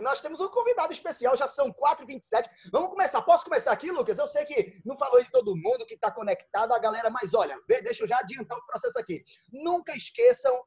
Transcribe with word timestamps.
Nós 0.00 0.20
temos 0.20 0.40
um 0.40 0.48
convidado 0.48 0.92
especial, 0.92 1.36
já 1.36 1.48
são 1.48 1.72
4h27. 1.72 2.48
Vamos 2.72 2.90
começar. 2.90 3.22
Posso 3.22 3.44
começar 3.44 3.72
aqui, 3.72 3.90
Lucas? 3.90 4.18
Eu 4.18 4.28
sei 4.28 4.44
que 4.44 4.80
não 4.84 4.96
falou 4.96 5.22
de 5.22 5.30
todo 5.30 5.56
mundo 5.56 5.86
que 5.86 5.94
está 5.94 6.10
conectado, 6.10 6.72
a 6.72 6.78
galera, 6.78 7.10
mas 7.10 7.34
olha, 7.34 7.58
deixa 7.66 8.04
eu 8.04 8.08
já 8.08 8.18
adiantar 8.18 8.58
o 8.58 8.66
processo 8.66 8.98
aqui. 8.98 9.24
Nunca 9.52 9.94
esqueçam 9.96 10.62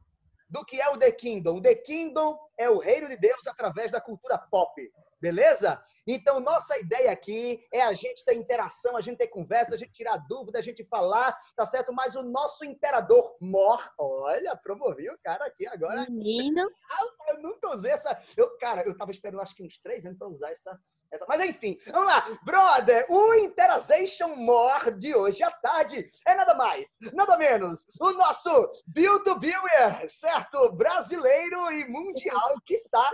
do 0.50 0.64
que 0.66 0.80
é 0.80 0.90
o 0.90 0.98
The 0.98 1.12
Kingdom. 1.12 1.58
O 1.58 1.62
The 1.62 1.76
Kingdom 1.76 2.38
é 2.58 2.70
o 2.70 2.80
reino 2.80 3.08
de 3.08 3.18
Deus 3.18 3.48
através 3.48 3.92
da 3.92 4.02
cultura 4.02 4.38
pop. 4.38 4.74
Beleza? 5.22 5.84
Então, 6.06 6.40
nossa 6.40 6.78
ideia 6.78 7.12
aqui 7.12 7.66
é 7.72 7.82
a 7.82 7.94
gente 7.94 8.26
ter 8.26 8.36
interação, 8.36 8.98
a 8.98 9.02
gente 9.02 9.18
ter 9.18 9.28
conversa, 9.28 9.76
a 9.76 9.78
gente 9.78 9.92
tirar 9.94 10.18
dúvida, 10.28 10.60
a 10.60 10.62
gente 10.62 10.84
falar, 10.86 11.38
tá 11.56 11.66
certo? 11.66 11.94
Mas 11.94 12.16
o 12.16 12.24
nosso 12.24 12.66
interador 12.66 13.36
mor, 13.40 13.80
olha, 13.98 14.56
promovi 14.56 15.10
o 15.10 15.18
cara 15.24 15.46
aqui 15.46 15.66
agora. 15.68 16.02
Menino. 16.10 16.70
Eu 17.30 17.42
nunca 17.42 17.74
usei 17.74 17.92
essa. 17.92 18.18
Eu, 18.36 18.58
cara, 18.58 18.84
eu 18.86 18.96
tava 18.96 19.12
esperando 19.12 19.42
acho 19.42 19.56
que 19.56 19.64
uns 19.64 19.80
três 19.80 20.06
anos 20.06 20.18
para 20.18 20.28
usar 20.28 20.52
essa, 20.52 20.78
essa. 21.12 21.26
Mas 21.28 21.44
enfim, 21.46 21.78
vamos 21.88 22.08
lá. 22.08 22.26
Brother, 22.44 23.06
o 23.10 23.34
Interazation 23.36 24.36
More 24.36 24.92
de 24.92 25.16
hoje 25.16 25.42
à 25.42 25.52
tarde 25.52 26.08
é 26.28 26.36
nada 26.36 26.54
mais, 26.54 26.98
nada 27.14 27.38
menos, 27.38 27.86
o 28.00 28.12
nosso 28.12 28.70
Bill 28.88 29.24
to 29.24 29.40
Biller, 29.40 30.10
certo? 30.10 30.72
Brasileiro 30.74 31.72
e 31.72 31.88
mundial, 31.90 32.56
quiçá, 32.66 33.10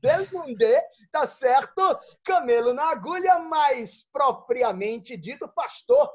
Belmundê, 0.00 0.80
tá 1.10 1.26
certo? 1.26 1.98
Camelo 2.24 2.72
na 2.72 2.90
agulha, 2.90 3.38
mais 3.38 4.02
propriamente 4.12 5.16
dito, 5.16 5.48
pastor 5.48 6.10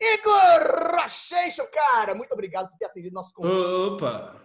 Igor 0.00 0.96
Racheixo, 0.96 1.66
cara. 1.70 2.14
Muito 2.14 2.32
obrigado 2.32 2.70
por 2.70 2.78
ter 2.78 2.86
atendido 2.86 3.14
nosso 3.14 3.34
convite. 3.34 3.54
Opa! 3.54 4.40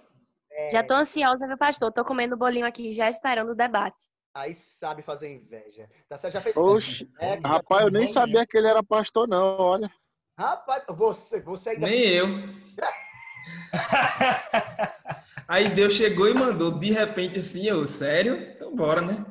É... 0.52 0.70
Já 0.70 0.84
tô 0.84 0.96
ansiosa, 0.96 1.48
meu 1.48 1.58
pastor. 1.58 1.94
Tô 1.94 2.04
comendo 2.04 2.36
bolinho 2.36 2.66
aqui, 2.66 2.92
já 2.92 3.10
esperando 3.10 3.52
o 3.52 3.56
debate. 3.56 4.10
Aí 4.34 4.54
sabe 4.54 5.02
fazer 5.02 5.34
inveja. 5.34 5.90
Tá, 6.10 6.18
você 6.18 6.30
já 6.30 6.42
fez 6.42 6.58
Oxe, 6.58 7.10
é, 7.22 7.36
rapaz, 7.36 7.86
eu 7.86 7.92
nem 7.92 8.06
sabia 8.06 8.46
que 8.46 8.58
ele 8.58 8.68
era 8.68 8.84
pastor, 8.84 9.30
não, 9.30 9.58
olha. 9.58 9.90
Rapaz, 10.38 10.84
você, 10.90 11.42
você 11.42 11.70
ainda... 11.70 11.88
Nem 11.88 12.02
eu. 12.02 12.28
Aí 15.48 15.70
Deus 15.70 15.94
chegou 15.94 16.28
e 16.28 16.34
mandou, 16.34 16.72
de 16.72 16.92
repente 16.92 17.40
assim, 17.40 17.68
eu, 17.68 17.86
sério? 17.86 18.36
Então 18.56 18.76
bora, 18.76 19.02
né? 19.02 19.24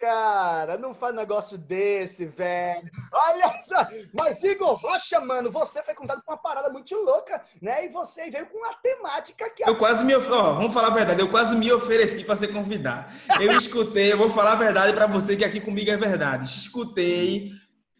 Cara, 0.00 0.78
não 0.78 0.94
faz 0.94 1.12
negócio 1.12 1.58
desse, 1.58 2.24
velho. 2.24 2.88
Olha 3.12 3.50
só, 3.62 3.86
mas 4.16 4.42
Igor 4.44 4.74
Rocha, 4.74 5.18
mano, 5.18 5.50
você 5.50 5.82
foi 5.82 5.92
contado 5.92 6.22
com 6.22 6.30
uma 6.30 6.38
parada 6.38 6.70
muito 6.70 6.94
louca, 6.94 7.42
né? 7.60 7.84
E 7.84 7.88
você 7.88 8.30
veio 8.30 8.46
com 8.46 8.58
uma 8.58 8.74
temática 8.74 9.50
que. 9.50 9.68
Eu 9.68 9.76
quase 9.76 10.04
me 10.04 10.14
ofereci, 10.14 10.40
vamos 10.40 10.72
falar 10.72 10.88
a 10.88 10.94
verdade, 10.94 11.20
eu 11.20 11.30
quase 11.30 11.56
me 11.56 11.72
ofereci 11.72 12.22
para 12.22 12.36
ser 12.36 12.48
convidado. 12.48 13.12
Eu 13.40 13.52
escutei, 13.56 14.12
eu 14.12 14.18
vou 14.18 14.30
falar 14.30 14.52
a 14.52 14.56
verdade 14.56 14.92
para 14.92 15.06
você 15.08 15.36
que 15.36 15.44
aqui 15.44 15.60
comigo 15.60 15.90
é 15.90 15.96
verdade. 15.96 16.46
Escutei 16.46 17.50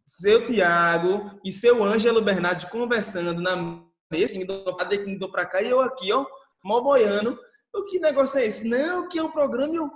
seu 0.06 0.46
Tiago 0.46 1.40
e 1.44 1.50
seu 1.50 1.82
Ângelo 1.82 2.22
Bernardes 2.22 2.64
conversando 2.66 3.40
na 3.40 3.56
mesa, 4.10 4.34
que 4.34 5.10
indo 5.10 5.32
para 5.32 5.46
cá 5.46 5.60
e 5.60 5.68
eu 5.68 5.80
aqui, 5.80 6.12
ó 6.12 6.24
mó 6.62 6.80
boiano. 6.80 7.38
O 7.74 7.84
que 7.84 7.98
negócio 7.98 8.38
é 8.38 8.46
esse? 8.46 8.68
Não, 8.68 9.08
que 9.08 9.18
é 9.18 9.22
um 9.22 9.30
programa 9.30 9.74
eu 9.74 9.90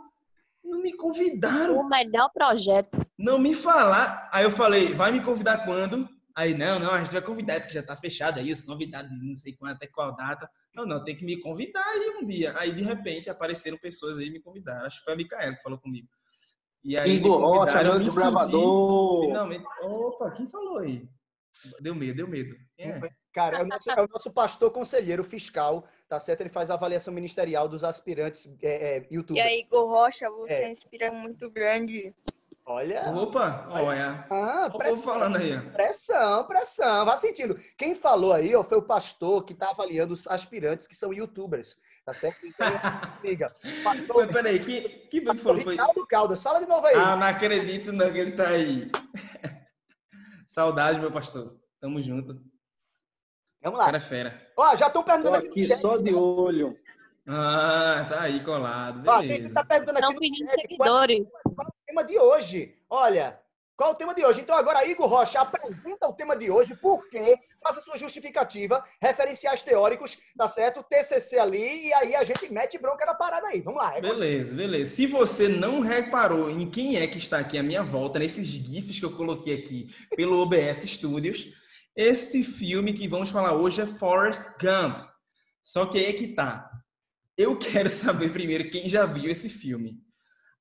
não 0.64 0.80
me 0.80 0.92
convidaram. 0.94 1.78
O 1.78 1.88
melhor 1.88 2.30
projeto. 2.32 2.90
Não 3.18 3.38
me 3.38 3.54
falar. 3.54 4.28
Aí 4.32 4.44
eu 4.44 4.50
falei, 4.50 4.94
vai 4.94 5.10
me 5.10 5.22
convidar 5.22 5.64
quando? 5.64 6.08
Aí, 6.34 6.54
não, 6.54 6.78
não, 6.78 6.90
a 6.90 6.98
gente 6.98 7.12
vai 7.12 7.20
convidar, 7.20 7.60
porque 7.60 7.74
já 7.74 7.82
tá 7.82 7.94
fechado 7.94 8.40
aí, 8.40 8.50
os 8.50 8.62
convidados 8.62 9.10
não 9.22 9.36
sei 9.36 9.54
quando, 9.54 9.72
até 9.72 9.86
qual 9.86 10.16
data. 10.16 10.48
Não, 10.74 10.86
não, 10.86 11.04
tem 11.04 11.14
que 11.14 11.24
me 11.24 11.38
convidar 11.40 11.84
aí 11.84 12.10
um 12.18 12.26
dia. 12.26 12.54
Aí, 12.56 12.72
de 12.72 12.82
repente, 12.82 13.28
apareceram 13.28 13.76
pessoas 13.76 14.18
aí 14.18 14.28
e 14.28 14.30
me 14.30 14.40
convidaram. 14.40 14.86
Acho 14.86 14.98
que 14.98 15.04
foi 15.04 15.12
a 15.12 15.16
Micaela 15.16 15.54
que 15.54 15.62
falou 15.62 15.78
comigo. 15.78 16.08
E 16.82 16.96
aí, 16.96 17.12
Igor 17.12 17.38
Rocha, 17.38 17.82
meu 17.82 17.98
desbravador. 17.98 19.26
Finalmente. 19.26 19.64
Opa, 19.82 20.30
quem 20.30 20.48
falou 20.48 20.78
aí? 20.78 21.06
Deu 21.80 21.94
medo, 21.94 22.16
deu 22.16 22.28
medo. 22.28 22.56
É. 22.78 22.98
Cara, 23.32 23.58
é 23.58 23.62
o, 23.62 23.66
nosso, 23.66 23.90
é 23.90 24.02
o, 24.02 24.08
nosso, 24.08 24.30
pastor 24.30 24.70
conselheiro 24.70 25.24
fiscal, 25.24 25.86
tá 26.08 26.20
certo? 26.20 26.42
Ele 26.42 26.50
faz 26.50 26.70
a 26.70 26.74
avaliação 26.74 27.14
ministerial 27.14 27.66
dos 27.66 27.82
aspirantes 27.82 28.50
é, 28.62 28.98
é, 28.98 29.06
YouTube. 29.10 29.38
E 29.38 29.40
aí, 29.40 29.60
Igor 29.60 29.88
Rocha, 29.88 30.28
você 30.30 30.64
é. 30.64 30.70
inspira 30.70 31.10
muito 31.10 31.50
grande. 31.50 32.14
Olha. 32.64 33.02
Opa, 33.10 33.66
olha. 33.70 34.24
Ah, 34.30 34.70
pressão, 34.70 35.02
falando 35.02 35.36
aí. 35.36 35.58
Pressão, 35.72 36.44
pressão. 36.44 37.04
Vá 37.04 37.16
sentindo. 37.16 37.56
Quem 37.76 37.92
falou 37.92 38.32
aí 38.32 38.54
ó, 38.54 38.62
foi 38.62 38.78
o 38.78 38.82
pastor 38.82 39.44
que 39.44 39.52
está 39.52 39.70
avaliando 39.70 40.14
os 40.14 40.26
aspirantes 40.28 40.86
que 40.86 40.94
são 40.94 41.12
youtubers. 41.12 41.76
Tá 42.04 42.14
certo? 42.14 42.46
Então, 42.46 42.68
liga. 43.24 43.52
Pastor... 43.82 44.16
Mas 44.16 44.32
peraí, 44.32 44.60
que, 44.60 44.88
que 45.10 45.22
foi 45.22 45.36
que 45.36 45.42
falou? 45.42 45.60
Foi... 45.60 45.72
Ricardo 45.72 46.06
Caldas, 46.06 46.42
fala 46.42 46.60
de 46.60 46.68
novo 46.68 46.86
aí. 46.86 46.94
Ah, 46.94 47.16
não 47.16 47.26
acredito 47.26 47.92
não 47.92 48.12
que 48.12 48.18
ele 48.18 48.32
tá 48.32 48.48
aí. 48.48 48.90
Saudade, 50.46 51.00
meu 51.00 51.10
pastor. 51.10 51.58
Tamo 51.80 52.00
junto. 52.00 52.51
Vamos 53.62 53.78
lá. 53.78 53.84
Cara 53.86 53.96
é 53.96 54.00
fera. 54.00 54.42
Ó, 54.56 54.76
já 54.76 54.88
estão 54.88 55.02
perguntando 55.02 55.36
aqui. 55.36 55.48
aqui 55.48 55.66
só 55.68 55.96
de 55.96 56.12
olho. 56.14 56.76
Ah, 57.26 58.06
tá 58.08 58.22
aí 58.22 58.42
colado. 58.42 59.00
Beleza. 59.00 59.18
Ó, 59.18 59.20
quem 59.22 59.44
está 59.46 59.64
perguntando 59.64 59.98
aqui 59.98 60.14
Não 60.14 60.20
no 60.20 60.34
chat, 60.34 60.76
qual, 60.76 61.04
é 61.04 61.20
qual 61.54 61.66
é 61.66 61.70
o 61.70 61.86
tema 61.86 62.04
de 62.04 62.18
hoje? 62.18 62.74
Olha, 62.90 63.38
qual 63.76 63.90
é 63.90 63.94
o 63.94 63.96
tema 63.96 64.14
de 64.14 64.24
hoje? 64.24 64.40
Então, 64.40 64.56
agora, 64.56 64.84
Igor 64.86 65.08
Rocha, 65.08 65.40
apresenta 65.40 66.08
o 66.08 66.12
tema 66.12 66.36
de 66.36 66.50
hoje, 66.50 66.76
por 66.76 67.08
quê? 67.08 67.38
Faça 67.62 67.80
sua 67.80 67.96
justificativa, 67.96 68.84
referenciais 69.00 69.62
teóricos, 69.62 70.18
tá 70.36 70.48
certo? 70.48 70.82
TCC 70.82 71.38
ali, 71.38 71.86
e 71.86 71.94
aí 71.94 72.16
a 72.16 72.24
gente 72.24 72.52
mete 72.52 72.78
bronca 72.78 73.06
na 73.06 73.14
parada 73.14 73.46
aí. 73.48 73.60
Vamos 73.60 73.80
lá. 73.80 73.96
É 73.96 74.00
beleza, 74.00 74.54
beleza. 74.54 74.94
Se 74.94 75.06
você 75.06 75.48
não 75.48 75.80
reparou 75.80 76.50
em 76.50 76.68
quem 76.68 76.96
é 76.96 77.06
que 77.06 77.18
está 77.18 77.38
aqui 77.38 77.56
à 77.56 77.62
minha 77.62 77.82
volta, 77.82 78.18
nesses 78.18 78.46
GIFs 78.46 78.98
que 78.98 79.04
eu 79.04 79.16
coloquei 79.16 79.54
aqui 79.54 79.94
pelo 80.16 80.42
OBS 80.42 80.82
Studios, 80.88 81.61
esse 81.96 82.42
filme 82.42 82.92
que 82.92 83.08
vamos 83.08 83.30
falar 83.30 83.54
hoje 83.54 83.80
é 83.82 83.86
Forrest 83.86 84.58
Gump. 84.60 85.08
Só 85.62 85.86
que 85.86 85.98
aí 85.98 86.06
é 86.06 86.12
que 86.12 86.28
tá. 86.28 86.70
Eu 87.36 87.56
quero 87.58 87.90
saber 87.90 88.32
primeiro 88.32 88.70
quem 88.70 88.88
já 88.88 89.06
viu 89.06 89.30
esse 89.30 89.48
filme. 89.48 90.00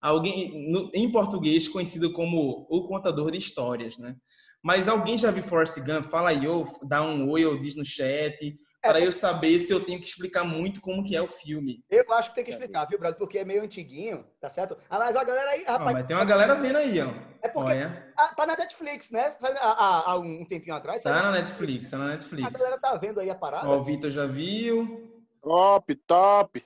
Alguém, 0.02 0.72
no, 0.72 0.90
em 0.94 1.12
português, 1.12 1.68
conhecido 1.68 2.12
como 2.12 2.66
O 2.70 2.84
Contador 2.88 3.32
de 3.32 3.38
Histórias, 3.38 3.98
né? 3.98 4.16
Mas 4.64 4.88
alguém 4.88 5.18
já 5.18 5.32
viu 5.32 5.44
Forrest 5.44 5.80
Gump? 5.80 6.06
Fala 6.06 6.30
aí, 6.30 6.48
ou 6.48 6.66
dá 6.88 7.04
um 7.04 7.30
oi 7.30 7.46
ou 7.46 7.60
diz 7.60 7.76
no 7.76 7.86
chat 7.86 8.58
para 8.82 9.00
eu 9.00 9.12
saber 9.12 9.60
se 9.60 9.72
eu 9.72 9.84
tenho 9.84 10.00
que 10.00 10.08
explicar 10.08 10.44
muito 10.44 10.82
como 10.82 11.04
que 11.04 11.16
é 11.16 11.22
o 11.22 11.28
filme. 11.28 11.84
Eu 11.90 12.12
acho 12.14 12.30
que 12.30 12.36
tem 12.36 12.44
que 12.44 12.52
explicar, 12.52 12.86
viu, 12.86 12.98
Brado? 12.98 13.18
Porque 13.18 13.38
é 13.38 13.46
meio 13.46 13.64
antiguinho, 13.64 14.26
tá 14.40 14.50
certo? 14.50 14.76
Ah, 14.90 14.98
mas 14.98 15.16
a 15.16 15.24
galera 15.24 15.52
aí, 15.52 15.64
rapaz... 15.64 15.82
Ah, 15.82 15.94
mas 15.94 16.08
tem 16.08 16.16
uma 16.16 16.26
galera 16.26 16.56
vendo 16.56 16.78
aí, 16.78 17.00
ó. 17.00 17.14
É 17.42 17.48
porque 17.48 17.72
Olha. 17.72 18.14
tá 18.36 18.46
na 18.46 18.58
Netflix, 18.58 19.12
né? 19.12 19.32
Há, 19.60 20.12
há 20.12 20.18
um 20.18 20.44
tempinho 20.46 20.76
atrás. 20.76 21.04
Tá 21.04 21.22
na 21.22 21.32
Netflix, 21.32 21.92
tá 21.92 21.98
na 21.98 22.08
Netflix. 22.08 22.48
A 22.48 22.50
galera 22.50 22.80
tá 22.80 22.96
vendo 22.96 23.20
aí 23.20 23.30
a 23.30 23.36
parada. 23.36 23.70
Ó, 23.70 23.80
o 23.80 23.84
Vitor 23.84 24.10
já 24.10 24.26
viu. 24.26 25.22
Top, 25.42 25.96
top. 25.96 26.64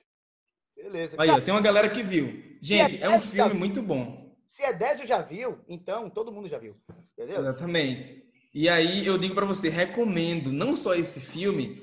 Beleza. 0.74 1.16
Aí, 1.18 1.30
ó, 1.30 1.40
tem 1.40 1.52
uma 1.52 1.60
galera 1.60 1.88
que 1.88 2.02
viu. 2.02 2.56
Gente, 2.60 3.02
é, 3.02 3.06
é 3.06 3.10
um 3.10 3.20
filme 3.20 3.54
muito 3.54 3.82
bom. 3.82 4.34
Se 4.48 4.62
é 4.62 4.72
10 4.72 5.00
já 5.00 5.20
viu, 5.20 5.58
então 5.68 6.08
todo 6.08 6.32
mundo 6.32 6.48
já 6.48 6.58
viu. 6.58 6.76
Entendeu? 7.12 7.40
Exatamente. 7.40 8.24
E 8.54 8.68
aí 8.68 9.06
eu 9.06 9.18
digo 9.18 9.34
para 9.34 9.44
você, 9.44 9.68
recomendo 9.68 10.50
não 10.50 10.74
só 10.74 10.94
esse 10.94 11.20
filme, 11.20 11.82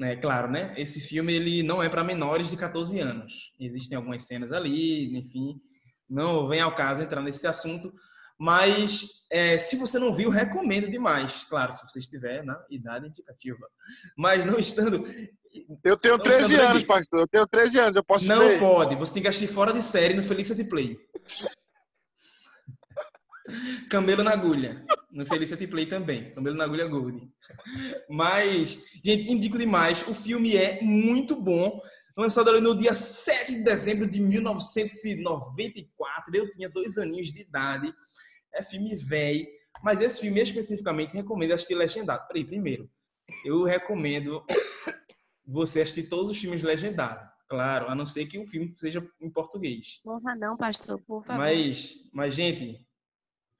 é 0.00 0.16
claro, 0.16 0.50
né? 0.50 0.74
Esse 0.76 1.00
filme 1.00 1.32
ele 1.32 1.62
não 1.62 1.82
é 1.82 1.88
para 1.88 2.04
menores 2.04 2.50
de 2.50 2.56
14 2.56 2.98
anos. 3.00 3.52
Existem 3.58 3.96
algumas 3.96 4.26
cenas 4.26 4.52
ali, 4.52 5.16
enfim, 5.18 5.60
não 6.08 6.48
vem 6.48 6.60
ao 6.60 6.74
caso 6.74 7.02
entrar 7.02 7.22
nesse 7.22 7.46
assunto. 7.46 7.92
Mas 8.38 9.26
é, 9.30 9.58
se 9.58 9.76
você 9.76 9.98
não 9.98 10.14
viu, 10.14 10.30
recomendo 10.30 10.90
demais. 10.90 11.44
Claro, 11.44 11.72
se 11.72 11.84
você 11.86 11.98
estiver 11.98 12.42
na 12.42 12.58
idade 12.70 13.06
indicativa. 13.06 13.68
Mas 14.16 14.44
não 14.46 14.58
estando. 14.58 15.06
Eu 15.84 15.96
tenho 15.96 16.18
13 16.18 16.54
anos, 16.54 16.84
pastor. 16.84 17.20
Eu 17.20 17.28
tenho 17.28 17.46
13 17.46 17.78
anos, 17.78 17.96
eu 17.96 18.04
posso 18.04 18.26
Não 18.26 18.38
ver. 18.38 18.58
pode. 18.58 18.96
Você 18.96 19.12
tem 19.14 19.22
que 19.22 19.28
assistir 19.28 19.52
fora 19.52 19.74
de 19.74 19.82
série 19.82 20.14
no 20.14 20.22
Felicity 20.22 20.64
Play. 20.64 20.96
Camelo 23.88 24.22
na 24.22 24.32
agulha. 24.32 24.84
No 25.10 25.26
Felicity 25.26 25.66
Play 25.66 25.86
também. 25.86 26.32
Camelo 26.34 26.56
na 26.56 26.64
agulha 26.64 26.86
Gold. 26.86 27.28
Mas, 28.08 28.84
gente, 29.04 29.30
indico 29.30 29.58
demais. 29.58 30.06
O 30.06 30.14
filme 30.14 30.56
é 30.56 30.80
muito 30.82 31.34
bom. 31.34 31.80
Lançado 32.16 32.50
ali 32.50 32.60
no 32.60 32.76
dia 32.76 32.94
7 32.94 33.56
de 33.56 33.64
dezembro 33.64 34.06
de 34.06 34.20
1994. 34.20 36.36
Eu 36.36 36.50
tinha 36.50 36.68
dois 36.68 36.98
aninhos 36.98 37.32
de 37.32 37.40
idade. 37.42 37.92
É 38.54 38.62
filme 38.62 38.94
velho. 38.96 39.46
Mas 39.82 40.00
esse 40.00 40.20
filme 40.20 40.40
especificamente 40.40 41.14
recomendo 41.14 41.52
assistir 41.52 41.74
legendado. 41.74 42.26
Peraí, 42.26 42.44
primeiro, 42.44 42.90
eu 43.44 43.64
recomendo 43.64 44.44
você 45.46 45.82
assistir 45.82 46.08
todos 46.08 46.30
os 46.30 46.38
filmes 46.38 46.62
legendados. 46.62 47.28
Claro, 47.48 47.88
a 47.88 47.94
não 47.96 48.06
ser 48.06 48.26
que 48.26 48.38
o 48.38 48.44
filme 48.44 48.72
seja 48.76 49.04
em 49.20 49.28
português. 49.28 50.00
Porra, 50.04 50.36
não, 50.36 50.56
pastor, 50.56 51.00
por 51.00 51.24
favor. 51.24 51.40
Mas, 51.40 52.08
mas 52.12 52.32
gente, 52.32 52.86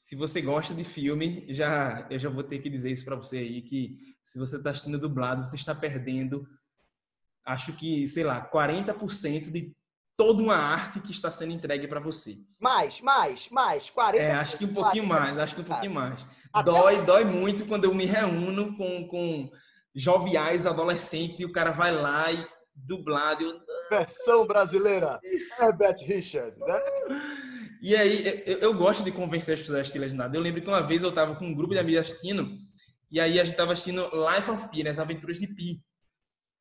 se 0.02 0.16
você 0.16 0.40
gosta 0.40 0.72
de 0.72 0.82
filme, 0.82 1.44
já 1.50 2.06
eu 2.10 2.18
já 2.18 2.30
vou 2.30 2.42
ter 2.42 2.58
que 2.60 2.70
dizer 2.70 2.90
isso 2.90 3.04
para 3.04 3.16
você 3.16 3.36
aí 3.36 3.60
que 3.60 3.98
se 4.24 4.38
você 4.38 4.56
está 4.56 4.70
assistindo 4.70 4.98
dublado, 4.98 5.44
você 5.44 5.56
está 5.56 5.74
perdendo 5.74 6.46
acho 7.44 7.74
que, 7.74 8.08
sei 8.08 8.24
lá, 8.24 8.40
40% 8.50 9.50
de 9.50 9.76
toda 10.16 10.42
uma 10.42 10.56
arte 10.56 11.00
que 11.00 11.10
está 11.10 11.30
sendo 11.30 11.52
entregue 11.52 11.86
para 11.86 12.00
você. 12.00 12.34
Mais, 12.58 13.00
mais, 13.02 13.48
mais. 13.50 13.90
40 13.90 14.22
É, 14.24 14.32
acho 14.32 14.56
que 14.56 14.64
um 14.64 14.72
pouquinho 14.72 15.06
40. 15.06 15.20
mais, 15.26 15.38
acho 15.38 15.54
que 15.54 15.60
um 15.60 15.64
pouquinho 15.64 15.92
mais. 15.94 16.26
Até 16.52 16.70
Dói, 16.70 17.04
dói 17.04 17.24
muito 17.24 17.66
quando 17.66 17.84
eu 17.84 17.94
me 17.94 18.06
reúno 18.06 18.74
com, 18.76 19.06
com 19.06 19.50
joviais 19.94 20.64
adolescentes 20.64 21.40
e 21.40 21.44
o 21.44 21.52
cara 21.52 21.72
vai 21.72 21.92
lá 21.94 22.32
e 22.32 22.46
dublado. 22.74 23.44
eu- 23.44 23.60
Versão 23.90 24.46
brasileira. 24.46 25.20
Herbert 25.60 25.98
Richard, 26.06 26.58
né? 26.58 26.80
E 27.82 27.96
aí, 27.96 28.42
eu, 28.46 28.58
eu 28.58 28.74
gosto 28.74 29.02
de 29.02 29.10
convencer 29.10 29.54
as 29.54 29.60
pessoas 29.60 29.78
a 29.78 29.80
assistir 29.80 29.98
legendado. 29.98 30.36
Eu 30.36 30.40
lembro 30.40 30.60
que 30.60 30.68
uma 30.68 30.82
vez 30.82 31.02
eu 31.02 31.12
tava 31.12 31.34
com 31.36 31.46
um 31.46 31.54
grupo 31.54 31.72
de 31.72 31.80
amigos 31.80 32.00
assistindo, 32.02 32.48
e 33.10 33.18
aí 33.18 33.40
a 33.40 33.44
gente 33.44 33.56
tava 33.56 33.72
assistindo 33.72 34.02
Life 34.12 34.50
of 34.50 34.68
Pi, 34.68 34.82
né, 34.82 34.90
as 34.90 34.98
aventuras 34.98 35.38
de 35.38 35.46
Pi. 35.46 35.82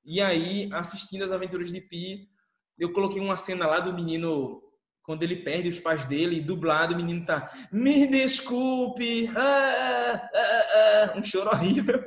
E 0.05 0.21
aí, 0.21 0.69
assistindo 0.71 1.23
as 1.23 1.31
aventuras 1.31 1.69
de 1.71 1.81
Pi, 1.81 2.29
eu 2.77 2.93
coloquei 2.93 3.21
uma 3.21 3.37
cena 3.37 3.67
lá 3.67 3.79
do 3.79 3.93
menino, 3.93 4.61
quando 5.03 5.23
ele 5.23 5.35
perde 5.37 5.67
os 5.67 5.79
pais 5.79 6.05
dele, 6.05 6.39
dublado, 6.41 6.93
o 6.93 6.97
menino 6.97 7.25
tá, 7.25 7.51
me 7.71 8.07
desculpe, 8.07 9.27
ah, 9.35 10.29
ah, 10.33 11.11
ah", 11.13 11.17
um 11.19 11.23
choro 11.23 11.49
horrível. 11.49 12.01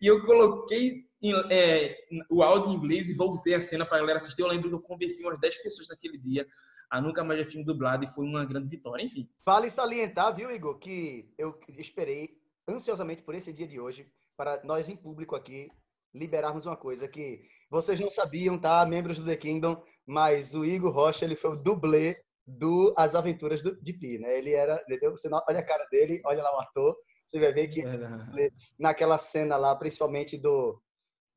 E 0.00 0.06
eu 0.06 0.24
coloquei 0.24 1.04
em- 1.22 1.34
é, 1.50 1.96
o 2.30 2.42
áudio 2.42 2.70
em 2.70 2.74
inglês 2.76 3.08
e 3.08 3.14
voltei 3.14 3.52
a 3.54 3.60
cena 3.60 3.84
pra 3.84 3.98
galera 3.98 4.18
assistir. 4.18 4.40
Eu 4.40 4.48
lembro 4.48 4.68
que 4.68 4.74
eu 4.74 4.80
convenci 4.80 5.22
umas 5.22 5.38
10 5.38 5.60
pessoas 5.62 5.88
naquele 5.88 6.16
dia 6.16 6.46
a 6.90 7.00
nunca 7.00 7.22
mais 7.22 7.38
ver 7.38 7.46
filme 7.46 7.64
dublado 7.64 8.04
e 8.04 8.08
foi 8.08 8.26
uma 8.26 8.44
grande 8.44 8.68
vitória. 8.68 9.02
Enfim, 9.04 9.28
Vale 9.44 9.70
salientar, 9.70 10.34
viu, 10.34 10.50
Igor, 10.50 10.78
que 10.78 11.32
eu 11.38 11.58
esperei 11.78 12.36
ansiosamente 12.68 13.22
por 13.22 13.34
esse 13.34 13.52
dia 13.52 13.66
de 13.66 13.78
hoje 13.80 14.10
para 14.36 14.60
nós 14.64 14.88
em 14.88 14.96
público 14.96 15.36
aqui 15.36 15.70
liberarmos 16.14 16.66
uma 16.66 16.76
coisa 16.76 17.06
que 17.06 17.42
vocês 17.70 18.00
não 18.00 18.10
sabiam, 18.10 18.58
tá, 18.58 18.84
membros 18.84 19.18
do 19.18 19.24
The 19.24 19.36
Kingdom, 19.36 19.80
mas 20.04 20.54
o 20.54 20.64
Igor 20.64 20.92
Rocha, 20.92 21.24
ele 21.24 21.36
foi 21.36 21.50
o 21.52 21.56
dublê 21.56 22.20
do 22.44 22.92
As 22.96 23.14
Aventuras 23.14 23.62
do, 23.62 23.80
de 23.80 23.92
Pi, 23.92 24.18
né? 24.18 24.36
Ele 24.36 24.52
era, 24.52 24.82
entendeu? 24.82 25.12
Você 25.12 25.28
não- 25.28 25.40
olha 25.48 25.60
a 25.60 25.62
cara 25.62 25.86
dele, 25.88 26.20
olha 26.24 26.42
lá 26.42 26.56
o 26.56 26.60
ator, 26.60 26.96
você 27.24 27.38
vai 27.38 27.52
ver 27.52 27.68
que 27.68 27.82
naquela 28.78 29.18
cena 29.18 29.56
lá, 29.56 29.76
principalmente 29.76 30.36
do 30.36 30.82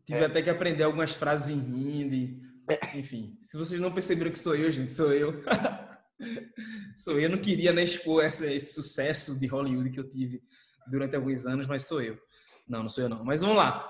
tive 0.05 0.25
até 0.25 0.41
que 0.41 0.49
aprender 0.49 0.83
algumas 0.83 1.13
frases 1.13 1.49
em 1.55 1.59
hindi. 2.01 2.41
Enfim, 2.95 3.37
se 3.41 3.57
vocês 3.57 3.79
não 3.81 3.91
perceberam 3.91 4.31
que 4.31 4.39
sou 4.39 4.55
eu, 4.55 4.71
gente, 4.71 4.91
sou 4.91 5.11
eu. 5.13 5.43
sou 6.95 7.13
eu. 7.13 7.21
Eu 7.21 7.29
não 7.29 7.37
queria 7.37 7.73
né, 7.73 7.83
expor 7.83 8.23
essa- 8.23 8.51
esse 8.51 8.73
sucesso 8.73 9.39
de 9.39 9.47
Hollywood 9.47 9.89
que 9.91 9.99
eu 9.99 10.09
tive 10.09 10.41
durante 10.87 11.15
alguns 11.15 11.45
anos, 11.45 11.67
mas 11.67 11.83
sou 11.85 12.01
eu. 12.01 12.17
Não, 12.67 12.81
não 12.83 12.89
sou 12.89 13.03
eu 13.03 13.09
não. 13.09 13.23
Mas 13.23 13.41
vamos 13.41 13.57
lá. 13.57 13.89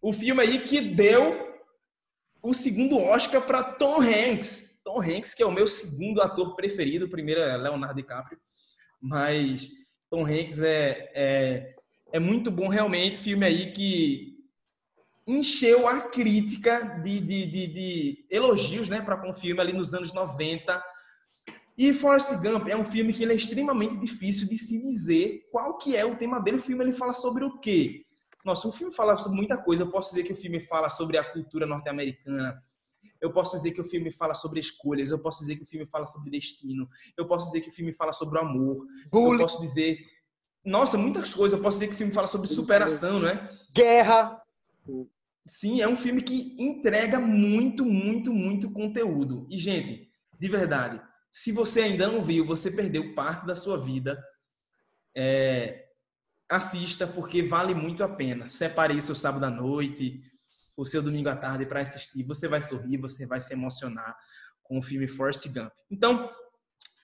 O 0.00 0.12
filme 0.12 0.42
aí 0.42 0.60
que 0.60 0.80
deu 0.80 1.48
o 2.42 2.54
segundo 2.54 2.96
Oscar 2.96 3.42
para 3.42 3.62
Tom 3.62 4.00
Hanks. 4.00 4.80
Tom 4.84 5.02
Hanks, 5.02 5.34
que 5.34 5.42
é 5.42 5.46
o 5.46 5.52
meu 5.52 5.66
segundo 5.66 6.22
ator 6.22 6.56
preferido. 6.56 7.06
O 7.06 7.10
primeiro 7.10 7.40
é 7.42 7.56
Leonardo 7.56 7.96
DiCaprio. 7.96 8.38
Mas 9.00 9.68
Tom 10.10 10.24
Hanks 10.24 10.60
é, 10.60 11.10
é, 11.14 11.74
é 12.12 12.18
muito 12.18 12.50
bom 12.50 12.68
realmente. 12.68 13.16
Filme 13.18 13.44
aí 13.44 13.72
que 13.72 14.37
encheu 15.28 15.86
a 15.86 16.00
crítica 16.00 17.00
de, 17.02 17.20
de, 17.20 17.46
de, 17.46 17.66
de 17.66 18.26
elogios 18.30 18.88
né, 18.88 19.02
para 19.02 19.18
com 19.18 19.28
o 19.28 19.34
filme 19.34 19.60
ali 19.60 19.74
nos 19.74 19.92
anos 19.92 20.14
90. 20.14 20.82
E 21.76 21.92
Forrest 21.92 22.32
Gump 22.42 22.66
é 22.66 22.76
um 22.76 22.84
filme 22.84 23.12
que 23.12 23.22
ele 23.22 23.34
é 23.34 23.36
extremamente 23.36 23.96
difícil 23.98 24.48
de 24.48 24.56
se 24.56 24.80
dizer 24.80 25.46
qual 25.52 25.76
que 25.76 25.94
é 25.94 26.04
o 26.04 26.16
tema 26.16 26.40
dele. 26.40 26.56
O 26.56 26.60
filme 26.62 26.82
ele 26.82 26.92
fala 26.92 27.12
sobre 27.12 27.44
o 27.44 27.60
quê? 27.60 28.04
Nossa, 28.42 28.66
o 28.66 28.72
filme 28.72 28.92
fala 28.92 29.16
sobre 29.16 29.36
muita 29.36 29.58
coisa. 29.58 29.82
Eu 29.82 29.90
posso 29.90 30.10
dizer 30.10 30.24
que 30.24 30.32
o 30.32 30.36
filme 30.36 30.60
fala 30.60 30.88
sobre 30.88 31.18
a 31.18 31.32
cultura 31.32 31.66
norte-americana. 31.66 32.60
Eu 33.20 33.30
posso 33.30 33.54
dizer 33.54 33.72
que 33.72 33.80
o 33.80 33.84
filme 33.84 34.10
fala 34.10 34.34
sobre 34.34 34.58
escolhas. 34.58 35.10
Eu 35.10 35.18
posso 35.18 35.40
dizer 35.40 35.56
que 35.56 35.62
o 35.62 35.66
filme 35.66 35.86
fala 35.86 36.06
sobre 36.06 36.30
destino. 36.30 36.88
Eu 37.16 37.26
posso 37.26 37.46
dizer 37.46 37.60
que 37.60 37.68
o 37.68 37.72
filme 37.72 37.92
fala 37.92 38.12
sobre 38.12 38.38
o 38.38 38.40
amor. 38.40 38.86
Eu 39.12 39.38
posso 39.38 39.60
dizer... 39.60 39.98
Nossa, 40.64 40.96
muitas 40.96 41.34
coisas. 41.34 41.56
Eu 41.56 41.62
posso 41.62 41.76
dizer 41.76 41.88
que 41.88 41.94
o 41.94 41.98
filme 41.98 42.12
fala 42.12 42.26
sobre 42.26 42.46
superação, 42.46 43.20
né? 43.20 43.48
guerra. 43.72 44.42
Sim, 45.48 45.80
é 45.80 45.88
um 45.88 45.96
filme 45.96 46.22
que 46.22 46.54
entrega 46.62 47.18
muito, 47.18 47.84
muito, 47.84 48.32
muito 48.32 48.70
conteúdo. 48.70 49.46
E, 49.50 49.56
gente, 49.56 50.06
de 50.38 50.48
verdade, 50.48 51.00
se 51.32 51.50
você 51.52 51.80
ainda 51.82 52.06
não 52.06 52.22
viu, 52.22 52.46
você 52.46 52.70
perdeu 52.70 53.14
parte 53.14 53.46
da 53.46 53.56
sua 53.56 53.78
vida. 53.78 54.22
É, 55.16 55.86
assista, 56.48 57.06
porque 57.06 57.42
vale 57.42 57.74
muito 57.74 58.04
a 58.04 58.08
pena. 58.08 58.48
Separe 58.48 58.96
o 58.96 59.02
seu 59.02 59.14
sábado 59.14 59.44
à 59.44 59.50
noite, 59.50 60.22
o 60.76 60.84
seu 60.84 61.02
domingo 61.02 61.28
à 61.28 61.36
tarde 61.36 61.66
para 61.66 61.80
assistir. 61.80 62.22
Você 62.24 62.46
vai 62.46 62.62
sorrir, 62.62 62.96
você 62.96 63.26
vai 63.26 63.40
se 63.40 63.52
emocionar 63.52 64.16
com 64.62 64.78
o 64.78 64.82
filme 64.82 65.08
Forrest 65.08 65.48
Gump. 65.48 65.72
Então, 65.90 66.30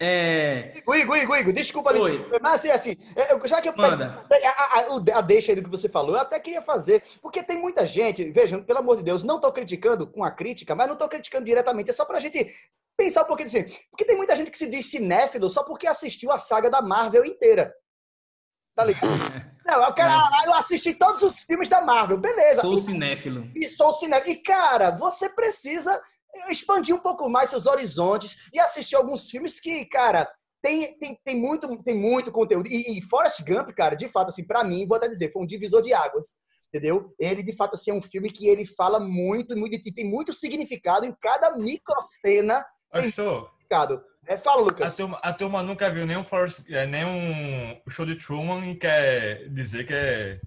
é, 0.00 0.72
Igor, 0.76 0.96
Igor, 0.96 1.16
Igor, 1.16 1.38
Igor, 1.38 1.52
desculpa 1.52 1.90
ali. 1.90 2.00
Mas 2.42 2.54
assim, 2.54 2.70
assim, 2.70 2.96
eu- 3.30 3.46
já 3.46 3.60
que 3.62 3.68
eu 3.68 3.74
Manda. 3.76 4.24
A, 4.44 4.48
a, 4.48 4.80
a- 4.80 5.18
a 5.18 5.20
deixa 5.20 5.52
aí 5.52 5.56
do 5.56 5.62
que 5.62 5.70
você 5.70 5.88
falou, 5.88 6.14
eu 6.16 6.20
até 6.20 6.38
queria 6.40 6.60
fazer, 6.60 7.02
porque 7.22 7.42
tem 7.42 7.58
muita 7.58 7.86
gente, 7.86 8.30
vejam, 8.32 8.62
pelo 8.62 8.80
amor 8.80 8.96
de 8.96 9.02
Deus, 9.04 9.22
não 9.22 9.36
estou 9.36 9.52
criticando 9.52 10.06
com 10.06 10.24
a 10.24 10.30
crítica, 10.30 10.74
mas 10.74 10.86
não 10.88 10.94
estou 10.94 11.08
criticando 11.08 11.44
diretamente, 11.44 11.90
é 11.90 11.92
só 11.92 12.04
pra 12.04 12.18
gente 12.18 12.52
pensar 12.96 13.22
um 13.22 13.26
pouquinho 13.26 13.48
assim, 13.48 13.64
porque 13.90 14.04
tem 14.04 14.16
muita 14.16 14.34
gente 14.36 14.50
que 14.50 14.58
se 14.58 14.68
diz 14.68 14.90
cinéfilo 14.90 15.48
só 15.48 15.62
porque 15.62 15.86
assistiu 15.86 16.30
a 16.32 16.38
saga 16.38 16.68
da 16.70 16.82
Marvel 16.82 17.24
inteira. 17.24 17.72
Tá 18.74 18.84
ligado? 18.84 19.06
Não, 19.64 19.82
eu, 19.82 19.92
quero, 19.94 20.10
ah, 20.10 20.42
eu 20.46 20.54
assisti 20.54 20.92
todos 20.92 21.22
os 21.22 21.42
filmes 21.42 21.68
da 21.68 21.80
Marvel, 21.80 22.18
beleza. 22.18 22.60
sou 22.60 22.76
cinéfilo. 22.76 23.48
E 23.56 23.66
sou 23.68 23.92
cinema. 23.94 24.22
E, 24.26 24.36
cara, 24.36 24.90
você 24.90 25.28
precisa 25.30 26.02
expandir 26.48 26.94
um 26.94 27.00
pouco 27.00 27.28
mais 27.28 27.50
seus 27.50 27.66
horizontes 27.66 28.36
e 28.52 28.58
assistir 28.58 28.96
alguns 28.96 29.30
filmes 29.30 29.60
que, 29.60 29.84
cara, 29.86 30.28
tem, 30.62 30.98
tem, 30.98 31.18
tem, 31.24 31.36
muito, 31.36 31.82
tem 31.82 31.94
muito 31.94 32.32
conteúdo. 32.32 32.68
E, 32.68 32.98
e 32.98 33.02
Forrest 33.02 33.42
Gump, 33.42 33.70
cara, 33.74 33.94
de 33.94 34.08
fato, 34.08 34.28
assim, 34.28 34.44
pra 34.44 34.64
mim, 34.64 34.86
vou 34.86 34.96
até 34.96 35.08
dizer, 35.08 35.30
foi 35.32 35.42
um 35.42 35.46
divisor 35.46 35.82
de 35.82 35.92
águas. 35.92 36.36
Entendeu? 36.68 37.14
Ele, 37.20 37.42
de 37.42 37.52
fato, 37.52 37.74
assim, 37.74 37.92
é 37.92 37.94
um 37.94 38.02
filme 38.02 38.30
que 38.32 38.48
ele 38.48 38.64
fala 38.66 38.98
muito, 38.98 39.56
muito 39.56 39.74
e 39.74 39.92
tem 39.92 40.04
muito 40.10 40.32
significado 40.32 41.06
em 41.06 41.14
cada 41.20 41.56
microcena. 41.56 42.64
Pastor, 42.90 43.50
Significado. 43.50 44.02
É, 44.26 44.36
fala, 44.36 44.62
a 44.62 44.64
Lucas. 44.64 44.96
turma, 44.96 45.18
a 45.22 45.32
turma 45.32 45.62
nunca 45.62 45.90
viu 45.90 46.06
nenhum, 46.06 46.24
Forrest, 46.24 46.64
é, 46.70 46.86
nenhum 46.86 47.80
show 47.88 48.06
de 48.06 48.16
Truman 48.16 48.70
e 48.70 48.76
quer 48.76 49.48
dizer 49.50 49.86
que 49.86 49.92
é 49.92 50.40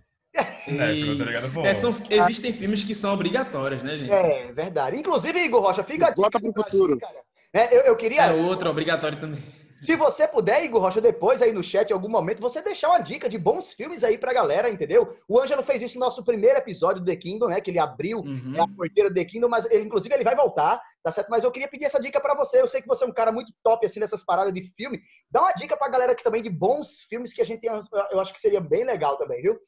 cinéfilo, 0.46 1.18
tá 1.18 1.26
ligado? 1.26 1.52
Pô, 1.54 1.66
É, 1.66 1.74
são- 1.74 1.96
existem 2.10 2.54
filmes 2.54 2.84
que 2.84 2.94
são 2.96 3.14
obrigatórios, 3.14 3.84
né, 3.84 3.98
gente? 3.98 4.12
É 4.12 4.52
verdade. 4.54 4.98
Inclusive, 4.98 5.40
Igor 5.40 5.62
Rocha, 5.62 5.84
fica 5.84 6.08
a 6.08 6.10
dica 6.10 6.22
Bota 6.22 6.40
pro 6.40 6.52
futuro. 6.54 6.98
cara. 7.00 7.16
É, 7.54 7.76
eu, 7.76 7.82
eu 7.82 7.96
queria. 7.96 8.24
É 8.26 8.34
outro 8.34 8.70
obrigatório 8.70 9.20
também. 9.20 9.40
Se 9.80 9.96
você 9.96 10.28
puder, 10.28 10.64
Igor 10.66 10.82
Rocha, 10.82 11.00
depois 11.00 11.42
aí 11.42 11.52
no 11.54 11.64
chat, 11.64 11.90
em 11.90 11.94
algum 11.94 12.10
momento, 12.10 12.42
você 12.42 12.62
deixar 12.62 12.90
uma 12.90 13.00
dica 13.00 13.30
de 13.30 13.38
bons 13.38 13.74
filmes 13.74 14.04
aí 14.04 14.18
pra 14.18 14.34
galera, 14.34 14.70
entendeu? 14.70 15.08
O 15.28 15.40
Ângelo 15.40 15.62
fez 15.62 15.82
isso 15.84 16.00
no 16.00 16.06
nosso 16.06 16.24
primeiro 16.26 16.58
episódio 16.58 17.02
do 17.02 17.06
The 17.06 17.16
Kingdom, 17.16 17.48
né? 17.48 17.62
Que 17.62 17.70
ele 17.72 17.78
abriu 17.80 18.20
Uhum. 18.20 18.54
é 18.56 18.62
a 18.62 18.68
porteira 18.68 19.10
do 19.10 19.16
The 19.16 19.24
Kingdom, 19.26 19.50
mas 19.50 19.66
ele, 19.70 19.84
inclusive, 19.84 20.14
ele 20.16 20.24
vai 20.24 20.36
voltar, 20.36 20.82
tá 21.04 21.12
certo? 21.12 21.30
Mas 21.30 21.44
eu 21.44 21.52
queria 21.52 21.68
pedir 21.68 21.86
essa 21.86 22.00
dica 22.00 22.20
pra 22.20 22.34
você. 22.36 22.60
Eu 22.60 22.68
sei 22.68 22.82
que 22.82 22.88
você 22.88 23.04
é 23.04 23.08
um 23.08 23.14
cara 23.14 23.32
muito 23.32 23.54
top, 23.64 23.86
assim, 23.86 24.00
nessas 24.00 24.24
paradas 24.26 24.52
de 24.54 24.62
filme. 24.62 25.00
Dá 25.30 25.42
uma 25.42 25.54
dica 25.54 25.78
pra 25.78 25.90
galera 25.90 26.14
aqui 26.14 26.24
também 26.24 26.42
de 26.42 26.50
bons 26.50 27.02
filmes 27.08 27.32
que 27.32 27.42
a 27.42 27.46
gente 27.46 27.62
tem, 27.62 27.70
eu 28.12 28.20
acho 28.20 28.34
que 28.34 28.40
seria 28.40 28.60
bem 28.60 28.84
legal 28.84 29.16
também, 29.18 29.42
viu? 29.42 29.60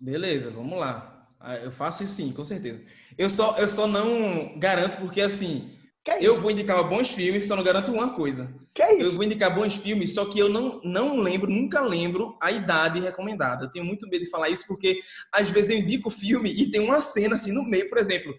Beleza, 0.00 0.50
vamos 0.50 0.78
lá. 0.78 1.28
Ah, 1.38 1.56
Eu 1.58 1.70
faço 1.70 2.02
isso 2.02 2.14
sim, 2.14 2.32
com 2.32 2.42
certeza. 2.42 2.80
Eu 3.16 3.30
só, 3.30 3.56
eu 3.58 3.68
só 3.68 3.86
não 3.86 4.58
garanto 4.58 4.98
porque, 4.98 5.20
assim, 5.20 5.78
é 6.10 6.24
eu 6.24 6.40
vou 6.40 6.50
indicar 6.50 6.86
bons 6.88 7.10
filmes, 7.10 7.46
só 7.46 7.56
não 7.56 7.62
garanto 7.64 7.90
uma 7.92 8.14
coisa. 8.14 8.54
Que 8.74 8.82
é 8.82 8.94
Eu 8.94 9.06
isso? 9.06 9.14
vou 9.16 9.24
indicar 9.24 9.54
bons 9.54 9.74
filmes, 9.74 10.12
só 10.12 10.24
que 10.26 10.38
eu 10.38 10.48
não, 10.48 10.80
não 10.84 11.18
lembro, 11.18 11.50
nunca 11.50 11.80
lembro 11.80 12.36
a 12.42 12.50
idade 12.52 13.00
recomendada. 13.00 13.64
Eu 13.64 13.70
tenho 13.72 13.84
muito 13.84 14.06
medo 14.08 14.24
de 14.24 14.30
falar 14.30 14.50
isso 14.50 14.66
porque, 14.66 15.00
às 15.32 15.48
vezes, 15.48 15.70
eu 15.70 15.78
indico 15.78 16.10
filme 16.10 16.50
e 16.50 16.70
tem 16.70 16.80
uma 16.80 17.00
cena 17.00 17.36
assim 17.36 17.52
no 17.52 17.64
meio, 17.64 17.88
por 17.88 17.98
exemplo. 17.98 18.34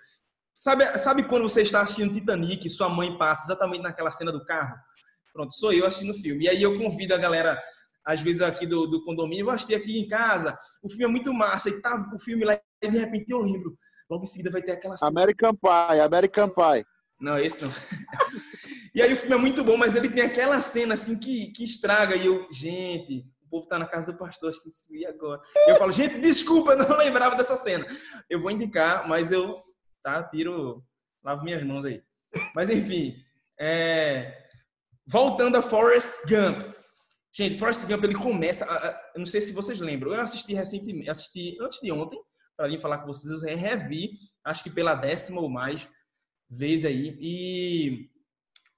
Sabe, 0.58 0.86
sabe 1.00 1.24
quando 1.24 1.44
você 1.44 1.62
está 1.64 1.82
assistindo 1.82 2.14
Titanic 2.14 2.66
e 2.66 2.70
sua 2.70 2.88
mãe 2.90 3.18
passa 3.18 3.46
exatamente 3.46 3.82
naquela 3.82 4.12
cena 4.12 4.32
do 4.32 4.46
carro? 4.46 4.76
Pronto, 5.34 5.54
sou 5.54 5.74
eu 5.74 5.86
assistindo 5.86 6.12
o 6.12 6.20
filme. 6.20 6.46
E 6.46 6.50
aí 6.50 6.62
eu 6.62 6.78
convido 6.78 7.14
a 7.14 7.18
galera, 7.18 7.62
às 8.06 8.22
vezes 8.22 8.42
aqui 8.42 8.66
do, 8.66 8.88
do 8.88 9.04
condomínio, 9.04 9.48
eu 9.48 9.52
assisti 9.52 9.76
aqui 9.76 10.00
em 10.00 10.08
casa, 10.08 10.58
o 10.82 10.90
filme 10.90 11.04
é 11.06 11.08
muito 11.08 11.34
massa, 11.34 11.70
e 11.70 11.82
tá 11.82 12.10
o 12.14 12.20
filme 12.20 12.46
lá, 12.46 12.60
e 12.82 12.88
de 12.90 12.98
repente 12.98 13.32
eu 13.32 13.42
lembro. 13.42 13.78
Logo 14.10 14.24
em 14.24 14.28
seguida 14.28 14.52
vai 14.52 14.62
ter 14.62 14.72
aquela 14.72 14.96
cena. 14.96 15.10
American 15.10 15.54
Pie, 15.56 16.00
American 16.00 16.50
Pie. 16.50 16.86
Não, 17.20 17.38
esse 17.40 17.64
não. 17.64 17.72
e 18.94 19.02
aí 19.02 19.14
o 19.14 19.18
filme 19.18 19.36
é 19.36 19.40
muito 19.40 19.64
bom, 19.64 19.78
mas 19.78 19.96
ele 19.96 20.10
tem 20.10 20.24
aquela 20.24 20.62
cena 20.62 20.94
assim 20.94 21.18
que, 21.18 21.52
que 21.52 21.64
estraga. 21.64 22.16
E 22.16 22.26
eu, 22.26 22.48
gente, 22.52 23.26
o 23.46 23.50
povo 23.50 23.68
tá 23.68 23.80
na 23.80 23.88
casa 23.88 24.12
do 24.12 24.18
pastor, 24.18 24.50
acho 24.50 24.62
que 24.62 24.70
isso 24.70 24.94
ia 24.96 25.10
agora. 25.10 25.42
Eu 25.68 25.76
falo, 25.76 25.92
gente, 25.92 26.20
desculpa, 26.20 26.72
eu 26.74 26.78
não 26.78 26.98
lembrava 26.98 27.36
dessa 27.36 27.56
cena. 27.56 27.86
Eu 28.30 28.40
vou 28.42 28.52
indicar, 28.52 29.08
mas 29.08 29.32
eu, 29.32 29.62
tá, 30.04 30.24
tiro, 30.24 30.84
lavo 31.24 31.44
minhas 31.44 31.64
mãos 31.64 31.86
aí. 31.86 32.02
Mas 32.54 32.70
enfim, 32.70 33.16
é, 33.60 34.46
voltando 35.08 35.58
a 35.58 35.62
Forrest 35.62 36.26
Gump. 36.28 36.76
Gente, 37.34 37.58
Forrest 37.58 37.86
Gump, 37.86 38.04
ele 38.04 38.16
começa, 38.16 38.66
a- 38.66 38.88
a- 38.90 39.02
eu 39.14 39.20
não 39.20 39.26
sei 39.26 39.42
se 39.42 39.52
vocês 39.54 39.80
lembram, 39.80 40.14
eu 40.14 40.22
assisti 40.22 40.54
recentemente, 40.54 41.10
assisti 41.10 41.58
antes 41.62 41.80
de 41.82 41.92
ontem, 41.92 42.20
para 42.58 42.68
vir 42.70 42.80
falar 42.80 43.00
com 43.00 43.08
vocês, 43.08 43.42
eu 43.44 43.58
revi, 43.58 44.12
acho 44.46 44.64
que 44.64 44.70
pela 44.70 44.96
décima 44.96 45.42
ou 45.42 45.50
mais 45.50 45.86
vez 46.50 46.86
aí. 46.86 47.18
E 47.20 48.10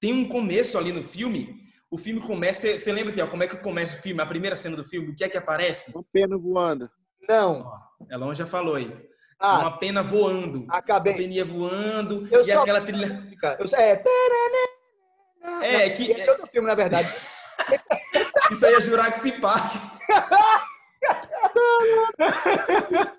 tem 0.00 0.12
um 0.12 0.28
começo 0.28 0.76
ali 0.78 0.92
no 0.92 1.02
filme. 1.02 1.56
O 1.90 1.96
filme 1.96 2.20
começa. 2.20 2.78
Você 2.78 2.92
lembra, 2.92 3.12
Tiago, 3.12 3.30
como 3.30 3.42
é 3.42 3.46
que 3.48 3.56
começa 3.56 3.96
o 3.96 4.02
filme? 4.02 4.20
A 4.20 4.26
primeira 4.26 4.54
cena 4.56 4.76
do 4.76 4.84
filme, 4.84 5.10
o 5.10 5.16
que 5.16 5.24
é 5.24 5.28
que 5.28 5.36
aparece? 5.38 5.90
Uma 5.94 6.04
pena 6.12 6.36
voando. 6.36 6.90
Não. 7.28 7.70
Ela 8.10 8.34
já 8.34 8.46
falou 8.46 8.74
aí. 8.74 8.94
Ah, 9.40 9.60
Uma 9.60 9.78
pena 9.78 10.02
voando. 10.02 10.64
Uma 10.64 10.78
acabei. 10.78 11.14
peninha 11.14 11.44
voando. 11.44 12.28
Eu 12.30 12.40
e 12.40 12.44
só- 12.44 12.62
aquela 12.62 12.80
trilha. 12.80 13.14
Música. 13.14 13.56
Eu, 13.58 13.66
é. 13.78 14.02
É, 15.62 15.90
que. 15.90 16.12
É 16.12 16.30
outro 16.30 16.46
filme, 16.48 16.66
na 16.68 16.74
verdade. 16.74 17.08
Isso 18.50 18.66
aí 18.66 18.74
é 18.74 18.80
Jurassic 18.80 19.40
Park. 19.40 19.74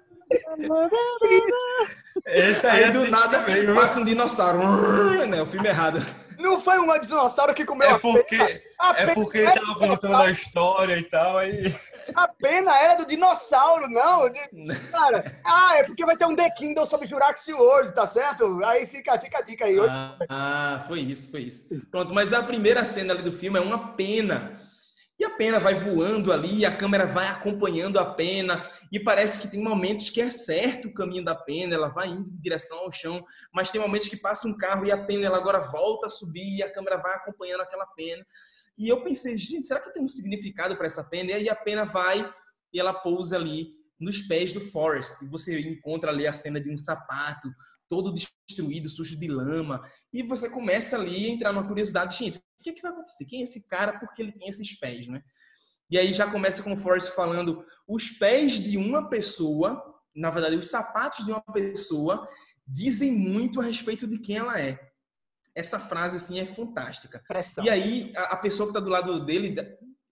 Esse 2.25 2.67
aí 2.67 2.83
Aí 2.83 2.89
é 2.89 2.91
do 2.91 3.01
assim 3.01 3.11
nada 3.11 3.39
mesmo. 3.43 3.75
passa 3.75 3.99
um 3.99 4.05
dinossauro. 4.05 4.59
Né, 5.27 5.41
o 5.41 5.45
filme 5.45 5.67
errado. 5.67 6.05
Não 6.37 6.59
foi 6.59 6.79
um 6.79 6.99
dinossauro 6.99 7.53
que 7.53 7.65
comeu 7.65 7.89
É 7.89 7.91
a 7.91 7.99
pena. 7.99 8.59
A 8.79 8.93
é 8.97 9.13
porque 9.13 9.39
ele 9.39 9.51
tava 9.51 9.75
contando 9.77 10.15
a 10.15 10.31
história 10.31 10.97
e 10.97 11.03
tal, 11.03 11.37
aí. 11.37 11.75
A 12.15 12.27
pena 12.29 12.73
era 12.79 12.93
do 12.95 13.05
dinossauro, 13.05 13.89
não. 13.89 14.29
de- 14.29 14.75
Cara, 14.89 15.35
ah, 15.45 15.77
é 15.79 15.83
porque 15.83 16.05
vai 16.05 16.15
ter 16.15 16.25
um 16.25 16.35
The 16.35 16.49
Kindle 16.51 16.85
sobre 16.85 17.07
Jurassic 17.07 17.53
World, 17.53 17.93
tá 17.93 18.07
certo? 18.07 18.63
Aí 18.63 18.87
fica, 18.87 19.19
fica 19.19 19.39
a 19.39 19.41
dica 19.41 19.65
aí. 19.65 19.77
Hoje, 19.79 19.91
Ah, 19.99 20.15
ah, 20.29 20.83
foi 20.87 21.01
isso, 21.01 21.29
foi 21.29 21.41
isso. 21.41 21.81
Pronto, 21.91 22.13
mas 22.13 22.31
a 22.31 22.41
primeira 22.41 22.85
cena 22.85 23.13
ali 23.13 23.21
do 23.21 23.33
filme 23.33 23.59
é 23.59 23.61
uma 23.61 23.93
pena. 23.95 24.61
E 25.19 25.25
a 25.25 25.29
pena 25.31 25.59
vai 25.59 25.73
voando 25.73 26.31
ali, 26.31 26.65
a 26.65 26.71
câmera 26.71 27.05
vai 27.05 27.27
acompanhando 27.27 27.99
a 27.99 28.05
pena, 28.05 28.65
e 28.91 28.99
parece 28.99 29.39
que 29.39 29.47
tem 29.47 29.61
momentos 29.61 30.09
que 30.09 30.19
é 30.19 30.31
certo 30.31 30.87
o 30.87 30.93
caminho 30.93 31.23
da 31.23 31.35
pena, 31.35 31.75
ela 31.75 31.89
vai 31.89 32.07
indo 32.09 32.29
em 32.29 32.41
direção 32.41 32.79
ao 32.79 32.91
chão, 32.91 33.23
mas 33.53 33.69
tem 33.71 33.79
momentos 33.79 34.07
que 34.07 34.17
passa 34.17 34.47
um 34.47 34.57
carro 34.57 34.85
e 34.85 34.91
a 34.91 35.05
pena 35.05 35.27
ela 35.27 35.37
agora 35.37 35.59
volta 35.59 36.07
a 36.07 36.09
subir 36.09 36.57
e 36.57 36.63
a 36.63 36.71
câmera 36.71 36.97
vai 36.97 37.15
acompanhando 37.15 37.61
aquela 37.61 37.85
pena. 37.85 38.25
E 38.77 38.87
eu 38.87 39.03
pensei, 39.03 39.37
gente, 39.37 39.67
será 39.67 39.79
que 39.79 39.93
tem 39.93 40.01
um 40.01 40.07
significado 40.07 40.75
para 40.75 40.87
essa 40.87 41.03
pena? 41.03 41.31
E 41.31 41.33
aí 41.35 41.49
a 41.49 41.55
pena 41.55 41.85
vai 41.85 42.27
e 42.73 42.79
ela 42.79 42.93
pousa 42.93 43.35
ali 43.35 43.75
nos 43.99 44.21
pés 44.21 44.53
do 44.53 44.61
Forrest. 44.61 45.21
E 45.21 45.27
você 45.27 45.59
encontra 45.59 46.11
ali 46.11 46.25
a 46.25 46.33
cena 46.33 46.59
de 46.59 46.71
um 46.71 46.77
sapato 46.77 47.49
todo 47.89 48.13
destruído, 48.13 48.87
sujo 48.87 49.19
de 49.19 49.27
lama. 49.27 49.81
E 50.13 50.23
você 50.23 50.49
começa 50.49 50.95
ali 50.95 51.25
a 51.25 51.29
entrar 51.29 51.51
numa 51.51 51.67
curiosidade, 51.67 52.17
gente, 52.17 52.37
o 52.37 52.63
que, 52.63 52.69
é 52.69 52.73
que 52.73 52.81
vai 52.81 52.91
acontecer? 52.91 53.25
Quem 53.25 53.41
é 53.41 53.43
esse 53.43 53.67
cara? 53.67 53.99
Porque 53.99 54.21
ele 54.21 54.31
tem 54.31 54.47
esses 54.47 54.77
pés, 54.79 55.07
né? 55.07 55.21
E 55.89 55.97
aí 55.97 56.13
já 56.13 56.29
começa 56.29 56.61
com 56.61 56.73
o 56.73 56.77
Forrest 56.77 57.09
falando 57.15 57.65
os 57.87 58.09
pés 58.11 58.53
de 58.53 58.77
uma 58.77 59.09
pessoa, 59.09 59.83
na 60.15 60.29
verdade, 60.29 60.55
os 60.55 60.69
sapatos 60.69 61.25
de 61.25 61.31
uma 61.31 61.41
pessoa 61.41 62.27
dizem 62.67 63.11
muito 63.11 63.59
a 63.59 63.63
respeito 63.63 64.05
de 64.05 64.19
quem 64.19 64.37
ela 64.37 64.59
é. 64.59 64.79
Essa 65.55 65.79
frase, 65.79 66.17
assim, 66.17 66.39
é 66.39 66.45
fantástica. 66.45 67.23
pressão. 67.27 67.63
E 67.65 67.69
aí, 67.69 68.13
a, 68.15 68.33
a 68.33 68.37
pessoa 68.37 68.67
que 68.67 68.77
está 68.77 68.79
do 68.79 68.91
lado 68.91 69.25
dele 69.25 69.55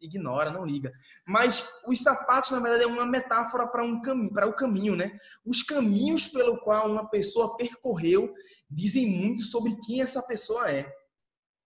ignora, 0.01 0.51
não 0.51 0.65
liga. 0.65 0.91
Mas 1.25 1.67
os 1.87 2.01
sapatos, 2.01 2.51
na 2.51 2.59
verdade, 2.59 2.83
é 2.83 2.87
uma 2.87 3.05
metáfora 3.05 3.67
para 3.67 3.83
um 3.83 4.01
caminho, 4.01 4.33
para 4.33 4.47
o 4.47 4.55
caminho, 4.55 4.95
né? 4.95 5.17
Os 5.45 5.61
caminhos 5.61 6.27
pelo 6.27 6.57
qual 6.59 6.89
uma 6.89 7.07
pessoa 7.09 7.55
percorreu 7.55 8.33
dizem 8.69 9.09
muito 9.09 9.43
sobre 9.43 9.75
quem 9.85 10.01
essa 10.01 10.21
pessoa 10.23 10.69
é. 10.69 10.91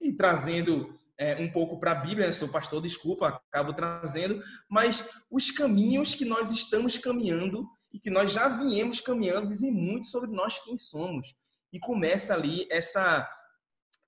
E 0.01 0.13
trazendo 0.13 0.99
é, 1.21 1.37
um 1.37 1.53
pouco 1.53 1.79
para 1.79 1.93
a 1.93 1.97
Bíblia, 1.97 2.27
né? 2.27 2.33
sou 2.33 2.49
pastor, 2.49 2.81
desculpa, 2.81 3.29
acabo 3.29 3.75
trazendo, 3.75 4.43
mas 4.71 5.07
os 5.31 5.51
caminhos 5.51 6.15
que 6.15 6.25
nós 6.25 6.51
estamos 6.51 6.97
caminhando 6.97 7.69
e 7.93 8.01
que 8.01 8.09
nós 8.09 8.33
já 8.33 8.49
viemos 8.49 9.01
caminhando 9.03 9.47
dizem 9.47 9.71
muito 9.71 10.07
sobre 10.07 10.31
nós 10.31 10.59
quem 10.65 10.79
somos. 10.79 11.35
E 11.71 11.79
começa 11.79 12.33
ali 12.33 12.67
essa 12.71 13.29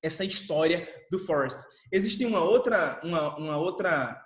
essa 0.02 0.24
história 0.24 0.88
do 1.12 1.18
Forrest. 1.18 1.62
Existe 1.92 2.24
uma 2.26 2.40
outra, 2.40 3.00
uma, 3.04 3.36
uma 3.36 3.56
outra, 3.56 4.20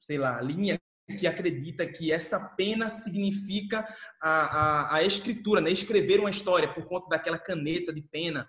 sei 0.00 0.16
lá, 0.16 0.40
linha 0.40 0.80
que 1.18 1.26
acredita 1.26 1.86
que 1.86 2.10
essa 2.10 2.54
pena 2.56 2.88
significa 2.88 3.86
a, 4.22 4.30
a, 4.30 4.96
a 4.96 5.02
escritura, 5.02 5.60
né? 5.60 5.70
escrever 5.70 6.18
uma 6.18 6.30
história 6.30 6.72
por 6.72 6.86
conta 6.86 7.08
daquela 7.10 7.38
caneta 7.38 7.92
de 7.92 8.00
pena, 8.00 8.48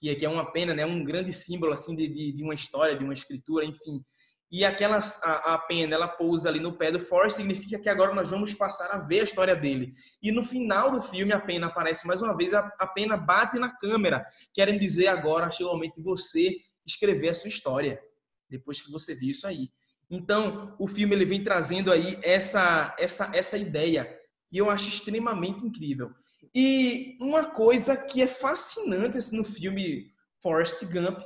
que 0.00 0.24
é, 0.24 0.28
uma 0.28 0.50
pena, 0.50 0.74
né? 0.74 0.84
um 0.84 1.02
grande 1.02 1.32
símbolo 1.32 1.72
assim 1.72 1.96
de, 1.96 2.08
de, 2.08 2.32
de 2.32 2.42
uma 2.42 2.54
história, 2.54 2.96
de 2.96 3.04
uma 3.04 3.12
escritura, 3.12 3.64
enfim. 3.64 4.04
E 4.50 4.64
aquela 4.64 5.00
a, 5.22 5.54
a 5.54 5.58
pena, 5.58 5.94
ela 5.94 6.06
pousa 6.06 6.48
ali 6.48 6.60
no 6.60 6.76
pé 6.76 6.92
do 6.92 7.00
Forrest, 7.00 7.36
significa 7.36 7.78
que 7.78 7.88
agora 7.88 8.14
nós 8.14 8.30
vamos 8.30 8.54
passar 8.54 8.90
a 8.92 8.98
ver 8.98 9.20
a 9.20 9.24
história 9.24 9.56
dele. 9.56 9.94
E 10.22 10.30
no 10.30 10.44
final 10.44 10.92
do 10.92 11.02
filme, 11.02 11.32
a 11.32 11.40
pena 11.40 11.66
aparece 11.66 12.06
mais 12.06 12.22
uma 12.22 12.36
vez, 12.36 12.54
a, 12.54 12.60
a 12.78 12.86
pena 12.86 13.16
bate 13.16 13.58
na 13.58 13.74
câmera, 13.76 14.24
querem 14.52 14.78
dizer 14.78 15.08
agora 15.08 15.50
chegou 15.50 15.72
o 15.72 15.74
momento 15.74 15.96
de 15.96 16.02
você 16.02 16.56
escrever 16.86 17.30
a 17.30 17.34
sua 17.34 17.48
história 17.48 18.00
depois 18.48 18.80
que 18.80 18.92
você 18.92 19.14
viu 19.14 19.30
isso 19.30 19.46
aí. 19.46 19.70
Então, 20.10 20.76
o 20.78 20.86
filme 20.86 21.14
ele 21.14 21.24
vem 21.24 21.42
trazendo 21.42 21.90
aí 21.90 22.18
essa 22.22 22.94
essa 22.98 23.34
essa 23.34 23.58
ideia 23.58 24.08
e 24.52 24.58
eu 24.58 24.70
acho 24.70 24.88
extremamente 24.88 25.66
incrível. 25.66 26.12
E 26.54 27.16
uma 27.20 27.50
coisa 27.50 27.96
que 27.96 28.22
é 28.22 28.26
fascinante 28.26 29.18
assim, 29.18 29.36
no 29.36 29.44
filme 29.44 30.12
Forrest 30.42 30.84
Gump 30.86 31.20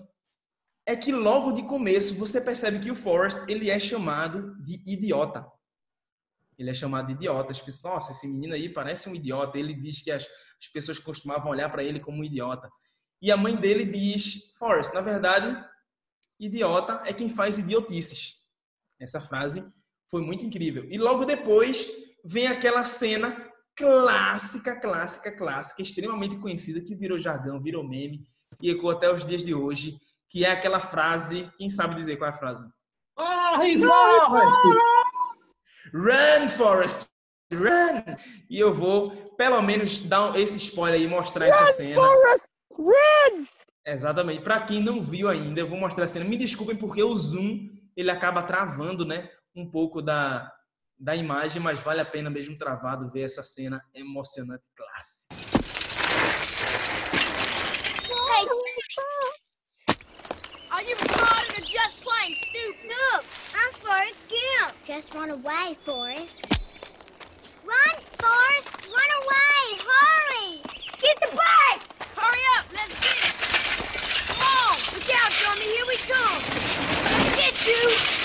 é 0.87 0.97
que 0.97 1.13
logo 1.13 1.53
de 1.53 1.63
começo 1.65 2.15
você 2.15 2.41
percebe 2.41 2.81
que 2.81 2.91
o 2.91 2.95
Forrest 2.95 3.47
ele 3.49 3.71
é 3.71 3.79
chamado 3.79 4.57
de 4.63 4.83
idiota. 4.87 5.47
Ele 6.59 6.71
é 6.71 6.75
chamado 6.75 7.09
de 7.09 7.13
idiota. 7.13 7.53
As 7.53 7.61
pessoas, 7.61 8.11
esse 8.11 8.27
menino 8.27 8.55
aí 8.55 8.69
parece 8.69 9.09
um 9.09 9.15
idiota. 9.15 9.59
Ele 9.59 9.75
diz 9.75 10.03
que 10.03 10.11
as, 10.11 10.23
as 10.25 10.69
pessoas 10.73 10.99
costumavam 10.99 11.51
olhar 11.51 11.71
para 11.71 11.85
ele 11.85 12.01
como 12.01 12.19
um 12.19 12.25
idiota. 12.25 12.71
E 13.21 13.31
a 13.31 13.37
mãe 13.37 13.57
dele 13.57 13.85
diz, 13.85 14.55
Forrest, 14.59 14.93
na 14.95 15.01
verdade, 15.01 15.63
idiota 16.39 17.03
é 17.07 17.13
quem 17.13 17.29
faz 17.29 17.59
idiotices. 17.59 18.37
Essa 19.01 19.21
frase 19.21 19.65
foi 20.11 20.23
muito 20.23 20.45
incrível. 20.45 20.85
E 20.91 20.99
logo 20.99 21.25
depois 21.25 21.87
vem 22.25 22.47
aquela 22.47 22.85
cena 22.85 23.48
clássica, 23.79 24.75
clássica, 24.75 25.31
clássica, 25.31 25.83
extremamente 25.83 26.37
conhecida, 26.37 26.81
que 26.81 26.97
virou 26.97 27.17
jargão, 27.17 27.63
virou 27.63 27.87
meme 27.87 28.27
e 28.61 28.71
ecoa 28.71 28.95
até 28.95 29.11
os 29.11 29.25
dias 29.25 29.45
de 29.45 29.55
hoje, 29.55 29.97
que 30.29 30.45
é 30.45 30.51
aquela 30.51 30.81
frase, 30.81 31.49
quem 31.57 31.71
sabe 31.71 31.95
dizer 31.95 32.17
qual 32.17 32.29
é 32.29 32.35
a 32.35 32.37
frase? 32.37 32.67
Run, 35.95 36.49
Forrest! 36.49 37.07
Run! 37.53 38.17
E 38.51 38.59
eu 38.59 38.75
vou, 38.75 39.11
pelo 39.37 39.63
menos, 39.63 40.01
dar 40.01 40.39
esse 40.39 40.59
spoiler 40.59 41.01
aí, 41.01 41.07
mostrar 41.07 41.47
essa 41.47 41.73
cena. 41.73 42.01
Run! 42.73 43.47
Exatamente. 43.87 44.43
Para 44.43 44.61
quem 44.61 44.83
não 44.83 45.01
viu 45.03 45.29
ainda, 45.29 45.61
eu 45.61 45.69
vou 45.69 45.79
mostrar 45.79 46.05
a 46.05 46.09
cena. 46.09 46.25
Me 46.25 46.37
desculpem 46.37 46.77
porque 46.77 47.03
o 47.03 47.17
zoom 47.17 47.71
ele 47.97 48.11
acaba 48.11 48.43
travando, 48.43 49.05
né, 49.05 49.31
um 49.57 49.69
pouco 49.69 50.03
da, 50.03 50.53
da 50.99 51.15
imagem, 51.15 51.63
mas 51.63 51.81
vale 51.81 52.01
a 52.01 52.05
pena 52.05 52.29
mesmo 52.29 52.59
travado 52.59 53.11
ver 53.11 53.23
essa 53.23 53.43
cena 53.43 53.85
emocionante 53.95 54.65
clássica. 54.77 55.37
Are 60.71 60.83
you 60.83 60.95
retarded 60.97 61.59
or 61.59 61.67
just 61.67 62.05
plain 62.05 62.35
stupid? 62.37 62.89
Look, 62.89 63.25
I'm 63.55 63.73
Forrest 63.73 64.21
Gump. 64.29 64.75
Just 64.87 65.13
run 65.15 65.31
away, 65.31 65.75
Forrest. 65.85 66.47
Run, 67.65 67.97
Forrest! 68.19 68.87
Run 68.87 69.11
away! 69.21 69.79
Hurry! 69.85 70.63
Get 71.01 71.19
the 71.21 71.37
bags! 71.37 71.99
Hurry 72.15 72.43
up! 72.57 72.67
Let's 72.73 72.95
get 73.01 73.19
it! 73.19 73.35
Come 74.29 74.41
on! 74.41 74.77
Look 74.95 75.11
out, 75.19 75.33
Dummy! 75.43 75.67
Here 75.67 75.87
we 75.89 75.97
come! 76.07 76.43
Get 77.35 77.67
you! 77.67 78.18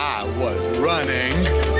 I 0.00 0.22
was 0.38 0.64
running. 0.78 1.77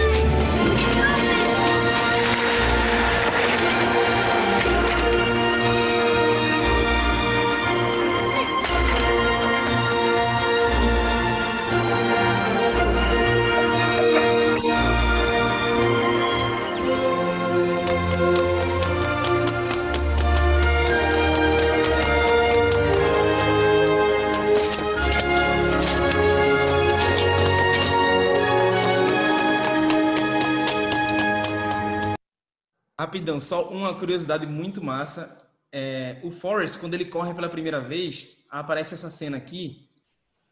Rapidão, 33.00 33.38
só 33.38 33.71
uma 33.71 33.95
curiosidade 33.95 34.45
muito 34.45 34.83
massa. 34.83 35.49
É, 35.71 36.19
o 36.25 36.33
Forrest, 36.33 36.81
quando 36.81 36.95
ele 36.95 37.05
corre 37.05 37.33
pela 37.33 37.49
primeira 37.49 37.81
vez, 37.81 38.45
aparece 38.50 38.95
essa 38.95 39.09
cena 39.09 39.37
aqui, 39.37 39.88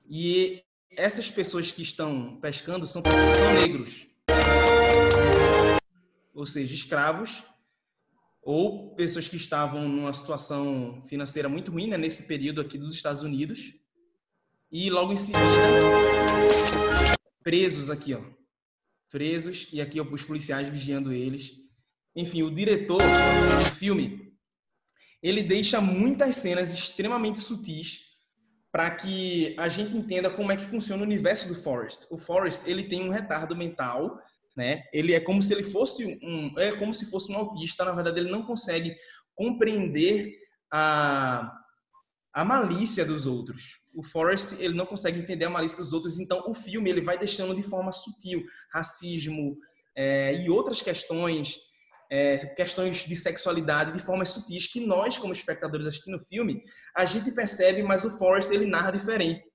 e 0.08 0.62
essas 0.92 1.28
pessoas 1.28 1.72
que 1.72 1.82
estão 1.82 2.38
pescando 2.40 2.86
são, 2.86 3.02
são 3.02 3.54
negros. 3.60 4.06
Ou 6.32 6.46
seja, 6.46 6.72
escravos, 6.72 7.42
ou 8.40 8.94
pessoas 8.94 9.26
que 9.26 9.36
estavam 9.36 9.88
numa 9.88 10.12
situação 10.12 11.02
financeira 11.08 11.48
muito 11.48 11.72
ruim, 11.72 11.88
né, 11.88 11.98
nesse 11.98 12.28
período 12.28 12.60
aqui 12.60 12.78
dos 12.78 12.94
Estados 12.94 13.22
Unidos. 13.22 13.74
E 14.70 14.88
logo 14.88 15.12
em 15.12 15.16
seguida, 15.16 15.40
presos 17.42 17.90
aqui, 17.90 18.14
ó. 18.14 18.20
Presos, 19.10 19.66
e 19.72 19.80
aqui 19.80 19.98
ó, 19.98 20.04
os 20.04 20.22
policiais 20.22 20.68
vigiando 20.68 21.12
eles 21.12 21.65
enfim, 22.16 22.42
o 22.42 22.50
diretor 22.50 22.98
do 22.98 23.74
filme, 23.76 24.32
ele 25.22 25.42
deixa 25.42 25.80
muitas 25.80 26.36
cenas 26.36 26.72
extremamente 26.72 27.38
sutis 27.38 28.06
para 28.72 28.90
que 28.90 29.54
a 29.58 29.68
gente 29.68 29.96
entenda 29.96 30.30
como 30.30 30.50
é 30.50 30.56
que 30.56 30.64
funciona 30.64 31.02
o 31.02 31.06
universo 31.06 31.46
do 31.48 31.54
Forrest. 31.54 32.06
O 32.10 32.18
Forrest, 32.18 32.66
ele 32.66 32.84
tem 32.84 33.02
um 33.02 33.10
retardo 33.10 33.54
mental, 33.54 34.18
né? 34.56 34.82
Ele 34.92 35.14
é 35.14 35.20
como 35.20 35.42
se 35.42 35.52
ele 35.52 35.62
fosse 35.62 36.18
um, 36.22 36.58
é 36.58 36.74
como 36.76 36.92
se 36.94 37.10
fosse 37.10 37.30
um 37.30 37.36
autista, 37.36 37.84
na 37.84 37.92
verdade 37.92 38.20
ele 38.20 38.30
não 38.30 38.42
consegue 38.42 38.96
compreender 39.34 40.34
a 40.72 41.52
a 42.36 42.44
malícia 42.44 43.02
dos 43.02 43.24
outros. 43.24 43.80
O 43.94 44.02
Forrest, 44.02 44.60
ele 44.60 44.74
não 44.74 44.84
consegue 44.84 45.18
entender 45.18 45.46
a 45.46 45.50
malícia 45.50 45.78
dos 45.78 45.94
outros, 45.94 46.18
então 46.18 46.44
o 46.46 46.52
filme 46.52 46.90
ele 46.90 47.00
vai 47.00 47.16
deixando 47.16 47.54
de 47.54 47.62
forma 47.62 47.90
sutil 47.90 48.44
racismo 48.70 49.56
é, 49.96 50.44
e 50.44 50.50
outras 50.50 50.82
questões 50.82 51.56
é, 52.10 52.36
questões 52.54 52.98
de 52.98 53.16
sexualidade 53.16 53.92
de 53.92 53.98
formas 53.98 54.28
sutis 54.30 54.66
que 54.66 54.84
nós, 54.84 55.18
como 55.18 55.32
espectadores 55.32 55.86
assistindo 55.86 56.16
o 56.16 56.24
filme, 56.24 56.62
a 56.94 57.04
gente 57.04 57.30
percebe, 57.32 57.82
mas 57.82 58.04
o 58.04 58.16
Forrest 58.18 58.50
ele 58.50 58.66
narra 58.66 58.92
diferente. 58.92 59.46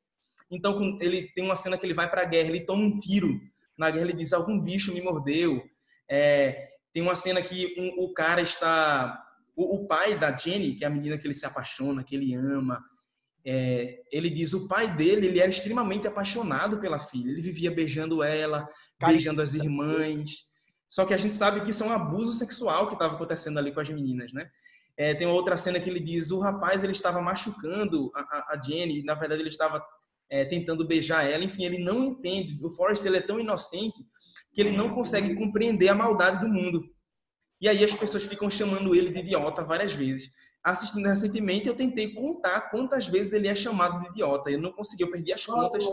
Então, 0.50 0.98
ele 1.02 1.32
tem 1.34 1.44
uma 1.44 1.56
cena 1.56 1.78
que 1.78 1.86
ele 1.86 1.94
vai 1.94 2.10
para 2.10 2.24
a 2.24 2.26
guerra, 2.26 2.50
ele 2.50 2.66
toma 2.66 2.84
um 2.84 2.98
tiro 2.98 3.40
na 3.78 3.90
guerra, 3.90 4.06
ele 4.06 4.14
diz: 4.14 4.34
algum 4.34 4.60
bicho 4.60 4.94
me 4.94 5.02
mordeu. 5.02 5.64
É, 6.10 6.70
tem 6.94 7.02
uma 7.02 7.16
cena 7.16 7.42
que 7.42 7.74
um, 7.78 8.04
o 8.04 8.14
cara 8.14 8.42
está, 8.42 9.24
o, 9.56 9.76
o, 9.76 9.88
pai 9.88 10.18
da 10.20 10.36
Jenny, 10.36 10.76
que 10.76 10.84
é 10.84 10.88
a 10.88 10.90
menina 10.90 11.18
que 11.18 11.26
ele 11.26 11.34
se 11.34 11.46
apaixona, 11.46 12.04
que 12.04 12.16
ele 12.16 12.34
ama, 12.36 12.84
é, 13.46 14.02
ele 14.12 14.30
diz 14.30 14.54
o 14.54 14.68
pai 14.68 14.96
dele 14.96 15.26
ele 15.26 15.40
era 15.40 15.50
extremamente 15.50 16.08
apaixonado 16.08 16.80
pela 16.80 17.00
filha. 17.00 17.32
Ele 17.32 17.42
vivia 17.42 17.72
beijando 17.72 18.22
ela, 18.22 18.68
beijando 19.00 19.42
as 19.42 19.54
irmãs. 19.54 20.51
Só 20.92 21.06
que 21.06 21.14
a 21.14 21.18
gente 21.18 21.34
sabe 21.34 21.62
que 21.62 21.70
isso 21.70 21.86
é 21.86 21.88
um 21.88 21.94
abuso 21.94 22.34
sexual 22.34 22.88
que 22.88 22.94
estava 22.96 23.16
acontecendo 23.16 23.58
ali 23.58 23.72
com 23.72 23.80
as 23.80 23.90
meninas, 23.90 24.34
né? 24.34 24.52
É, 24.98 25.16
tem 25.16 25.26
uma 25.26 25.38
outra 25.38 25.56
cena 25.56 25.80
que 25.80 25.90
ele 25.90 26.02
diz, 26.02 26.32
o 26.32 26.40
rapaz 26.40 26.84
ele 26.84 26.92
estava 26.92 27.22
machucando 27.22 28.12
a, 28.14 28.54
a 28.54 28.62
Jenny, 28.62 29.02
na 29.02 29.14
verdade 29.14 29.42
ele 29.42 29.48
estava 29.48 29.82
é, 30.30 30.44
tentando 30.44 30.86
beijar 30.86 31.24
ela, 31.24 31.46
enfim, 31.46 31.64
ele 31.64 31.78
não 31.78 32.04
entende. 32.04 32.60
O 32.62 32.70
Forrest 32.70 33.06
ele 33.06 33.16
é 33.16 33.22
tão 33.22 33.40
inocente 33.40 34.06
que 34.52 34.60
ele 34.60 34.72
não 34.72 34.90
consegue 34.90 35.34
compreender 35.34 35.88
a 35.88 35.96
maldade 35.96 36.42
do 36.42 36.50
mundo. 36.50 36.84
E 37.62 37.70
aí 37.70 37.86
as 37.86 37.94
pessoas 37.94 38.26
ficam 38.26 38.50
chamando 38.50 38.94
ele 38.94 39.12
de 39.12 39.20
idiota 39.20 39.64
várias 39.64 39.94
vezes. 39.94 40.34
Assistindo 40.62 41.08
recentemente, 41.08 41.70
eu 41.70 41.74
tentei 41.74 42.14
contar 42.14 42.70
quantas 42.70 43.08
vezes 43.08 43.32
ele 43.32 43.48
é 43.48 43.56
chamado 43.56 44.02
de 44.02 44.10
idiota. 44.10 44.52
Eu 44.52 44.60
não 44.60 44.74
consegui, 44.74 45.04
eu 45.04 45.12
perdi 45.12 45.32
as 45.32 45.46
contas. 45.46 45.86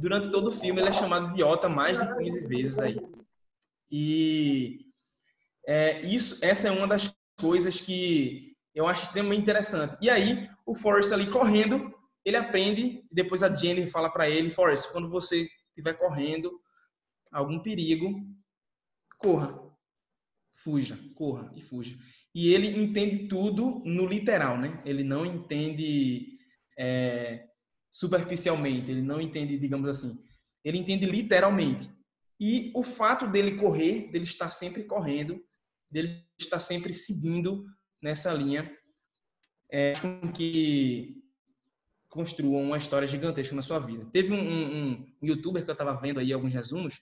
Durante 0.00 0.30
todo 0.30 0.48
o 0.48 0.52
filme, 0.52 0.80
ele 0.80 0.88
é 0.88 0.92
chamado 0.92 1.26
de 1.26 1.32
idiota 1.34 1.68
mais 1.68 2.00
de 2.00 2.16
15 2.16 2.46
vezes 2.46 2.78
aí. 2.78 2.98
E 3.90 4.86
é, 5.66 6.00
isso, 6.06 6.44
essa 6.44 6.68
é 6.68 6.70
uma 6.70 6.86
das 6.86 7.14
coisas 7.38 7.80
que 7.80 8.56
eu 8.74 8.86
acho 8.86 9.04
extremamente 9.04 9.42
interessante. 9.42 9.96
E 10.00 10.08
aí, 10.08 10.48
o 10.66 10.74
Forrest 10.74 11.12
ali 11.12 11.26
correndo, 11.30 11.92
ele 12.24 12.36
aprende, 12.36 13.04
depois 13.10 13.42
a 13.42 13.54
Jenny 13.54 13.86
fala 13.86 14.10
para 14.10 14.28
ele, 14.28 14.50
Forrest, 14.50 14.90
quando 14.92 15.08
você 15.08 15.48
estiver 15.68 15.94
correndo, 15.94 16.60
algum 17.32 17.58
perigo, 17.60 18.20
corra. 19.18 19.58
Fuja, 20.54 20.98
corra 21.14 21.52
e 21.54 21.62
fuja. 21.62 21.96
E 22.34 22.52
ele 22.52 22.80
entende 22.80 23.28
tudo 23.28 23.80
no 23.84 24.06
literal, 24.06 24.58
né? 24.58 24.82
Ele 24.84 25.04
não 25.04 25.24
entende 25.24 26.38
é, 26.78 27.48
superficialmente, 27.90 28.90
ele 28.90 29.02
não 29.02 29.20
entende, 29.20 29.58
digamos 29.58 29.88
assim, 29.88 30.24
ele 30.64 30.78
entende 30.78 31.06
literalmente. 31.06 31.90
E 32.40 32.70
o 32.74 32.82
fato 32.82 33.26
dele 33.26 33.56
correr, 33.56 34.10
dele 34.10 34.24
estar 34.24 34.50
sempre 34.50 34.84
correndo, 34.84 35.42
dele 35.90 36.24
estar 36.38 36.60
sempre 36.60 36.92
seguindo 36.92 37.64
nessa 38.00 38.32
linha, 38.32 38.70
é 39.70 39.92
que 40.34 41.22
construam 42.08 42.62
uma 42.62 42.78
história 42.78 43.06
gigantesca 43.06 43.54
na 43.54 43.62
sua 43.62 43.78
vida. 43.78 44.06
Teve 44.12 44.32
um, 44.32 44.40
um, 44.40 45.06
um 45.22 45.26
youtuber 45.26 45.64
que 45.64 45.70
eu 45.70 45.72
estava 45.72 45.94
vendo 45.94 46.20
aí 46.20 46.32
alguns 46.32 46.54
resumos, 46.54 47.00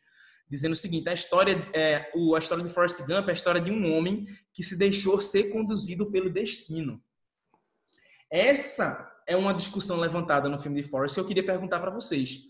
dizendo 0.49 0.73
o 0.73 0.77
seguinte: 0.77 1.09
a 1.09 1.13
história, 1.13 1.69
é, 1.75 2.11
o, 2.15 2.35
a 2.35 2.39
história 2.39 2.65
de 2.65 2.71
Forrest 2.71 3.01
Gump 3.07 3.29
é 3.29 3.31
a 3.31 3.35
história 3.35 3.61
de 3.61 3.71
um 3.71 3.95
homem 3.95 4.27
que 4.53 4.63
se 4.63 4.77
deixou 4.77 5.21
ser 5.21 5.51
conduzido 5.51 6.11
pelo 6.11 6.31
destino. 6.31 7.03
Essa 8.31 9.13
é 9.27 9.37
uma 9.37 9.55
discussão 9.55 9.99
levantada 9.99 10.49
no 10.49 10.59
filme 10.59 10.81
de 10.83 10.89
Forrest 10.89 11.15
que 11.15 11.21
eu 11.21 11.27
queria 11.27 11.45
perguntar 11.45 11.79
para 11.79 11.91
vocês. 11.91 12.41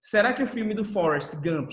Será 0.00 0.32
que 0.32 0.42
o 0.42 0.46
filme 0.46 0.74
do 0.74 0.84
Forrest 0.84 1.36
Gump 1.36 1.72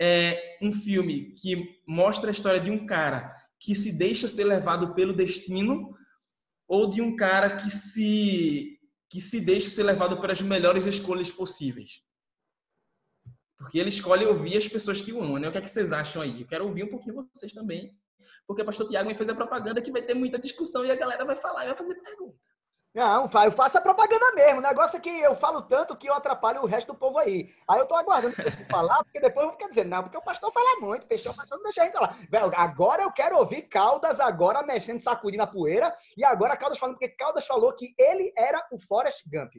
é 0.00 0.58
um 0.62 0.72
filme 0.72 1.32
que 1.32 1.78
mostra 1.86 2.30
a 2.30 2.32
história 2.32 2.58
de 2.58 2.70
um 2.70 2.86
cara 2.86 3.36
que 3.58 3.74
se 3.74 3.92
deixa 3.92 4.26
ser 4.26 4.44
levado 4.44 4.94
pelo 4.94 5.12
destino 5.12 5.94
ou 6.66 6.88
de 6.88 7.02
um 7.02 7.14
cara 7.14 7.56
que 7.56 7.70
se 7.70 8.78
que 9.10 9.20
se 9.20 9.40
deixa 9.40 9.68
ser 9.68 9.82
levado 9.82 10.20
pelas 10.20 10.40
melhores 10.40 10.86
escolhas 10.86 11.32
possíveis. 11.32 12.00
Porque 13.58 13.76
ele 13.76 13.88
escolhe 13.88 14.24
ouvir 14.24 14.56
as 14.56 14.68
pessoas 14.68 15.02
que 15.02 15.12
o 15.12 15.20
amam, 15.20 15.36
né? 15.36 15.48
O 15.48 15.52
que 15.52 15.58
é 15.58 15.60
que 15.60 15.68
vocês 15.68 15.92
acham 15.92 16.22
aí? 16.22 16.42
Eu 16.42 16.46
quero 16.46 16.64
ouvir 16.64 16.84
um 16.84 16.88
pouquinho 16.88 17.28
vocês 17.34 17.52
também. 17.52 17.92
Porque 18.46 18.62
o 18.62 18.64
pastor 18.64 18.88
Tiago 18.88 19.08
me 19.08 19.16
fez 19.16 19.28
a 19.28 19.34
propaganda 19.34 19.82
que 19.82 19.90
vai 19.90 20.00
ter 20.00 20.14
muita 20.14 20.38
discussão 20.38 20.84
e 20.84 20.92
a 20.92 20.96
galera 20.96 21.24
vai 21.24 21.34
falar 21.34 21.64
e 21.64 21.68
vai 21.68 21.76
fazer 21.76 21.96
pergunta. 21.96 22.38
Não, 22.92 23.30
eu 23.44 23.52
faço 23.52 23.78
a 23.78 23.80
propaganda 23.80 24.32
mesmo. 24.32 24.58
O 24.58 24.62
negócio 24.62 24.96
é 24.96 25.00
que 25.00 25.08
eu 25.08 25.36
falo 25.36 25.62
tanto 25.62 25.96
que 25.96 26.08
eu 26.08 26.14
atrapalho 26.14 26.60
o 26.60 26.66
resto 26.66 26.88
do 26.88 26.98
povo 26.98 27.18
aí. 27.18 27.48
Aí 27.68 27.78
eu 27.78 27.86
tô 27.86 27.94
aguardando 27.94 28.34
pra 28.34 28.50
falar, 28.68 29.04
porque 29.04 29.20
depois 29.20 29.44
eu 29.44 29.50
vou 29.50 29.58
ficar 29.58 29.68
dizendo, 29.68 29.90
não, 29.90 30.02
porque 30.02 30.16
o 30.16 30.22
pastor 30.22 30.50
fala 30.50 30.80
muito, 30.80 31.04
o 31.04 31.34
pastor 31.34 31.56
não 31.56 31.62
deixa 31.62 31.82
a 31.82 31.84
gente 31.84 31.94
falar. 31.94 32.16
Velho, 32.28 32.52
agora 32.56 33.02
eu 33.02 33.12
quero 33.12 33.38
ouvir 33.38 33.62
Caldas 33.62 34.18
agora 34.18 34.64
mexendo, 34.64 35.00
sacudindo 35.00 35.42
a 35.44 35.46
poeira, 35.46 35.94
e 36.16 36.24
agora 36.24 36.56
Caldas 36.56 36.78
falando, 36.78 36.96
porque 36.96 37.14
Caldas 37.14 37.46
falou 37.46 37.72
que 37.74 37.94
ele 37.96 38.32
era 38.36 38.66
o 38.72 38.80
Forrest 38.80 39.22
Gump. 39.26 39.52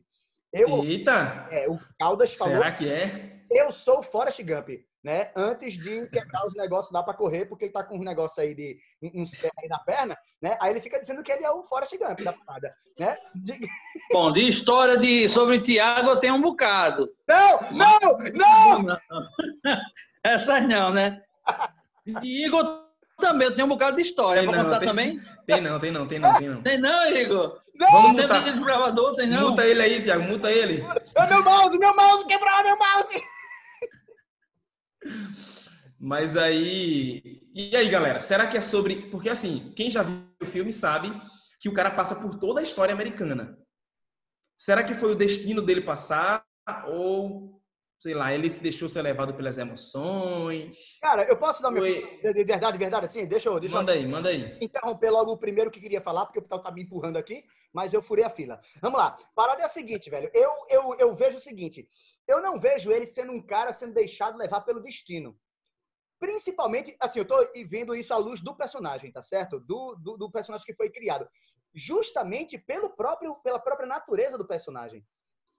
Eu, 0.52 0.84
Eita! 0.84 1.48
É, 1.50 1.70
o 1.70 1.80
Caldas 1.98 2.34
falou. 2.34 2.56
Será 2.56 2.72
que 2.74 2.92
é? 2.92 3.46
Eu 3.50 3.72
sou 3.72 4.00
o 4.00 4.04
Forrest 4.04 4.42
Gump 4.44 4.70
né? 5.04 5.32
Antes 5.36 5.78
de 5.78 6.08
quebrar 6.08 6.46
os 6.46 6.56
negócios 6.56 6.92
lá 6.92 7.02
para 7.02 7.14
correr, 7.14 7.46
porque 7.46 7.66
ele 7.66 7.74
tá 7.74 7.84
com 7.84 7.98
um 7.98 8.04
negócio 8.04 8.42
aí 8.42 8.54
de 8.54 8.78
um, 9.02 9.22
um 9.22 9.24
aí 9.60 9.68
na 9.68 9.80
perna, 9.80 10.18
né? 10.42 10.58
Aí 10.62 10.72
ele 10.72 10.82
fica 10.82 11.00
dizendo 11.00 11.24
que 11.24 11.32
ele 11.32 11.44
é 11.44 11.52
o 11.52 11.64
Forrest 11.64 11.98
Gump 11.98 12.22
da 12.24 12.34
parada, 12.34 12.74
né? 13.00 13.18
De... 13.36 13.54
Bom, 14.14 14.32
de 14.32 14.48
história 14.48 14.98
de 14.98 15.28
sobre 15.28 15.60
Tiago 15.60 16.10
eu 16.10 16.20
tenho 16.20 16.36
um 16.36 16.42
bocado. 16.42 17.10
Não, 17.28 17.60
não, 17.72 18.00
não! 18.34 18.84
não. 18.84 18.98
Essas 20.24 20.68
não, 20.68 20.92
né? 20.92 21.22
E 22.22 22.46
Igor 22.46 22.86
também, 23.20 23.48
eu 23.48 23.56
tenho 23.56 23.66
um 23.66 23.70
bocado 23.70 23.96
de 23.96 24.02
história. 24.02 24.44
Vou 24.44 24.54
contar 24.54 24.80
tem, 24.80 24.88
também? 24.88 25.22
Tem 25.46 25.62
não, 25.62 25.80
tem 25.80 25.92
não, 25.92 26.08
tem 26.08 26.20
não, 26.20 26.34
tem 26.38 26.50
não. 26.50 26.62
Tem 26.62 26.78
não, 26.78 27.16
Igor? 27.16 27.60
Não! 27.76 27.92
Vamos 27.92 28.18
tem 28.18 28.28
vídeo 28.28 28.52
desbravador, 28.52 29.16
tem 29.16 29.28
não? 29.28 29.50
Muta 29.50 29.66
ele 29.66 29.82
aí, 29.82 30.04
Tiago, 30.04 30.24
muta 30.24 30.52
ele. 30.52 30.86
É 31.16 31.28
meu 31.28 31.44
mouse, 31.44 31.78
meu 31.78 31.96
mouse, 31.96 32.26
quebrou 32.26 32.64
meu 32.64 32.78
mouse! 32.78 33.22
Mas 36.00 36.36
aí. 36.36 37.42
E 37.54 37.76
aí, 37.76 37.88
galera? 37.90 38.22
Será 38.22 38.48
que 38.48 38.58
é 38.58 38.62
sobre. 38.62 39.10
Porque 39.10 39.30
assim, 39.30 39.72
quem 39.76 39.90
já 39.92 40.02
viu 40.04 40.24
o 40.42 40.46
filme 40.46 40.74
sabe 40.74 41.12
que 41.60 41.70
o 41.70 41.74
cara 41.74 41.92
passa 41.92 42.16
por 42.16 42.40
toda 42.40 42.60
a 42.60 42.64
história 42.64 42.94
americana. 42.94 43.58
Será 44.58 44.84
que 44.84 44.94
foi 44.96 45.12
o 45.12 45.16
destino 45.16 45.62
dele 45.62 45.82
passar? 45.82 46.44
Ou, 46.88 47.62
sei 48.00 48.14
lá, 48.14 48.34
ele 48.34 48.50
se 48.50 48.62
deixou 48.62 48.88
ser 48.90 49.02
levado 49.04 49.34
pelas 49.36 49.58
emoções? 49.60 50.78
Cara, 51.02 51.24
eu 51.24 51.38
posso 51.38 51.62
dar 51.62 51.70
meu. 51.72 51.84
Foi- 51.84 52.20
De 52.24 52.34
de 52.34 52.44
verdade, 52.44 52.74
de 52.74 52.78
verdade, 52.80 53.06
assim? 53.06 53.26
Deixa 53.28 53.50
eu. 53.50 53.60
Deixa 53.60 53.76
eu- 53.76 53.80
Manda 53.80 53.92
aí, 53.94 54.08
manda 54.08 54.30
aí. 54.30 54.58
interromper 54.62 55.10
logo 55.12 55.32
o 55.32 55.38
primeiro 55.38 55.70
que 55.70 55.80
queria 55.80 56.02
falar, 56.02 56.26
porque 56.26 56.40
o 56.40 56.42
pessoal 56.42 56.62
tá 56.64 56.72
me 56.72 56.82
empurrando 56.84 57.18
aqui, 57.18 57.44
mas 57.74 57.94
eu 57.94 58.02
furei 58.02 58.24
a 58.24 58.30
fila. 58.30 58.60
Vamos 58.82 59.00
lá. 59.00 59.16
Parada 59.36 59.62
é 59.62 59.66
a 59.66 59.70
seguinte, 59.70 60.10
velho. 60.10 60.30
Eu, 60.34 60.52
eu, 60.70 60.96
eu 61.00 61.16
vejo 61.16 61.38
o 61.38 61.42
seguinte. 61.42 61.88
Eu 62.32 62.42
não 62.42 62.58
vejo 62.58 62.92
ele 62.92 63.06
sendo 63.06 63.34
um 63.34 63.42
cara 63.42 63.74
sendo 63.74 63.94
deixado 63.94 64.38
levar 64.38 64.62
pelo 64.62 64.82
destino. 64.82 65.38
Principalmente, 66.20 66.96
assim, 67.00 67.20
eu 67.20 67.26
tô 67.26 67.36
vendo 67.68 67.96
isso 67.96 68.14
à 68.14 68.18
luz 68.18 68.42
do 68.42 68.56
personagem, 68.56 69.12
tá 69.12 69.24
certo? 69.24 69.60
Do, 69.60 69.96
do, 69.96 70.18
do 70.18 70.32
personagem 70.32 70.66
que 70.66 70.76
foi 70.76 70.90
criado. 70.90 71.28
Justamente 71.74 72.58
pelo 72.58 72.90
próprio, 72.92 73.36
pela 73.44 73.60
própria 73.60 73.88
natureza 73.88 74.38
do 74.38 74.48
personagem. 74.48 75.04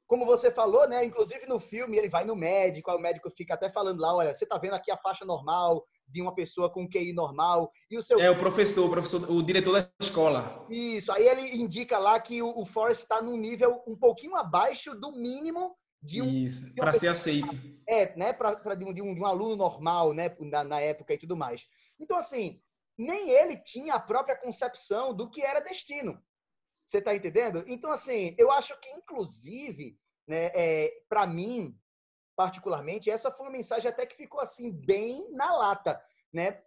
Como 0.06 0.24
você 0.24 0.50
falou, 0.50 0.86
né? 0.88 1.04
Inclusive 1.04 1.46
no 1.46 1.58
filme, 1.58 1.96
ele 1.96 2.08
vai 2.08 2.24
no 2.24 2.36
médico, 2.36 2.90
aí 2.90 2.96
o 2.96 3.00
médico 3.00 3.30
fica 3.30 3.54
até 3.54 3.68
falando 3.68 4.00
lá, 4.00 4.14
olha, 4.14 4.34
você 4.34 4.46
tá 4.46 4.56
vendo 4.58 4.74
aqui 4.74 4.90
a 4.90 4.96
faixa 4.96 5.24
normal 5.24 5.84
de 6.06 6.20
uma 6.20 6.34
pessoa 6.34 6.70
com 6.70 6.88
QI 6.88 7.12
normal, 7.12 7.70
e 7.90 7.96
o 7.96 8.02
seu 8.02 8.20
É 8.20 8.30
o 8.30 8.36
professor, 8.36 8.86
o 8.86 8.90
professor, 8.90 9.30
o 9.30 9.42
diretor 9.42 9.72
da 9.72 9.90
escola. 10.00 10.66
isso, 10.68 11.10
aí 11.10 11.26
ele 11.26 11.56
indica 11.56 11.98
lá 11.98 12.20
que 12.20 12.42
o, 12.42 12.60
o 12.60 12.66
Forrest 12.66 13.00
está 13.00 13.22
num 13.22 13.36
nível 13.36 13.82
um 13.86 13.96
pouquinho 13.96 14.36
abaixo 14.36 14.94
do 14.94 15.12
mínimo 15.12 15.74
de 16.02 16.20
um, 16.20 16.28
Isso, 16.28 16.74
para 16.74 16.92
ser 16.92 17.08
aceito. 17.08 17.54
é, 17.86 18.14
né, 18.16 18.32
pra 18.32 18.54
de, 18.74 18.84
um, 18.84 18.92
de 18.92 19.00
um- 19.02 19.14
de 19.14 19.20
um 19.20 19.26
aluno 19.26 19.54
normal, 19.56 20.12
né, 20.12 20.34
na, 20.40 20.64
na 20.64 20.80
época 20.80 21.14
e 21.14 21.18
tudo 21.18 21.36
mais. 21.36 21.66
Então, 22.00 22.16
assim, 22.16 22.60
nem 22.98 23.30
ele 23.30 23.56
tinha 23.56 23.94
a 23.94 24.00
própria 24.00 24.36
concepção 24.36 25.14
do 25.14 25.30
que 25.30 25.42
era 25.42 25.60
destino. 25.60 26.20
Você 26.86 27.00
tá 27.00 27.14
entendendo? 27.14 27.64
Então, 27.66 27.90
assim, 27.90 28.34
eu 28.38 28.50
acho 28.50 28.78
que, 28.80 28.88
inclusive, 28.90 29.96
né, 30.26 30.50
é, 30.54 30.92
para 31.08 31.26
mim, 31.26 31.78
particularmente, 32.36 33.10
essa 33.10 33.30
foi 33.30 33.46
uma 33.46 33.52
mensagem 33.52 33.88
até 33.88 34.04
que 34.04 34.16
ficou, 34.16 34.40
assim, 34.40 34.70
bem 34.72 35.30
na 35.32 35.54
lata, 35.54 36.02
né? 36.32 36.62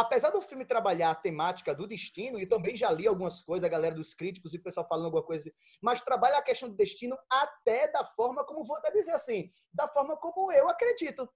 Apesar 0.00 0.30
do 0.30 0.40
filme 0.40 0.64
trabalhar 0.64 1.10
a 1.10 1.14
temática 1.14 1.74
do 1.74 1.86
destino, 1.86 2.38
e 2.38 2.46
também 2.46 2.76
já 2.76 2.90
li 2.90 3.06
algumas 3.06 3.42
coisas, 3.42 3.64
a 3.64 3.68
galera 3.68 3.94
dos 3.94 4.14
críticos 4.14 4.52
e 4.52 4.56
o 4.56 4.62
pessoal 4.62 4.86
falando 4.86 5.06
alguma 5.06 5.22
coisa, 5.22 5.52
mas 5.82 6.00
trabalha 6.00 6.38
a 6.38 6.42
questão 6.42 6.68
do 6.68 6.76
destino 6.76 7.16
até 7.30 7.90
da 7.90 8.04
forma 8.04 8.44
como, 8.44 8.64
vou 8.64 8.76
até 8.76 8.90
dizer 8.90 9.12
assim, 9.12 9.50
da 9.72 9.88
forma 9.88 10.16
como 10.16 10.52
eu 10.52 10.68
acredito. 10.68 11.28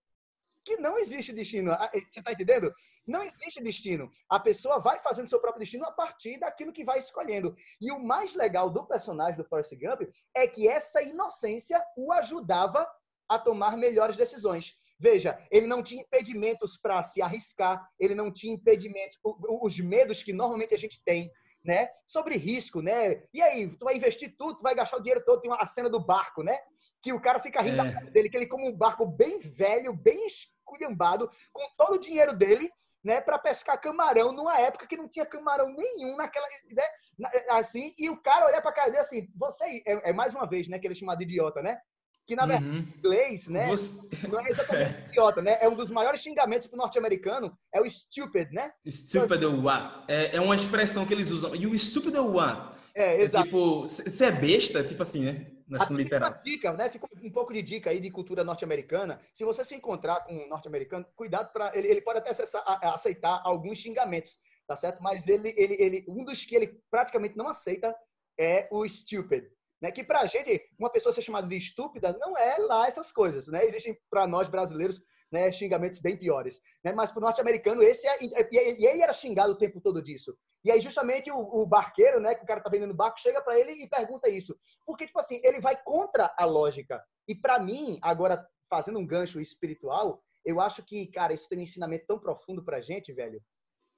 Que 0.64 0.76
não 0.76 0.96
existe 0.96 1.32
destino. 1.32 1.72
Ah, 1.72 1.90
Você 1.92 2.20
está 2.20 2.30
entendendo? 2.30 2.72
Não 3.04 3.20
existe 3.22 3.60
destino. 3.60 4.08
A 4.28 4.38
pessoa 4.38 4.78
vai 4.78 5.00
fazendo 5.00 5.26
seu 5.26 5.40
próprio 5.40 5.60
destino 5.60 5.84
a 5.84 5.90
partir 5.90 6.38
daquilo 6.38 6.72
que 6.72 6.84
vai 6.84 7.00
escolhendo. 7.00 7.52
E 7.80 7.90
o 7.90 7.98
mais 7.98 8.36
legal 8.36 8.70
do 8.70 8.86
personagem 8.86 9.36
do 9.36 9.48
Forrest 9.48 9.72
Gump 9.74 10.02
é 10.32 10.46
que 10.46 10.68
essa 10.68 11.02
inocência 11.02 11.82
o 11.96 12.12
ajudava 12.12 12.88
a 13.28 13.38
tomar 13.38 13.76
melhores 13.76 14.14
decisões. 14.14 14.78
Veja, 15.02 15.36
ele 15.50 15.66
não 15.66 15.82
tinha 15.82 16.00
impedimentos 16.00 16.78
para 16.80 17.02
se 17.02 17.20
arriscar, 17.20 17.84
ele 17.98 18.14
não 18.14 18.32
tinha 18.32 18.54
impedimentos, 18.54 19.18
os 19.24 19.80
medos 19.80 20.22
que 20.22 20.32
normalmente 20.32 20.76
a 20.76 20.78
gente 20.78 21.02
tem, 21.02 21.28
né? 21.64 21.88
Sobre 22.06 22.36
risco, 22.36 22.80
né? 22.80 23.24
E 23.34 23.42
aí, 23.42 23.68
tu 23.76 23.84
vai 23.84 23.96
investir 23.96 24.32
tudo, 24.38 24.58
tu 24.58 24.62
vai 24.62 24.76
gastar 24.76 24.98
o 24.98 25.02
dinheiro 25.02 25.24
todo, 25.24 25.40
tem 25.40 25.50
uma- 25.50 25.60
a 25.60 25.66
cena 25.66 25.90
do 25.90 25.98
barco, 25.98 26.44
né? 26.44 26.56
Que 27.02 27.12
o 27.12 27.20
cara 27.20 27.40
fica 27.40 27.60
rindo 27.60 27.80
É. 27.80 27.84
da 27.84 27.92
cara 27.92 28.10
dele, 28.12 28.30
que 28.30 28.36
ele 28.36 28.46
como 28.46 28.64
um 28.68 28.76
barco 28.76 29.04
bem 29.04 29.40
velho, 29.40 29.92
bem 29.92 30.24
esculhambado, 30.24 31.28
com 31.52 31.68
todo 31.76 31.94
o 31.94 31.98
dinheiro 32.00 32.32
dele, 32.32 32.70
né, 33.02 33.20
para 33.20 33.36
pescar 33.40 33.80
camarão 33.80 34.30
numa 34.30 34.56
época 34.60 34.86
que 34.86 34.96
não 34.96 35.08
tinha 35.08 35.26
camarão 35.26 35.68
nenhum 35.74 36.14
naquela, 36.14 36.46
né, 36.70 37.28
assim, 37.50 37.92
e 37.98 38.08
o 38.08 38.22
cara 38.22 38.46
olhar 38.46 38.62
para 38.62 38.70
cara 38.70 38.90
dele 38.90 39.00
assim, 39.02 39.28
você 39.34 39.82
é, 39.84 40.10
é 40.10 40.12
mais 40.12 40.32
uma 40.32 40.46
vez, 40.46 40.68
né, 40.68 40.78
que 40.78 40.86
ele 40.86 40.94
é 40.94 40.96
chamado 40.96 41.18
de 41.18 41.24
idiota, 41.24 41.60
né? 41.60 41.80
Que 42.26 42.36
na 42.36 42.46
verdade 42.46 42.66
Uhum. 42.70 42.78
em 42.78 42.98
inglês, 42.98 43.48
né, 43.48 43.66
Você- 43.68 44.08
não 44.28 44.38
é 44.40 44.48
exatamente 44.48 44.94
idiota, 45.12 45.42
né? 45.42 45.58
É 45.60 45.68
um 45.68 45.74
dos 45.74 45.90
maiores 45.90 46.20
xingamentos 46.22 46.68
pro 46.68 46.76
norte-americano, 46.78 47.56
é 47.74 47.80
o 47.80 47.90
stupid, 47.90 48.50
né? 48.52 48.72
Stupid 48.88 49.44
what? 49.44 50.04
É, 50.08 50.36
é 50.36 50.40
uma 50.40 50.54
expressão 50.54 51.04
que 51.04 51.12
eles 51.12 51.30
usam. 51.30 51.54
You 51.56 51.76
stupid 51.76 52.16
what? 52.16 52.72
É, 52.94 53.16
É 53.16 53.22
exato. 53.22 53.44
tipo, 53.46 53.80
você 53.80 54.26
é 54.26 54.30
besta? 54.30 54.84
Tipo 54.84 55.02
assim, 55.02 55.24
né? 55.24 55.46
Fica 55.80 55.94
literal. 55.94 56.30
uma 56.30 56.38
dica, 56.42 56.72
né? 56.74 56.90
Fica 56.90 57.06
um 57.22 57.30
pouco 57.32 57.50
de 57.52 57.62
dica 57.62 57.88
aí 57.88 57.98
de 57.98 58.10
cultura 58.10 58.44
norte-americana. 58.44 59.18
Se 59.32 59.42
você 59.42 59.64
se 59.64 59.74
encontrar 59.74 60.20
com 60.20 60.34
um 60.34 60.46
norte-americano, 60.46 61.06
cuidado 61.16 61.50
para 61.50 61.72
ele, 61.74 61.88
ele 61.88 62.02
pode 62.02 62.18
até 62.18 62.30
acessar- 62.30 62.62
aceitar 62.94 63.40
alguns 63.42 63.78
xingamentos, 63.78 64.38
tá 64.66 64.76
certo? 64.76 65.02
Mas 65.02 65.26
ele, 65.28 65.54
ele, 65.56 65.76
ele, 65.80 66.04
um 66.08 66.24
dos 66.24 66.44
que 66.44 66.54
ele 66.54 66.78
praticamente 66.90 67.36
não 67.38 67.48
aceita 67.48 67.96
é 68.38 68.68
o 68.70 68.86
stupid. 68.86 69.44
Né? 69.82 69.90
Que 69.90 70.04
pra 70.04 70.24
gente, 70.26 70.64
uma 70.78 70.88
pessoa 70.88 71.12
ser 71.12 71.22
chamada 71.22 71.48
de 71.48 71.56
estúpida 71.56 72.16
não 72.20 72.38
é 72.38 72.56
lá 72.58 72.86
essas 72.86 73.10
coisas, 73.10 73.48
né? 73.48 73.64
Existem 73.64 73.98
para 74.08 74.28
nós 74.28 74.48
brasileiros 74.48 75.02
né, 75.30 75.50
xingamentos 75.50 75.98
bem 75.98 76.16
piores, 76.16 76.60
né? 76.84 76.92
Mas 76.92 77.10
pro 77.10 77.20
norte-americano 77.20 77.82
esse 77.82 78.06
é, 78.06 78.22
e, 78.22 78.80
e 78.80 78.86
ele 78.86 79.02
era 79.02 79.12
xingado 79.12 79.52
o 79.52 79.58
tempo 79.58 79.80
todo 79.80 80.00
disso. 80.00 80.36
E 80.64 80.70
aí 80.70 80.80
justamente 80.80 81.32
o, 81.32 81.38
o 81.38 81.66
barqueiro, 81.66 82.20
né, 82.20 82.32
que 82.34 82.44
o 82.44 82.46
cara 82.46 82.60
tá 82.60 82.70
vendendo 82.70 82.94
barco, 82.94 83.20
chega 83.20 83.42
para 83.42 83.58
ele 83.58 83.72
e 83.72 83.88
pergunta 83.88 84.28
isso. 84.28 84.56
Porque 84.86 85.06
tipo 85.06 85.18
assim, 85.18 85.40
ele 85.42 85.60
vai 85.60 85.76
contra 85.82 86.32
a 86.38 86.44
lógica. 86.44 87.02
E 87.26 87.34
para 87.34 87.58
mim, 87.58 87.98
agora 88.02 88.46
fazendo 88.70 89.00
um 89.00 89.06
gancho 89.06 89.40
espiritual, 89.40 90.22
eu 90.44 90.60
acho 90.60 90.84
que, 90.84 91.08
cara, 91.08 91.32
isso 91.32 91.48
tem 91.48 91.58
um 91.58 91.62
ensinamento 91.62 92.06
tão 92.06 92.18
profundo 92.20 92.64
pra 92.64 92.80
gente, 92.80 93.12
velho. 93.12 93.42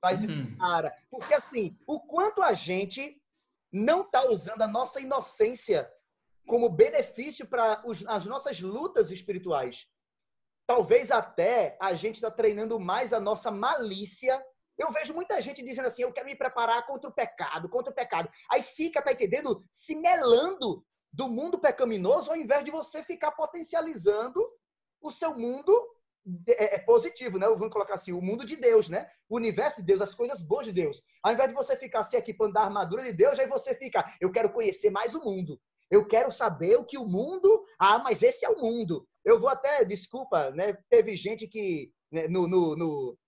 Faz 0.01 0.25
Uhum. 0.25 0.57
cara, 0.59 0.94
porque 1.11 1.35
assim, 1.35 1.77
o 1.87 2.01
quanto 2.01 2.42
a 2.42 2.53
gente 2.53 3.20
não 3.74 4.08
tá 4.08 4.24
usando 4.28 4.62
a 4.62 4.68
nossa 4.68 5.00
inocência 5.00 5.90
como 6.46 6.68
benefício 6.68 7.44
para 7.44 7.82
as 8.06 8.24
nossas 8.24 8.60
lutas 8.60 9.10
espirituais. 9.10 9.88
Talvez 10.64 11.10
até 11.10 11.76
a 11.82 11.92
gente 11.92 12.14
está 12.14 12.30
treinando 12.30 12.78
mais 12.78 13.12
a 13.12 13.18
nossa 13.18 13.50
malícia. 13.50 14.40
Eu 14.78 14.92
vejo 14.92 15.12
muita 15.12 15.40
gente 15.40 15.60
dizendo 15.60 15.88
assim: 15.88 16.02
eu 16.02 16.12
quero 16.12 16.26
me 16.26 16.37
preparar 16.37 16.87
contra 16.87 17.10
o 17.10 17.12
pecado, 17.12 17.68
contra 17.68 17.90
o 17.90 17.94
pecado. 17.94 18.30
Aí 18.48 18.62
fica, 18.62 19.02
tá 19.02 19.10
entendendo? 19.10 19.66
Se 19.72 19.96
melando 19.96 20.87
do 21.12 21.28
mundo 21.28 21.58
pecaminoso, 21.58 22.30
ao 22.30 22.37
invés 22.37 22.64
de 22.64 22.70
você 22.70 23.02
ficar 23.02 23.32
potencializando 23.32 24.40
o 25.00 25.10
seu 25.10 25.37
mundo 25.37 25.93
é, 26.48 26.76
é 26.76 26.78
positivo, 26.80 27.38
né? 27.38 27.46
Vamos 27.46 27.70
colocar 27.70 27.94
assim, 27.94 28.12
o 28.12 28.20
mundo 28.20 28.44
de 28.44 28.56
Deus, 28.56 28.88
né? 28.88 29.08
O 29.28 29.37
universo 29.37 29.80
de 29.80 29.87
Deus, 29.87 30.00
as 30.00 30.14
coisas 30.14 30.42
boas 30.42 30.66
de 30.66 30.72
Deus. 30.72 31.02
Ao 31.22 31.32
invés 31.32 31.48
de 31.48 31.54
você 31.54 31.76
ficar 31.76 32.04
se 32.04 32.16
equipando 32.16 32.52
da 32.52 32.62
armadura 32.62 33.02
de 33.02 33.12
Deus, 33.12 33.38
aí 33.38 33.46
você 33.46 33.74
fica, 33.74 34.04
eu 34.20 34.32
quero 34.32 34.52
conhecer 34.52 34.90
mais 34.90 35.14
o 35.14 35.22
mundo. 35.22 35.60
Eu 35.90 36.06
quero 36.06 36.32
saber 36.32 36.76
o 36.76 36.84
que 36.84 36.98
o 36.98 37.06
mundo. 37.06 37.64
Ah, 37.78 37.98
mas 37.98 38.22
esse 38.22 38.44
é 38.44 38.48
o 38.48 38.60
mundo. 38.60 39.06
Eu 39.24 39.38
vou 39.38 39.48
até, 39.48 39.84
desculpa, 39.84 40.50
né? 40.50 40.76
Teve 40.88 41.14
gente 41.16 41.46
que 41.46 41.92
né, 42.10 42.26
no, 42.28 42.48
no, 42.48 42.76
no, 42.76 43.18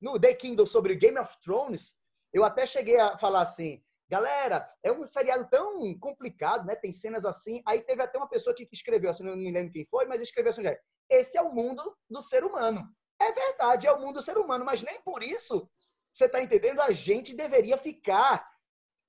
no 0.00 0.20
The 0.20 0.34
Kindle 0.34 0.66
sobre 0.66 0.94
Game 0.94 1.18
of 1.18 1.34
Thrones, 1.42 1.94
eu 2.32 2.44
até 2.44 2.66
cheguei 2.66 2.98
a 2.98 3.16
falar 3.18 3.40
assim, 3.40 3.82
galera, 4.08 4.68
é 4.82 4.92
um 4.92 5.04
seriado 5.04 5.48
tão 5.50 5.98
complicado, 5.98 6.66
né? 6.66 6.76
Tem 6.76 6.92
cenas 6.92 7.24
assim. 7.24 7.62
Aí 7.66 7.80
teve 7.82 8.02
até 8.02 8.18
uma 8.18 8.28
pessoa 8.28 8.52
aqui 8.52 8.66
que 8.66 8.74
escreveu, 8.74 9.10
assim, 9.10 9.24
não 9.24 9.36
me 9.36 9.52
lembro 9.52 9.72
quem 9.72 9.86
foi, 9.90 10.06
mas 10.06 10.22
escreveu 10.22 10.50
assim, 10.50 10.62
esse 11.10 11.36
é 11.36 11.42
o 11.42 11.52
mundo 11.52 11.96
do 12.08 12.22
ser 12.22 12.44
humano. 12.44 12.86
É 13.20 13.32
verdade, 13.32 13.86
é 13.86 13.92
o 13.92 14.00
mundo 14.00 14.16
do 14.16 14.22
ser 14.22 14.36
humano, 14.36 14.64
mas 14.64 14.82
nem 14.82 15.00
por 15.02 15.22
isso, 15.22 15.68
você 16.12 16.26
está 16.26 16.42
entendendo? 16.42 16.80
A 16.80 16.92
gente 16.92 17.34
deveria 17.34 17.76
ficar 17.78 18.46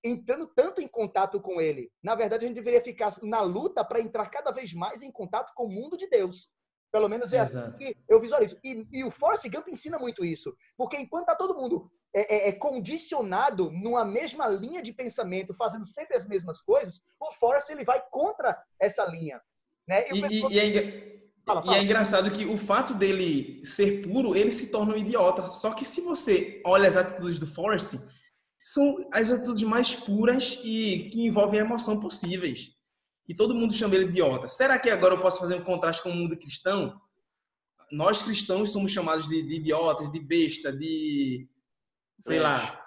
entrando 0.04 0.48
tanto 0.48 0.82
em 0.82 0.88
contato 0.88 1.42
com 1.42 1.60
ele. 1.60 1.92
Na 2.02 2.16
verdade, 2.16 2.46
a 2.46 2.48
gente 2.48 2.56
deveria 2.56 2.82
ficar 2.82 3.12
na 3.24 3.42
luta 3.42 3.84
para 3.84 4.00
entrar 4.00 4.30
cada 4.30 4.52
vez 4.52 4.74
mais 4.74 5.02
em 5.02 5.12
contato 5.12 5.54
com 5.56 5.66
o 5.66 5.72
mundo 5.72 5.98
de 5.98 6.08
Deus. 6.08 6.50
Pelo 6.92 7.10
menos 7.10 7.34
é 7.34 7.42
Exato. 7.42 7.68
assim 7.68 7.78
que 7.78 7.98
eu 8.08 8.20
visualizo. 8.20 8.58
E, 8.64 8.88
e 8.92 9.04
o 9.04 9.12
Forrest 9.12 9.50
Gump 9.50 9.68
ensina 9.68 10.00
muito 10.00 10.24
isso. 10.24 10.56
Porque 10.78 10.98
enquanto 10.98 11.26
tá 11.26 11.36
todo 11.36 11.56
mundo 11.56 11.92
é, 12.20 12.36
é- 12.36 12.50
é 12.50 12.52
condicionado 12.52 13.72
numa 13.72 14.04
mesma 14.06 14.48
linha 14.48 14.82
de 14.82 14.94
pensamento, 14.94 15.54
fazendo 15.54 15.86
sempre 15.86 16.16
as 16.18 16.26
mesmas 16.28 16.62
coisas, 16.62 17.02
o 17.20 17.32
Forrest 17.34 17.70
ele 17.70 17.84
vai 17.84 18.02
contra 18.10 18.58
essa 18.80 19.06
linha. 19.06 19.40
Né? 19.88 20.04
o 20.12 20.16
E, 20.18 20.22
pessoal- 20.22 20.52
e- 20.52 20.56
e 20.56 20.60
é, 20.60 20.66
engra- 20.68 21.18
Fala, 21.46 21.62
e 21.62 21.66
fala. 21.66 21.78
é 21.78 21.82
engraçado 21.82 22.32
que 22.32 22.46
o 22.46 22.58
fato 22.58 22.94
dele 22.94 23.62
ser 23.66 24.02
puro, 24.06 24.36
ele 24.36 24.52
se 24.52 24.70
torna 24.70 24.94
um 24.94 24.98
idiota. 24.98 25.50
Só 25.52 25.72
que 25.74 25.86
se 25.86 26.02
você 26.02 26.62
olha 26.66 26.90
as 26.90 26.98
atitudes 26.98 27.40
do 27.40 27.48
Forrest, 27.48 27.94
são 28.62 28.98
as 29.14 29.32
atitudes 29.32 29.64
mais 29.64 29.96
puras 29.96 30.60
e 30.64 31.10
que 31.10 31.26
envolvem 31.26 31.62
emoção 31.62 32.02
possíveis. 32.02 32.72
E 33.30 33.34
todo 33.34 33.56
mundo 33.56 33.74
chama 33.74 33.96
ele 33.96 34.06
de 34.06 34.12
idiota. 34.12 34.50
Será 34.50 34.78
que 34.78 34.90
agora 34.90 35.14
eu 35.16 35.22
posso 35.22 35.40
fazer 35.40 35.56
um 35.56 35.64
contraste 35.64 36.04
com 36.04 36.10
o 36.10 36.14
mundo 36.16 36.38
cristão? 36.38 37.00
Nós 37.92 38.22
cristãos 38.22 38.72
somos 38.72 38.92
chamados 38.92 39.30
de, 39.30 39.42
de 39.42 39.56
idiotas, 39.56 40.12
de 40.12 40.20
besta, 40.20 40.74
de. 40.74 41.48
Sei 42.20 42.40
lá. 42.40 42.84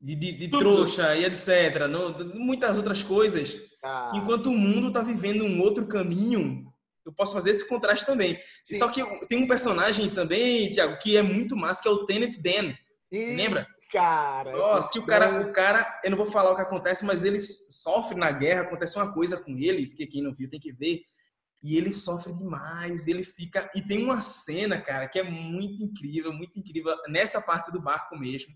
De, 0.00 0.14
de, 0.14 0.32
de 0.32 0.48
trouxa 0.48 1.14
e 1.16 1.24
etc. 1.24 1.86
Não, 1.90 2.16
muitas 2.34 2.76
outras 2.78 3.02
coisas. 3.02 3.60
Ah, 3.82 4.12
Enquanto 4.14 4.46
o 4.46 4.56
mundo 4.56 4.88
está 4.88 5.02
vivendo 5.02 5.44
um 5.44 5.60
outro 5.60 5.86
caminho, 5.86 6.70
eu 7.04 7.12
posso 7.12 7.34
fazer 7.34 7.50
esse 7.50 7.68
contraste 7.68 8.06
também. 8.06 8.40
Sim. 8.64 8.78
Só 8.78 8.88
que 8.88 9.02
tem 9.26 9.42
um 9.42 9.46
personagem 9.46 10.08
também, 10.10 10.72
Tiago, 10.72 10.98
que 10.98 11.16
é 11.16 11.22
muito 11.22 11.56
massa, 11.56 11.82
que 11.82 11.88
é 11.88 11.90
o 11.90 12.06
Tenet 12.06 12.40
Dan. 12.40 12.74
Lembra? 13.12 13.66
Cara. 13.92 14.52
Nossa, 14.52 14.92
que 14.92 15.00
o 15.00 15.06
cara, 15.06 15.40
o 15.40 15.52
cara, 15.52 16.00
eu 16.04 16.10
não 16.10 16.16
vou 16.16 16.26
falar 16.26 16.52
o 16.52 16.54
que 16.54 16.62
acontece, 16.62 17.04
mas 17.04 17.24
ele 17.24 17.40
sofre 17.40 18.16
na 18.16 18.30
guerra, 18.30 18.62
acontece 18.62 18.96
uma 18.96 19.12
coisa 19.12 19.36
com 19.36 19.56
ele, 19.56 19.88
porque 19.88 20.06
quem 20.06 20.22
não 20.22 20.32
viu 20.32 20.48
tem 20.48 20.60
que 20.60 20.72
ver. 20.72 21.02
E 21.62 21.76
ele 21.76 21.92
sofre 21.92 22.32
demais, 22.32 23.06
ele 23.06 23.22
fica. 23.22 23.70
E 23.74 23.82
tem 23.82 24.02
uma 24.02 24.20
cena, 24.20 24.80
cara, 24.80 25.08
que 25.08 25.18
é 25.18 25.22
muito 25.22 25.82
incrível, 25.82 26.32
muito 26.32 26.58
incrível, 26.58 26.96
nessa 27.08 27.40
parte 27.42 27.70
do 27.70 27.80
barco 27.82 28.18
mesmo, 28.18 28.54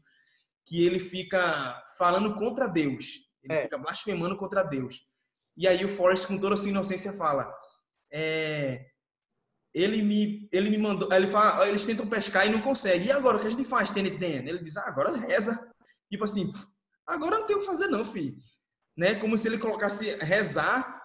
que 0.64 0.82
ele 0.84 0.98
fica 0.98 1.82
falando 1.98 2.34
contra 2.34 2.66
Deus. 2.66 3.06
Ele 3.42 3.52
É. 3.54 3.62
fica 3.62 3.76
blasfemando 3.76 4.36
contra 4.38 4.62
Deus. 4.62 5.06
E 5.56 5.68
aí 5.68 5.84
o 5.84 5.88
Forrest, 5.88 6.26
com 6.26 6.38
toda 6.38 6.54
a 6.54 6.56
sua 6.56 6.70
inocência, 6.70 7.12
fala: 7.12 7.54
é, 8.10 8.86
ele 9.74 10.02
me, 10.02 10.48
ele 10.50 10.70
me 10.70 10.78
mandou. 10.78 11.12
Ele 11.12 11.26
fala, 11.26 11.60
"Ó, 11.60 11.66
eles 11.66 11.84
tentam 11.84 12.06
pescar 12.06 12.46
e 12.46 12.50
não 12.50 12.62
conseguem. 12.62 13.08
E 13.08 13.12
agora 13.12 13.36
o 13.36 13.40
que 13.40 13.46
a 13.46 13.50
gente 13.50 13.64
faz, 13.64 13.90
Tenet 13.90 14.16
Dan? 14.18 14.48
Ele 14.48 14.60
diz: 14.62 14.76
ah, 14.78 14.88
agora 14.88 15.14
reza. 15.16 15.70
Tipo 16.10 16.24
assim, 16.24 16.50
"Pff, 16.50 16.66
agora 17.06 17.38
não 17.38 17.46
tem 17.46 17.56
o 17.56 17.60
que 17.60 17.66
fazer, 17.66 17.88
não, 17.88 18.04
filho. 18.04 18.36
Né? 18.96 19.16
Como 19.16 19.36
se 19.36 19.46
ele 19.48 19.58
colocasse 19.58 20.16
rezar. 20.24 21.03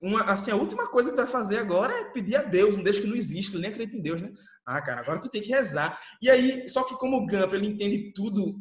Uma, 0.00 0.22
assim, 0.24 0.50
a 0.50 0.56
última 0.56 0.86
coisa 0.86 1.10
que 1.10 1.16
tu 1.16 1.22
vai 1.22 1.26
fazer 1.30 1.58
agora 1.58 1.92
é 1.92 2.04
pedir 2.04 2.36
a 2.36 2.42
Deus, 2.42 2.74
um 2.76 2.82
Deus 2.82 2.98
que 2.98 3.06
não 3.06 3.16
existe, 3.16 3.50
que 3.52 3.58
nem 3.58 3.70
acredita 3.70 3.96
em 3.96 4.02
Deus, 4.02 4.22
né? 4.22 4.30
Ah, 4.64 4.80
cara, 4.80 5.00
agora 5.00 5.18
tu 5.18 5.28
tem 5.28 5.42
que 5.42 5.48
rezar. 5.50 5.98
E 6.22 6.30
aí, 6.30 6.68
só 6.68 6.84
que 6.84 6.94
como 6.96 7.16
o 7.16 7.26
Gump, 7.26 7.52
ele 7.54 7.66
entende 7.68 8.12
tudo 8.14 8.54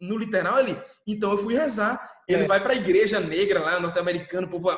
no 0.00 0.16
literal, 0.16 0.60
ele, 0.60 0.76
então 1.06 1.32
eu 1.32 1.38
fui 1.38 1.54
rezar. 1.54 2.08
Ele 2.28 2.44
É. 2.44 2.46
vai 2.46 2.62
pra 2.62 2.74
igreja 2.74 3.18
negra 3.20 3.60
lá, 3.60 3.80
norte-americano, 3.80 4.46
o 4.46 4.50
povo 4.50 4.70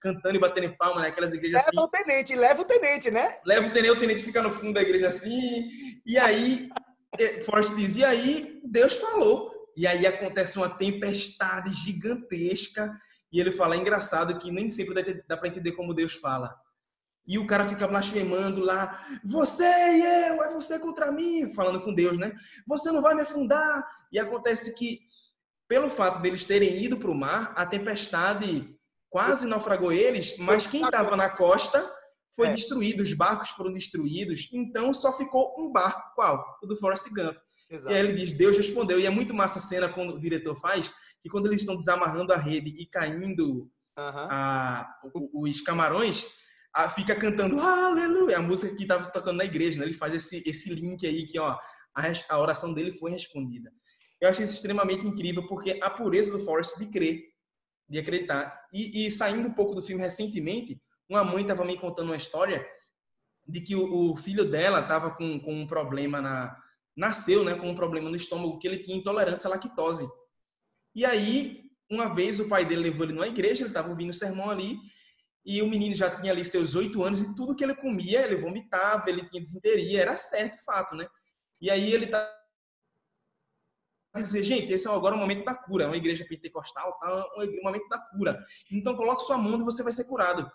cantando 0.00 0.36
e 0.36 0.38
batendo 0.38 0.74
palma, 0.76 1.00
né? 1.02 1.08
Aquelas 1.08 1.32
igrejas 1.32 1.60
assim 1.60 1.70
Leva 1.76 1.86
o 1.86 1.90
tenente, 1.90 2.36
leva 2.36 2.62
o 2.62 2.64
tenente, 2.64 3.10
né? 3.10 3.36
leva 3.44 3.66
o 3.66 3.70
tenente, 3.70 3.92
o 3.92 4.00
tenente 4.00 4.22
fica 4.22 4.40
no 4.42 4.50
fundo 4.52 4.74
da 4.74 4.82
igreja 4.82 5.08
assim, 5.08 5.68
e 6.06 6.16
aí, 6.16 6.68
eh, 7.18 7.40
Forrest 7.40 7.74
diz, 7.74 7.96
e 7.96 8.04
aí 8.04 8.60
Deus 8.64 8.94
falou. 8.96 9.52
E 9.76 9.86
aí 9.86 10.06
acontece 10.06 10.56
uma 10.56 10.68
tempestade 10.68 11.72
gigantesca, 11.72 12.92
e 13.32 13.40
ele 13.40 13.52
fala, 13.52 13.74
é 13.74 13.78
engraçado 13.78 14.38
que 14.38 14.50
nem 14.50 14.68
sempre 14.70 15.22
dá, 15.26 15.36
para 15.36 15.48
entender 15.48 15.72
como 15.72 15.94
Deus 15.94 16.14
fala. 16.14 16.54
E 17.26 17.38
o 17.38 17.46
cara 17.46 17.66
fica 17.66 17.86
blasfemando 17.86 18.62
lá, 18.62 19.04
você 19.22 19.64
e 19.64 20.02
eu, 20.30 20.42
é 20.42 20.50
você 20.52 20.78
contra 20.78 21.12
mim, 21.12 21.52
falando 21.52 21.82
com 21.82 21.94
Deus, 21.94 22.16
né? 22.16 22.32
Você 22.66 22.90
não 22.90 23.02
vai 23.02 23.14
me 23.14 23.20
afundar. 23.20 23.86
E 24.10 24.18
acontece 24.18 24.74
que, 24.74 25.00
pelo 25.68 25.90
fato 25.90 26.22
deles 26.22 26.46
terem 26.46 26.82
ido 26.82 26.96
para 26.96 27.10
o 27.10 27.14
mar, 27.14 27.52
a 27.54 27.66
tempestade 27.66 28.74
quase 29.10 29.46
naufragou 29.46 29.92
eles, 29.92 30.38
mas 30.38 30.66
quem 30.66 30.82
estava 30.82 31.16
na 31.16 31.28
costa 31.28 31.94
foi 32.34 32.48
É. 32.48 32.54
destruído, 32.54 33.02
os 33.02 33.12
barcos 33.12 33.50
foram 33.50 33.72
destruídos, 33.74 34.48
então 34.52 34.94
só 34.94 35.14
ficou 35.14 35.54
um 35.58 35.70
barco, 35.70 36.14
qual? 36.14 36.58
O 36.62 36.66
do 36.66 36.76
Forrest 36.76 37.08
Gump. 37.10 37.36
Exato. 37.70 37.92
E 37.92 37.98
aí 37.98 38.02
ele 38.06 38.14
diz, 38.14 38.32
Deus 38.32 38.56
respondeu. 38.56 38.98
E 38.98 39.04
é 39.04 39.10
muito 39.10 39.34
massa 39.34 39.58
a 39.58 39.62
cena 39.62 39.88
quando 39.90 40.14
o 40.14 40.20
diretor 40.20 40.56
faz, 40.56 40.90
que 41.22 41.28
quando 41.28 41.46
eles 41.46 41.60
estão 41.60 41.76
desamarrando 41.76 42.32
a 42.32 42.36
rede 42.36 42.72
e 42.80 42.86
caindo 42.86 43.70
a- 44.30 44.98
os 45.34 45.60
camarões, 45.60 46.24
a- 46.72 46.88
fica 46.90 47.14
cantando 47.16 47.58
aleluia, 47.60 48.38
a 48.38 48.42
música 48.42 48.74
que 48.76 48.82
estava 48.82 49.10
tocando 49.10 49.38
na 49.38 49.44
igreja, 49.44 49.80
né? 49.80 49.86
Ele 49.86 49.94
faz 49.94 50.14
esse, 50.14 50.42
esse 50.48 50.72
link 50.72 51.06
aí 51.06 51.26
que, 51.26 51.38
ó, 51.38 51.58
a, 51.94 52.02
a 52.30 52.38
oração 52.38 52.72
dele 52.72 52.92
foi 52.92 53.10
respondida. 53.10 53.72
Eu 54.20 54.28
achei 54.28 54.44
isso 54.44 54.54
extremamente 54.54 55.06
incrível, 55.06 55.46
porque 55.48 55.78
a 55.82 55.90
pureza 55.90 56.36
do 56.36 56.44
Forrest 56.44 56.78
de 56.78 56.86
crer, 56.86 57.22
de 57.88 57.98
acreditar. 57.98 58.66
E, 58.72 59.06
e 59.06 59.10
saindo 59.10 59.48
um 59.48 59.54
pouco 59.54 59.74
do 59.74 59.82
filme 59.82 60.02
recentemente, 60.02 60.80
uma 61.08 61.24
mãe 61.24 61.42
estava 61.42 61.64
me 61.64 61.76
contando 61.76 62.06
uma 62.08 62.16
história 62.16 62.64
de 63.46 63.60
que 63.60 63.74
o, 63.74 64.12
o 64.12 64.16
filho 64.16 64.44
dela 64.44 64.80
estava 64.80 65.10
com, 65.16 65.40
com 65.40 65.54
um 65.54 65.66
problema 65.66 66.20
na... 66.20 66.56
Nasceu, 66.96 67.44
né, 67.44 67.54
com 67.54 67.70
um 67.70 67.76
problema 67.76 68.10
no 68.10 68.16
estômago, 68.16 68.58
que 68.58 68.66
ele 68.66 68.78
tinha 68.78 68.96
intolerância 68.96 69.46
à 69.48 69.50
lactose. 69.52 70.04
E 70.98 71.04
aí, 71.04 71.62
uma 71.88 72.12
vez, 72.12 72.40
o 72.40 72.48
pai 72.48 72.64
dele 72.64 72.82
levou 72.82 73.04
ele 73.04 73.12
numa 73.12 73.28
igreja, 73.28 73.62
ele 73.62 73.70
estava 73.70 73.88
ouvindo 73.88 74.10
o 74.10 74.12
sermão 74.12 74.50
ali, 74.50 74.76
e 75.46 75.62
o 75.62 75.68
menino 75.68 75.94
já 75.94 76.10
tinha 76.10 76.32
ali 76.32 76.44
seus 76.44 76.74
oito 76.74 77.04
anos, 77.04 77.22
e 77.22 77.36
tudo 77.36 77.54
que 77.54 77.62
ele 77.62 77.76
comia, 77.76 78.24
ele 78.24 78.34
vomitava, 78.34 79.08
ele 79.08 79.24
tinha 79.28 79.40
desinteria, 79.40 80.02
era 80.02 80.16
certo, 80.16 80.60
fato, 80.64 80.96
né? 80.96 81.08
E 81.60 81.70
aí 81.70 81.92
ele 81.92 82.08
tá 82.08 82.34
dizer, 84.16 84.42
gente, 84.42 84.72
esse 84.72 84.88
é 84.88 84.90
agora 84.90 85.14
o 85.14 85.18
momento 85.18 85.44
da 85.44 85.54
cura, 85.54 85.84
é 85.84 85.86
uma 85.86 85.96
igreja 85.96 86.26
pentecostal, 86.28 86.98
tá? 86.98 87.24
um 87.36 87.62
momento 87.62 87.88
da 87.88 88.00
cura. 88.00 88.36
Então 88.72 88.96
coloque 88.96 89.22
sua 89.22 89.38
mão 89.38 89.60
e 89.60 89.64
você 89.64 89.84
vai 89.84 89.92
ser 89.92 90.08
curado. 90.08 90.50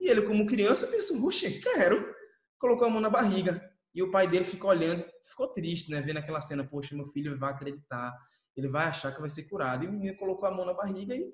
E 0.00 0.08
ele, 0.08 0.22
como 0.22 0.46
criança, 0.46 0.86
pensou, 0.86 1.22
oxe, 1.26 1.60
quero. 1.60 2.10
Colocou 2.58 2.86
a 2.86 2.90
mão 2.90 3.02
na 3.02 3.10
barriga. 3.10 3.70
E 3.94 4.02
o 4.02 4.10
pai 4.10 4.26
dele 4.26 4.46
ficou 4.46 4.70
olhando, 4.70 5.04
ficou 5.22 5.48
triste, 5.48 5.90
né? 5.90 6.00
Vendo 6.00 6.16
aquela 6.16 6.40
cena, 6.40 6.64
poxa, 6.64 6.96
meu 6.96 7.06
filho 7.08 7.38
vai 7.38 7.52
acreditar, 7.52 8.16
ele 8.56 8.68
vai 8.68 8.86
achar 8.86 9.12
que 9.12 9.20
vai 9.20 9.30
ser 9.30 9.44
curado. 9.44 9.84
E 9.84 9.88
o 9.88 9.92
menino 9.92 10.16
colocou 10.16 10.48
a 10.48 10.50
mão 10.50 10.64
na 10.64 10.74
barriga 10.74 11.14
e 11.14 11.24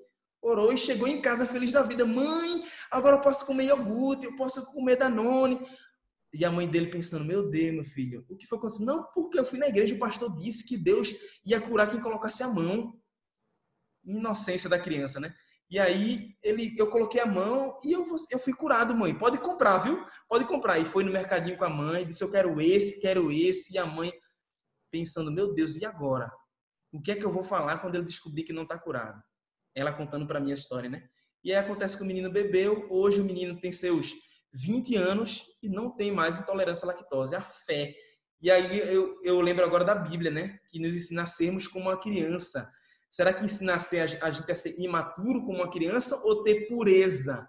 orou 0.41 0.73
e 0.73 0.77
chegou 0.77 1.07
em 1.07 1.21
casa 1.21 1.45
feliz 1.45 1.71
da 1.71 1.83
vida. 1.83 2.05
Mãe, 2.05 2.63
agora 2.89 3.17
eu 3.17 3.21
posso 3.21 3.45
comer 3.45 3.65
iogurte, 3.65 4.25
eu 4.25 4.35
posso 4.35 4.65
comer 4.73 4.95
Danone. 4.95 5.59
E 6.33 6.45
a 6.45 6.51
mãe 6.51 6.67
dele 6.67 6.87
pensando, 6.87 7.25
meu 7.25 7.49
Deus, 7.49 7.73
meu 7.73 7.83
filho, 7.83 8.25
o 8.29 8.35
que 8.37 8.47
foi 8.47 8.57
acontecendo? 8.57 8.87
Não, 8.87 9.03
porque 9.13 9.37
eu 9.37 9.45
fui 9.45 9.59
na 9.59 9.67
igreja 9.67 9.93
o 9.93 9.99
pastor 9.99 10.33
disse 10.35 10.65
que 10.65 10.77
Deus 10.77 11.13
ia 11.45 11.59
curar 11.59 11.89
quem 11.89 11.99
colocasse 11.99 12.41
a 12.41 12.47
mão. 12.47 12.97
Inocência 14.03 14.69
da 14.69 14.79
criança, 14.79 15.19
né? 15.19 15.33
E 15.69 15.77
aí 15.77 16.35
ele, 16.41 16.75
eu 16.77 16.89
coloquei 16.89 17.21
a 17.21 17.25
mão 17.25 17.79
e 17.83 17.91
eu, 17.91 18.05
eu 18.31 18.39
fui 18.39 18.53
curado, 18.53 18.95
mãe. 18.95 19.17
Pode 19.17 19.37
comprar, 19.37 19.77
viu? 19.79 20.03
Pode 20.27 20.45
comprar. 20.45 20.79
E 20.79 20.85
foi 20.85 21.03
no 21.03 21.11
mercadinho 21.11 21.57
com 21.57 21.65
a 21.65 21.69
mãe, 21.69 22.07
disse, 22.07 22.23
eu 22.23 22.31
quero 22.31 22.59
esse, 22.59 22.99
quero 22.99 23.31
esse. 23.31 23.75
E 23.75 23.77
a 23.77 23.85
mãe 23.85 24.11
pensando, 24.91 25.31
meu 25.31 25.53
Deus, 25.53 25.77
e 25.77 25.85
agora? 25.85 26.31
O 26.91 27.01
que 27.01 27.11
é 27.11 27.15
que 27.15 27.25
eu 27.25 27.31
vou 27.31 27.43
falar 27.43 27.77
quando 27.77 27.95
ele 27.95 28.05
descobrir 28.05 28.43
que 28.43 28.53
não 28.53 28.63
está 28.63 28.77
curado? 28.77 29.21
Ela 29.73 29.93
contando 29.93 30.27
para 30.27 30.39
mim 30.39 30.51
a 30.51 30.53
história, 30.53 30.89
né? 30.89 31.07
E 31.43 31.51
aí 31.51 31.57
acontece 31.57 31.97
que 31.97 32.03
o 32.03 32.05
menino 32.05 32.29
bebeu, 32.29 32.87
hoje 32.89 33.21
o 33.21 33.23
menino 33.23 33.59
tem 33.59 33.71
seus 33.71 34.13
20 34.53 34.95
anos 34.95 35.45
e 35.63 35.69
não 35.69 35.89
tem 35.89 36.11
mais 36.11 36.37
intolerância 36.37 36.85
à 36.85 36.87
lactose, 36.87 37.35
a 37.35 37.41
fé. 37.41 37.95
E 38.41 38.51
aí 38.51 38.79
eu, 38.79 39.19
eu 39.23 39.39
lembro 39.39 39.63
agora 39.63 39.85
da 39.85 39.95
Bíblia, 39.95 40.29
né? 40.29 40.59
Que 40.69 40.79
nos 40.79 40.95
ensina 40.95 41.23
a 41.23 41.27
sermos 41.27 41.67
como 41.67 41.85
uma 41.85 41.99
criança. 41.99 42.71
Será 43.09 43.33
que 43.33 43.45
ensina 43.45 43.73
a, 43.75 44.25
a 44.25 44.31
gente 44.31 44.51
a 44.51 44.55
ser 44.55 44.79
imaturo 44.79 45.41
como 45.45 45.59
uma 45.59 45.71
criança 45.71 46.15
ou 46.23 46.43
ter 46.43 46.67
pureza 46.67 47.47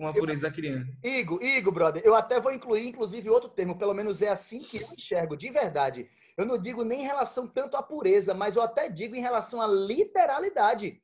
como 0.00 0.08
a 0.08 0.14
pureza 0.14 0.48
da 0.48 0.50
criança? 0.50 0.90
Igor, 1.04 1.42
Igor, 1.42 1.74
brother, 1.74 2.02
eu 2.02 2.14
até 2.14 2.40
vou 2.40 2.50
incluir, 2.50 2.88
inclusive, 2.88 3.28
outro 3.28 3.50
termo, 3.50 3.76
pelo 3.76 3.92
menos 3.92 4.22
é 4.22 4.30
assim 4.30 4.60
que 4.60 4.78
eu 4.78 4.88
enxergo, 4.92 5.36
de 5.36 5.50
verdade. 5.50 6.08
Eu 6.38 6.46
não 6.46 6.56
digo 6.56 6.82
nem 6.84 7.02
em 7.02 7.06
relação 7.06 7.46
tanto 7.46 7.76
à 7.76 7.82
pureza, 7.82 8.32
mas 8.32 8.56
eu 8.56 8.62
até 8.62 8.88
digo 8.88 9.14
em 9.14 9.20
relação 9.20 9.60
à 9.60 9.66
literalidade. 9.66 11.02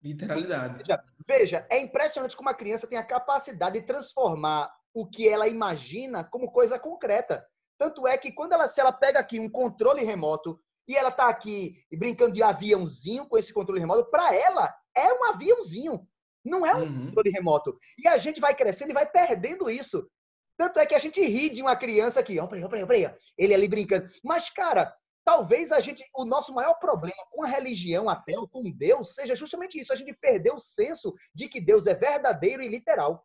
Literalidade. 0.00 0.78
Veja, 0.78 1.04
veja, 1.26 1.66
é 1.68 1.80
impressionante 1.80 2.36
como 2.36 2.48
a 2.48 2.54
criança 2.54 2.86
tem 2.86 2.96
a 2.96 3.02
capacidade 3.02 3.80
de 3.80 3.84
transformar 3.84 4.72
o 4.94 5.04
que 5.04 5.28
ela 5.28 5.48
imagina 5.48 6.22
como 6.22 6.52
coisa 6.52 6.78
concreta. 6.78 7.44
Tanto 7.76 8.06
é 8.06 8.16
que 8.16 8.30
quando 8.30 8.52
ela, 8.52 8.68
se 8.68 8.80
ela 8.80 8.92
pega 8.92 9.18
aqui 9.18 9.40
um 9.40 9.50
controle 9.50 10.04
remoto 10.04 10.60
e 10.86 10.96
ela 10.96 11.10
tá 11.10 11.28
aqui 11.28 11.84
brincando 11.98 12.34
de 12.34 12.42
aviãozinho 12.42 13.26
com 13.26 13.36
esse 13.36 13.52
controle 13.52 13.80
remoto, 13.80 14.08
para 14.08 14.32
ela 14.32 14.72
é 14.96 15.12
um 15.12 15.24
aviãozinho, 15.24 16.06
não 16.48 16.66
é 16.66 16.74
um 16.74 16.82
Uhum. 16.82 17.06
controle 17.06 17.30
remoto. 17.30 17.78
E 17.98 18.08
a 18.08 18.16
gente 18.16 18.40
vai 18.40 18.54
crescendo 18.54 18.90
e 18.90 18.94
vai 18.94 19.06
perdendo 19.06 19.70
isso. 19.70 20.08
Tanto 20.56 20.78
é 20.80 20.86
que 20.86 20.94
a 20.94 20.98
gente 20.98 21.20
ri 21.20 21.48
de 21.50 21.62
uma 21.62 21.76
criança 21.76 22.18
aqui, 22.18 22.38
ó, 22.40 22.46
peraí, 22.46 22.68
peraí, 22.68 23.14
ele 23.38 23.54
ali 23.54 23.68
brincando. 23.68 24.08
Mas, 24.24 24.50
cara, 24.50 24.92
talvez 25.24 25.70
a 25.70 25.78
gente, 25.78 26.02
o 26.16 26.24
nosso 26.24 26.52
maior 26.52 26.74
problema 26.80 27.22
com 27.30 27.44
a 27.44 27.48
religião 27.48 28.08
até 28.08 28.36
ou 28.36 28.48
com 28.48 28.68
Deus 28.72 29.14
seja 29.14 29.36
justamente 29.36 29.78
isso, 29.78 29.92
a 29.92 29.96
gente 29.96 30.12
perdeu 30.20 30.54
o 30.56 30.60
senso 30.60 31.14
de 31.34 31.48
que 31.48 31.60
Deus 31.60 31.86
é 31.86 31.94
verdadeiro 31.94 32.62
e 32.62 32.68
literal. 32.68 33.24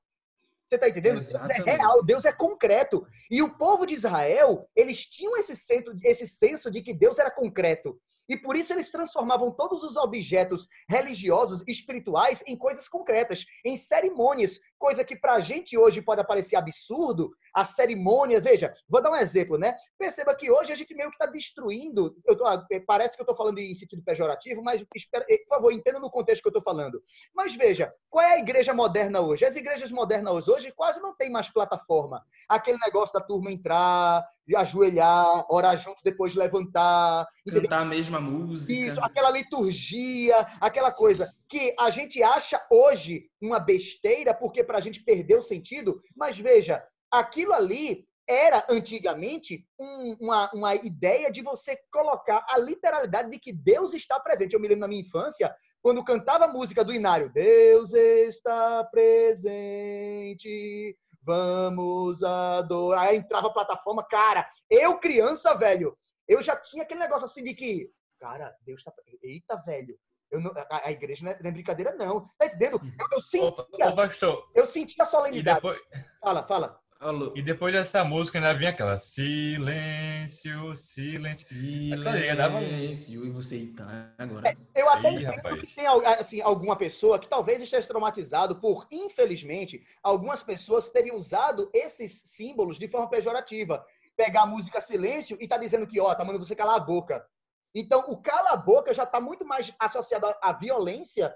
Você 0.65 0.75
está 0.75 0.87
entendendo? 0.87 1.19
Deus 1.19 1.33
é 1.33 1.61
real, 1.71 2.03
Deus 2.03 2.25
é 2.25 2.31
concreto. 2.31 3.05
E 3.29 3.41
o 3.41 3.57
povo 3.57 3.85
de 3.85 3.95
Israel, 3.95 4.69
eles 4.75 5.05
tinham 5.05 5.35
esse 5.35 5.55
senso, 5.55 5.95
esse 6.03 6.27
senso 6.27 6.69
de 6.71 6.81
que 6.81 6.93
Deus 6.93 7.19
era 7.19 7.31
concreto. 7.31 7.99
E 8.29 8.37
por 8.37 8.55
isso 8.55 8.73
eles 8.73 8.89
transformavam 8.89 9.51
todos 9.51 9.83
os 9.83 9.97
objetos 9.97 10.67
religiosos, 10.89 11.63
espirituais, 11.67 12.43
em 12.47 12.57
coisas 12.57 12.87
concretas, 12.87 13.45
em 13.65 13.75
cerimônias, 13.75 14.59
coisa 14.83 15.01
que 15.05 15.15
pra 15.15 15.39
gente 15.39 15.77
hoje 15.77 16.01
pode 16.01 16.27
parecer 16.27 16.57
absurdo. 16.57 17.31
A 17.55 17.63
cerimônia, 17.63 18.41
veja, 18.41 18.73
vou 18.89 19.01
dar 19.01 19.11
um 19.11 19.15
exemplo, 19.15 19.57
né? 19.57 19.77
Perceba 19.97 20.35
que 20.35 20.51
hoje 20.51 20.73
a 20.73 20.75
gente 20.75 20.93
meio 20.93 21.09
que 21.09 21.15
está 21.15 21.25
destruindo. 21.25 22.13
Eu 22.25 22.35
tô, 22.35 22.45
eh, 22.69 22.81
parece 22.85 23.15
que 23.15 23.21
eu 23.21 23.23
estou 23.23 23.37
falando 23.37 23.59
em 23.59 23.73
sentido 23.73 24.03
pejorativo, 24.03 24.61
mas 24.61 24.83
espera, 24.93 25.25
eh, 25.29 25.37
por 25.47 25.55
favor, 25.55 25.71
entenda 25.71 26.01
no 26.01 26.11
contexto 26.11 26.41
que 26.41 26.49
eu 26.49 26.57
estou 26.57 26.61
falando. 26.61 27.01
Mas 27.33 27.55
veja, 27.55 27.93
qual 28.09 28.25
é 28.25 28.33
a 28.33 28.39
igreja 28.39 28.73
moderna 28.73 29.21
hoje? 29.21 29.45
As 29.45 29.55
igrejas 29.55 29.89
modernas 29.89 30.49
hoje 30.49 30.73
quase 30.75 30.99
não 30.99 31.15
tem 31.15 31.29
mais 31.29 31.49
plataforma. 31.49 32.21
Aquele 32.49 32.77
negócio 32.79 33.17
da 33.17 33.25
turma 33.25 33.53
entrar, 33.53 34.27
ajoelhar, 34.53 35.45
orar 35.49 35.77
junto, 35.77 36.03
depois 36.03 36.35
levantar. 36.35 37.25
entendeu? 37.45 37.69
Cantar 37.69 37.83
a 37.83 37.85
mesma 37.85 38.19
música. 38.19 38.73
Isso, 38.73 38.99
aquela 39.01 39.31
liturgia, 39.31 40.35
aquela 40.59 40.91
coisa 40.91 41.33
que 41.53 41.75
a 41.79 41.91
gente 41.91 42.23
acha 42.23 42.59
hoje 42.71 43.29
uma 43.39 43.59
besteira, 43.59 44.33
porque 44.33 44.63
para 44.63 44.79
a 44.79 44.81
gente 44.81 45.03
perdeu 45.03 45.37
o 45.39 45.43
sentido, 45.43 45.99
mas 46.15 46.39
veja, 46.39 46.83
aquilo 47.11 47.53
ali 47.53 48.07
era 48.27 48.65
antigamente 48.67 49.63
um- 49.79 50.17
uma, 50.19 50.49
uma 50.51 50.73
ideia 50.73 51.29
de 51.29 51.43
você 51.43 51.77
colocar 51.91 52.43
a 52.49 52.57
literalidade 52.57 53.29
de 53.29 53.37
que 53.37 53.53
Deus 53.53 53.93
está 53.93 54.19
presente. 54.19 54.53
Eu 54.53 54.59
me 54.59 54.67
lembro 54.67 54.81
na 54.81 54.87
minha 54.87 55.01
infância, 55.01 55.55
quando 55.79 56.03
cantava 56.03 56.45
a 56.45 56.47
música 56.47 56.83
do 56.83 56.91
Inário, 56.91 57.31
Deus 57.31 57.93
está 57.93 58.83
presente, 58.85 60.97
vamos 61.21 62.23
adorar. 62.23 63.09
Aí 63.09 63.17
entrava 63.17 63.49
a 63.49 63.53
plataforma, 63.53 64.03
cara, 64.09 64.49
eu 64.71 64.97
criança, 64.97 65.53
velho, 65.55 65.95
eu 66.27 66.41
já 66.41 66.55
tinha 66.55 66.81
aquele 66.81 67.01
negócio 67.01 67.25
assim 67.25 67.43
de 67.43 67.53
que, 67.53 67.91
cara, 68.19 68.55
Deus 68.65 68.79
está. 68.79 68.91
Eita, 69.21 69.55
velho. 69.63 69.95
Eu 70.33 70.41
não- 70.41 70.51
a, 70.69 70.87
a 70.87 70.91
igreja 70.91 71.23
não 71.23 71.31
é, 71.31 71.37
não 71.41 71.49
é 71.49 71.53
brincadeira, 71.53 71.93
não. 71.95 72.27
Tá 72.39 72.47
entendendo? 72.47 72.81
Eu, 72.83 73.07
eu 73.11 73.17
Ô, 73.17 73.21
sentia, 73.21 73.89
ô, 73.89 73.95
pastor, 73.95 74.49
eu 74.55 74.65
sentia 74.65 75.03
a 75.03 75.07
e 75.07 75.09
solenidade. 75.09 75.57
depois, 75.57 75.79
Fala, 76.19 76.43
fala. 76.47 76.79
Alô. 76.99 77.33
e 77.35 77.41
depois 77.41 77.73
dessa 77.73 78.01
música 78.05 78.37
ainda 78.37 78.53
vinha 78.53 78.69
aquela 78.69 78.95
silêncio, 78.97 80.75
silêncio. 80.75 81.93
Aquela 81.99 82.15
aí, 82.15 82.35
dava 82.35 82.59
Silêncio. 82.59 83.25
E 83.25 83.29
você 83.29 83.73
tá 83.75 84.13
agora. 84.17 84.55
Eu 84.73 84.89
até 84.89 85.11
Ih, 85.11 85.15
entendo 85.17 85.35
rapaz. 85.35 85.59
que 85.59 85.75
tem 85.75 85.85
assim, 85.87 86.41
alguma 86.41 86.75
pessoa 86.75 87.19
que 87.19 87.27
talvez 87.27 87.61
esteja 87.61 87.87
traumatizado 87.87 88.55
por, 88.55 88.87
infelizmente, 88.91 89.83
algumas 90.01 90.41
pessoas 90.41 90.89
terem 90.89 91.13
usado 91.13 91.69
esses 91.73 92.21
símbolos 92.25 92.79
de 92.79 92.87
forma 92.87 93.09
pejorativa. 93.09 93.85
Pegar 94.15 94.43
a 94.43 94.47
música 94.47 94.79
silêncio 94.79 95.37
e 95.41 95.47
tá 95.47 95.57
dizendo 95.57 95.85
que, 95.87 95.99
ó, 95.99 96.13
tá 96.15 96.23
mandando 96.23 96.45
você 96.45 96.55
calar 96.55 96.75
a 96.77 96.79
boca. 96.79 97.25
Então, 97.75 98.01
o 98.07 98.21
cala 98.21 98.51
a 98.51 98.57
boca 98.57 98.93
já 98.93 99.03
está 99.03 99.19
muito 99.19 99.45
mais 99.45 99.73
associado 99.79 100.27
à- 100.41 100.53
violência, 100.53 101.33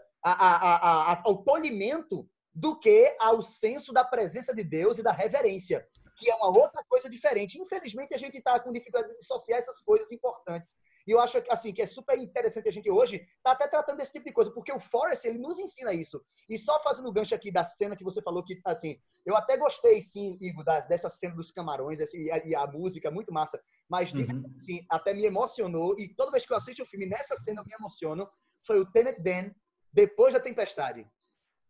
ao 1.23 1.43
tolimento, 1.43 2.30
do 2.54 2.78
que 2.80 3.15
ao 3.19 3.41
senso 3.41 3.93
da 3.93 4.04
presença 4.04 4.54
de 4.54 4.63
Deus 4.63 4.97
e 4.97 5.04
da 5.04 5.12
reverência, 5.12 5.88
que 6.18 6.30
é 6.30 6.36
uma 6.36 6.48
outra 6.48 6.84
coisa 6.90 7.08
diferente. 7.08 7.62
Infelizmente, 7.62 8.14
a 8.14 8.18
gente 8.18 8.40
está 8.40 8.60
com 8.60 8.72
dificuldade 8.72 9.10
de 9.14 9.18
dissociar 9.20 9.60
essas 9.60 9.82
coisas 9.84 10.12
importantes. 10.12 10.76
E 11.06 11.12
eu 11.12 11.20
acho 11.20 11.42
assim, 11.50 11.72
que 11.72 11.82
é 11.82 11.86
super 11.86 12.18
interessante 12.18 12.68
a 12.68 12.72
gente 12.72 12.90
hoje 12.90 13.24
tá 13.44 13.52
até 13.52 13.68
tratando 13.68 13.98
desse 13.98 14.12
tipo 14.14 14.26
de 14.26 14.34
coisa, 14.34 14.52
porque 14.52 14.72
o 14.74 14.80
Forrest, 14.80 15.26
ele 15.26 15.38
nos 15.38 15.60
ensina 15.60 15.94
isso. 15.94 16.20
E 16.50 16.58
só 16.58 16.80
fazendo 16.82 17.08
o 17.08 17.12
gancho 17.14 17.36
aqui 17.36 17.52
da 17.52 17.64
cena 17.64 17.96
que 17.96 18.04
você 18.04 18.20
falou, 18.22 18.44
que, 18.44 18.60
assim, 18.66 19.00
eu 19.26 19.36
até 19.38 19.56
gostei, 19.58 20.02
sim, 20.02 20.38
Igor, 20.42 20.66
dessa 20.88 21.10
cena 21.10 21.36
dos 21.36 21.52
camarões 21.52 22.00
essa- 22.00 22.18
e 22.18 22.56
a, 22.56 22.66
música, 22.66 23.12
muito 23.12 23.32
massa. 23.32 23.62
Mas, 23.88 24.12
Uhum. 24.12 24.52
assim, 24.56 24.84
até 24.90 25.14
me 25.14 25.24
emocionou. 25.26 25.98
E 26.00 26.14
toda 26.16 26.32
vez 26.32 26.46
que 26.46 26.52
eu 26.52 26.58
assisto 26.58 26.82
o 26.82 26.86
filme, 26.86 27.06
nessa 27.06 27.38
cena 27.38 27.62
eu 27.62 27.66
me 27.66 27.74
emociono. 27.80 28.28
Foi 28.66 28.80
o 28.80 28.86
Tenet 28.92 29.22
Dan, 29.22 29.52
depois 29.94 30.34
da 30.34 30.40
tempestade. 30.40 31.08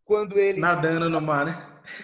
Quando 0.05 0.39
ele, 0.39 0.61
Nadando 0.61 1.09
no 1.09 1.19
mar, 1.19 1.45
né? 1.45 1.53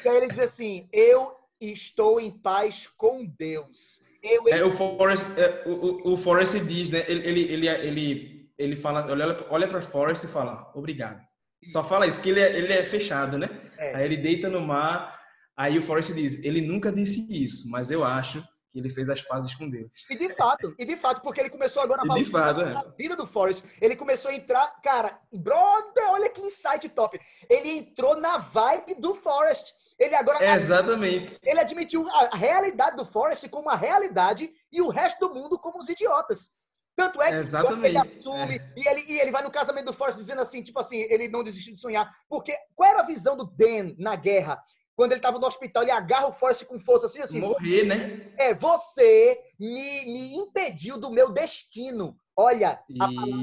e 0.04 0.10
aí 0.10 0.18
ele 0.18 0.28
diz 0.28 0.40
assim, 0.40 0.90
eu 0.92 1.40
estou 1.71 2.19
em 2.19 2.32
paz 2.32 2.88
com 2.97 3.26
Deus. 3.26 4.02
Eu 4.23 4.47
É, 4.47 4.63
o 4.63 4.71
Forrest, 4.71 5.26
é, 5.38 5.63
o, 5.65 6.13
o, 6.13 6.17
Forrest 6.17 6.60
diz, 6.60 6.89
né? 6.89 7.04
Ele, 7.08 7.28
ele, 7.28 7.54
ele, 7.54 7.67
ele, 7.67 8.52
ele 8.58 8.76
fala, 8.76 9.06
olha, 9.10 9.45
olha 9.49 9.67
para 9.67 9.82
Forrest 9.82 10.23
e 10.23 10.28
fala, 10.28 10.71
obrigado. 10.73 11.21
Só 11.67 11.84
fala 11.84 12.08
isso, 12.08 12.21
que 12.21 12.30
ele 12.30 12.39
é, 12.39 12.58
ele 12.58 12.73
é 12.73 12.84
fechado, 12.84 13.38
né? 13.38 13.49
É. 13.78 13.95
Aí 13.95 14.06
ele 14.06 14.17
deita 14.17 14.49
no 14.49 14.62
mar, 14.62 15.19
aí 15.56 15.78
o 15.78 15.82
Forrest 15.82 16.13
diz, 16.13 16.43
ele 16.43 16.62
nunca 16.62 16.91
disse 16.91 17.28
isso, 17.30 17.69
mas 17.69 17.91
eu 17.91 18.04
acho 18.04 18.43
que 18.71 18.80
ele 18.80 18.89
fez 18.89 19.10
as 19.10 19.21
pazes 19.21 19.54
com 19.54 19.69
Deus. 19.69 19.91
E 20.10 20.17
de 20.17 20.30
fato, 20.34 20.73
e 20.80 20.86
de 20.86 20.97
fato, 20.97 21.21
porque 21.21 21.39
ele 21.39 21.49
começou 21.49 21.84
agora 21.84 22.02
a 22.02 22.06
falar 22.06 22.19
de 22.19 22.26
fato, 22.26 22.62
é. 22.62 22.73
da 22.73 22.82
vida 22.97 23.15
do 23.15 23.28
Forrest. 23.28 23.63
Ele 23.80 23.95
começou 23.95 24.32
a 24.32 24.36
entrar, 24.36 24.67
cara, 24.82 25.19
brother, 25.32 26.10
olha 26.10 26.30
que 26.30 26.41
insight 26.41 26.89
top. 26.89 27.19
Ele 27.47 27.69
entrou 27.69 28.19
na 28.19 28.39
vibe 28.39 28.95
do 28.95 29.13
Forrest. 29.13 29.73
Ele 30.00 30.16
agora 30.16 30.44
Exatamente. 30.56 31.38
ele 31.44 31.60
admitiu 31.60 32.08
a 32.10 32.36
realidade 32.36 32.96
do 32.98 33.06
Forrest 33.06 33.48
como 33.50 33.70
a 33.70 33.76
realidade 33.76 34.52
e 34.72 34.82
o 34.82 34.90
resto 34.90 35.28
do 35.28 35.34
mundo 35.34 35.58
como 35.60 35.80
os 35.80 35.90
idiotas. 35.90 36.52
Tanto 36.96 37.22
é 37.22 37.30
que 37.30 37.40
Exatamente. 37.40 37.88
ele 37.88 37.98
assume 37.98 38.60
e, 38.78 38.88
ele, 38.88 39.06
e 39.08 39.20
ele 39.20 39.32
vai 39.32 39.42
no 39.42 39.50
casamento 39.52 39.86
do 39.86 39.94
Forrest 39.94 40.18
dizendo 40.18 40.42
assim, 40.42 40.62
tipo 40.62 40.80
assim, 40.80 40.98
ele 41.10 41.28
não 41.28 41.44
desistiu 41.44 41.74
de 41.74 41.82
sonhar. 41.82 42.12
Porque 42.30 42.56
qual 42.76 42.90
era 42.90 43.00
a 43.00 43.06
visão 43.06 43.36
do 43.36 43.46
Dan 43.46 43.96
na 43.98 44.16
guerra? 44.16 44.62
Quando 44.96 45.12
ele 45.12 45.20
estava 45.20 45.40
no 45.40 45.48
hospital, 45.48 45.82
ele 45.82 45.92
agarra 45.92 46.28
o 46.28 46.34
Forrest 46.34 46.66
com 46.66 46.80
força 46.80 47.08
assim, 47.08 47.20
assim. 47.20 47.40
Morrer, 47.40 47.84
né? 47.84 48.32
É, 48.38 48.54
você 48.54 49.40
me, 49.60 50.06
me 50.06 50.36
impediu 50.36 51.00
do 51.00 51.10
meu 51.10 51.32
destino. 51.32 52.16
Olha, 52.38 52.80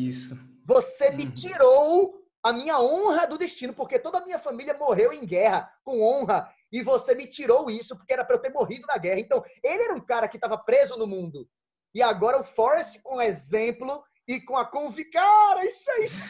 Isso. 0.01 0.39
você 0.65 1.11
me 1.11 1.25
Uhum. 1.25 1.33
tirou 1.33 2.20
a 2.43 2.53
minha 2.53 2.81
honra 2.81 3.27
do 3.27 3.39
destino, 3.39 3.73
porque 3.73 3.99
toda 3.99 4.19
a 4.19 4.25
minha 4.25 4.39
família 4.39 4.77
morreu 4.79 5.13
em 5.13 5.25
guerra, 5.27 5.71
com 5.85 6.03
honra, 6.03 6.49
e 6.73 6.83
você 6.83 7.15
me 7.15 7.27
tirou 7.27 7.71
isso, 7.71 7.97
porque 7.97 8.13
era 8.13 8.25
para 8.25 8.37
eu 8.37 8.41
ter 8.41 8.53
morrido 8.53 8.87
na 8.87 8.97
guerra. 8.97 9.21
Então, 9.21 9.43
ele 9.63 9.83
era 9.83 9.95
um 9.95 10.01
cara 10.01 10.29
que 10.29 10.37
estava 10.37 10.57
preso 10.57 10.97
no 10.97 11.07
mundo. 11.07 11.47
E 11.95 12.03
agora 12.03 12.41
o 12.41 12.45
Forrest, 12.45 13.01
com 13.03 13.21
exemplo 13.21 14.03
e 14.27 14.41
com 14.41 14.57
a 14.57 14.65
convicção. 14.65 15.21
Cara, 15.21 15.67
isso 15.67 15.91
é 15.91 16.05
isso. 16.05 16.23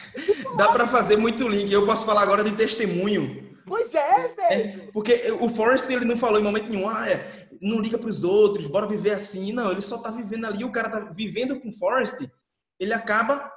Dá 0.57 0.71
para 0.71 0.87
fazer 0.87 1.17
muito 1.17 1.47
link. 1.47 1.71
Eu 1.71 1.85
posso 1.85 2.03
falar 2.03 2.23
agora 2.23 2.43
de 2.43 2.55
testemunho. 2.55 3.51
Pois 3.67 3.93
é, 3.93 4.27
velho. 4.27 4.91
Porque 4.91 5.31
o 5.39 5.47
Forrest, 5.49 5.89
ele 5.89 6.03
não 6.03 6.17
falou 6.17 6.39
em 6.39 6.43
momento 6.43 6.67
nenhum, 6.67 6.89
ah, 6.89 7.07
é, 7.07 7.47
não 7.61 7.79
liga 7.79 7.97
pros 7.97 8.23
outros, 8.23 8.67
bora 8.67 8.87
viver 8.87 9.11
assim. 9.11 9.53
Não, 9.53 9.71
ele 9.71 9.81
só 9.81 9.99
tá 9.99 10.09
vivendo 10.09 10.45
ali, 10.45 10.65
o 10.65 10.71
cara 10.71 10.89
tá 10.89 10.99
vivendo 10.99 11.59
com 11.59 11.69
o 11.69 11.73
Forrest, 11.73 12.27
ele 12.79 12.93
acaba 12.93 13.51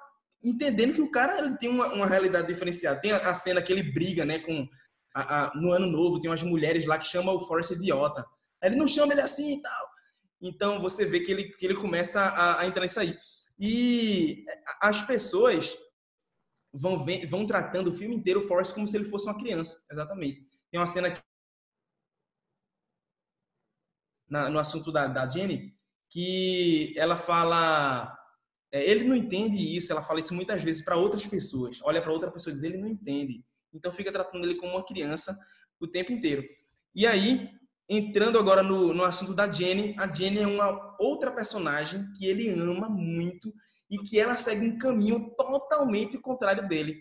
entendendo 0.45 0.95
que 0.95 1.01
o 1.01 1.11
cara 1.11 1.39
ele 1.39 1.57
tem 1.59 1.69
uma, 1.69 1.93
uma 1.95 2.07
realidade 2.07 2.47
diferenciada. 2.49 3.01
Tem 3.01 3.13
a, 3.13 3.19
a 3.19 3.35
cena 3.35 3.63
que 3.63 3.73
ele 3.73 3.83
briga, 3.83 4.25
né, 4.25 4.39
com... 4.41 4.69
a- 5.15 5.47
a- 5.49 5.53
no 5.57 5.73
Ano 5.73 5.87
Novo, 5.87 6.21
tem 6.21 6.31
umas 6.31 6.43
mulheres 6.43 6.85
lá 6.87 6.99
que 6.99 7.07
chamam 7.07 7.35
o 7.37 7.41
Forrest 7.47 7.73
idiota. 7.73 8.25
Ele 8.63 8.77
não 8.77 8.87
chama 8.89 9.13
ele 9.13 9.21
assim 9.23 9.59
e 9.59 9.63
tal. 9.63 9.89
Então, 10.43 10.81
você 10.81 11.05
vê 11.07 11.21
que 11.21 11.31
ele, 11.33 11.45
que 11.51 11.65
ele 11.67 11.75
começa 11.77 12.21
a, 12.21 12.61
a 12.61 12.67
entrar 12.67 12.83
nisso 12.83 13.01
aí. 13.01 13.17
E 13.59 14.45
as 14.81 15.03
pessoas 15.03 15.77
vão, 16.73 17.03
ver- 17.05 17.27
vão 17.27 17.47
tratando 17.47 17.91
o 17.91 17.95
filme 17.95 18.15
inteiro 18.17 18.41
o 18.41 18.43
Forrest 18.43 18.75
como 18.75 18.87
se 18.87 18.97
ele 18.97 19.05
fosse 19.07 19.27
uma 19.27 19.39
criança. 19.39 19.83
Exatamente. 19.91 20.47
Tem 20.71 20.81
uma 20.81 20.87
cena 20.87 21.11
que 21.11 21.21
na- 24.29 24.49
no 24.51 24.59
assunto 24.59 24.91
da, 24.93 25.07
da 25.07 25.29
Jenny, 25.29 25.75
que 26.11 26.95
ela 26.99 27.17
fala. 27.17 28.17
É, 28.75 28.91
ele 28.91 29.05
não 29.05 29.15
entende 29.15 29.77
isso, 29.77 29.93
ela 29.93 30.03
fala 30.03 30.19
isso 30.19 30.35
muitas 30.35 30.65
vezes 30.65 30.83
para 30.83 30.97
outras 30.97 31.25
pessoas. 31.25 31.79
Olha 31.85 32.03
para 32.03 32.13
outra 32.13 32.29
pessoa 32.29 32.51
e 32.51 32.55
diz: 32.55 32.65
ele 32.65 32.77
não 32.77 32.89
entende. 32.89 33.45
Então 33.73 33.93
fica 33.93 34.11
tratando 34.11 34.45
ele 34.45 34.57
como 34.57 34.73
uma 34.73 34.85
criança 34.85 35.39
o 35.79 35.87
tempo 35.87 36.11
inteiro. 36.11 36.43
E 36.93 37.07
aí, 37.07 37.51
entrando 37.89 38.37
agora 38.37 38.65
no, 38.65 38.93
no 38.93 39.05
assunto 39.05 39.33
da 39.33 39.49
Jenny, 39.49 39.95
a 39.97 40.13
Jenny 40.13 40.41
é 40.41 40.47
uma 40.47 40.97
outra 40.99 41.31
personagem 41.31 42.05
que 42.19 42.27
ele 42.27 42.49
ama 42.49 42.89
muito 42.89 43.55
e 43.89 43.97
que 43.99 44.19
ela 44.19 44.37
segue 44.37 44.67
um 44.67 44.77
caminho 44.77 45.33
totalmente 45.37 46.19
contrário 46.19 46.67
dele. 46.67 47.01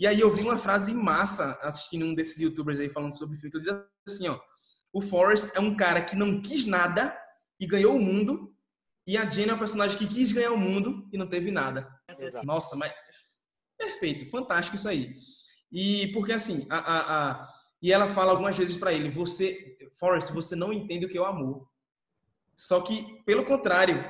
E 0.00 0.08
aí 0.08 0.18
eu 0.18 0.30
vi 0.32 0.42
uma 0.42 0.58
frase 0.58 0.92
massa 0.92 1.56
assistindo 1.62 2.04
um 2.04 2.16
desses 2.16 2.40
youtubers 2.40 2.80
aí 2.80 2.90
falando 2.90 3.16
sobre 3.16 3.36
filme, 3.36 3.52
que 3.52 3.58
ele 3.58 3.64
diz 3.64 3.86
assim, 4.08 4.26
ó, 4.26 4.40
o 4.92 5.00
Forrest 5.00 5.54
é 5.54 5.60
um 5.60 5.76
cara 5.76 6.02
que 6.02 6.16
não 6.16 6.42
quis 6.42 6.66
nada 6.66 7.16
e 7.60 7.66
ganhou 7.66 7.94
o 7.94 8.00
mundo, 8.00 8.51
e 9.06 9.16
a 9.16 9.28
Jenny 9.28 9.50
é 9.50 9.52
uma 9.52 9.58
personagem 9.58 9.98
que 9.98 10.06
quis 10.06 10.30
ganhar 10.32 10.52
o 10.52 10.56
mundo 10.58 11.08
e 11.12 11.18
não 11.18 11.26
teve 11.26 11.50
nada. 11.50 11.88
Exato. 12.18 12.46
Nossa, 12.46 12.76
mas 12.76 12.92
perfeito, 13.78 14.30
fantástico 14.30 14.76
isso 14.76 14.88
aí. 14.88 15.14
E 15.70 16.08
porque 16.12 16.32
assim, 16.32 16.66
a, 16.70 16.78
a, 16.78 17.30
a- 17.30 17.48
e 17.82 17.90
ela 17.92 18.06
fala 18.06 18.30
algumas 18.30 18.56
vezes 18.56 18.76
para 18.76 18.92
ele, 18.92 19.10
você, 19.10 19.76
Forrest, 19.98 20.30
você 20.32 20.54
não 20.54 20.72
entende 20.72 21.04
o 21.06 21.08
que 21.08 21.18
é 21.18 21.20
o 21.20 21.24
amor. 21.24 21.66
Só 22.56 22.80
que, 22.80 23.20
pelo 23.24 23.44
contrário, 23.44 24.08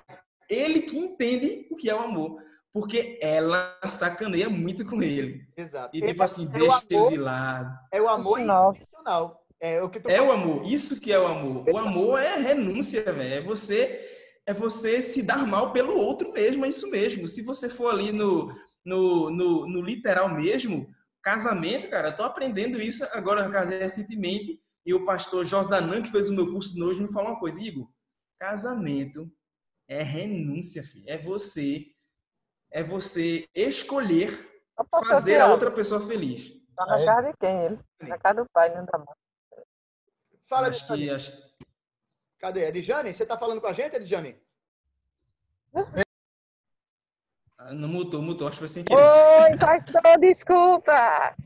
ele 0.50 0.82
que 0.82 0.98
entende 0.98 1.66
o 1.70 1.76
que 1.76 1.88
é 1.88 1.94
o 1.94 2.00
amor, 2.02 2.38
porque 2.70 3.18
ela 3.22 3.78
sacaneia 3.88 4.50
muito 4.50 4.84
com 4.84 5.02
ele. 5.02 5.46
Exato. 5.56 5.96
E 5.96 6.02
tipo 6.02 6.22
assim, 6.22 6.44
é, 6.44 6.48
o 6.48 6.52
deixa 6.52 6.82
ele 6.90 6.96
amor, 6.98 7.10
de 7.12 7.16
lado. 7.16 7.78
é 7.90 8.02
o 8.02 8.08
amor 8.10 8.38
incondicional. 8.40 9.46
É 9.58 9.80
o 9.82 9.88
que 9.88 10.00
tu 10.00 10.10
É 10.10 10.20
o 10.20 10.32
amor, 10.32 10.64
isso 10.66 11.00
que 11.00 11.10
é 11.12 11.18
o 11.18 11.26
amor. 11.26 11.64
O 11.70 11.78
amor 11.78 12.18
é 12.20 12.36
renúncia, 12.36 13.10
velho. 13.10 13.34
É 13.34 13.40
você 13.40 14.11
é 14.46 14.52
você 14.52 15.00
se 15.00 15.22
dar 15.22 15.46
mal 15.46 15.72
pelo 15.72 15.96
outro 15.96 16.32
mesmo, 16.32 16.64
é 16.64 16.68
isso 16.68 16.90
mesmo. 16.90 17.28
Se 17.28 17.42
você 17.42 17.68
for 17.68 17.92
ali 17.92 18.12
no, 18.12 18.54
no, 18.84 19.30
no, 19.30 19.68
no 19.68 19.80
literal 19.80 20.28
mesmo, 20.28 20.92
casamento, 21.22 21.88
cara, 21.88 22.08
eu 22.08 22.16
tô 22.16 22.24
aprendendo 22.24 22.80
isso 22.80 23.04
agora, 23.12 23.44
eu 23.44 23.50
casei 23.52 23.78
recentemente, 23.78 24.60
e 24.84 24.92
o 24.92 25.04
pastor 25.04 25.44
Josanã, 25.44 26.02
que 26.02 26.10
fez 26.10 26.28
o 26.28 26.34
meu 26.34 26.50
curso 26.50 26.74
de 26.74 26.82
hoje, 26.82 27.02
me 27.02 27.12
falou 27.12 27.30
uma 27.30 27.38
coisa, 27.38 27.60
Igor, 27.60 27.88
casamento 28.38 29.30
é 29.88 30.02
renúncia, 30.02 30.82
filho. 30.82 31.04
É 31.06 31.16
você, 31.16 31.86
é 32.70 32.82
você 32.82 33.46
escolher 33.54 34.30
fazer 35.06 35.40
a 35.40 35.52
outra 35.52 35.70
pessoa 35.70 36.00
feliz. 36.00 36.50
Tá 36.74 36.86
na 36.86 37.04
casa 37.04 37.30
de 37.30 37.36
quem 37.38 37.64
ele? 37.66 37.78
Na 38.00 38.18
casa 38.18 38.42
do 38.42 38.50
pai, 38.52 38.74
não 38.74 38.84
dá 38.84 38.98
mais. 38.98 39.18
Fala, 40.48 40.68
Acho 40.68 40.86
que, 40.86 40.92
Edjane. 40.94 41.10
acho, 41.10 41.51
Cadê? 42.42 42.66
Edjane? 42.66 43.14
Você 43.14 43.24
tá 43.24 43.38
falando 43.38 43.60
com 43.60 43.68
a 43.68 43.72
gente, 43.72 43.94
Edjane? 43.94 44.36
Ah, 47.56 47.72
Não 47.72 47.88
mutou, 47.88 48.20
mutou, 48.20 48.48
acho 48.48 48.56
que 48.56 48.58
foi 48.58 48.66
sem 48.68 48.82
querer. 48.82 49.00
Oi, 49.00 49.56
pastor, 49.56 50.18
desculpa. 50.20 51.36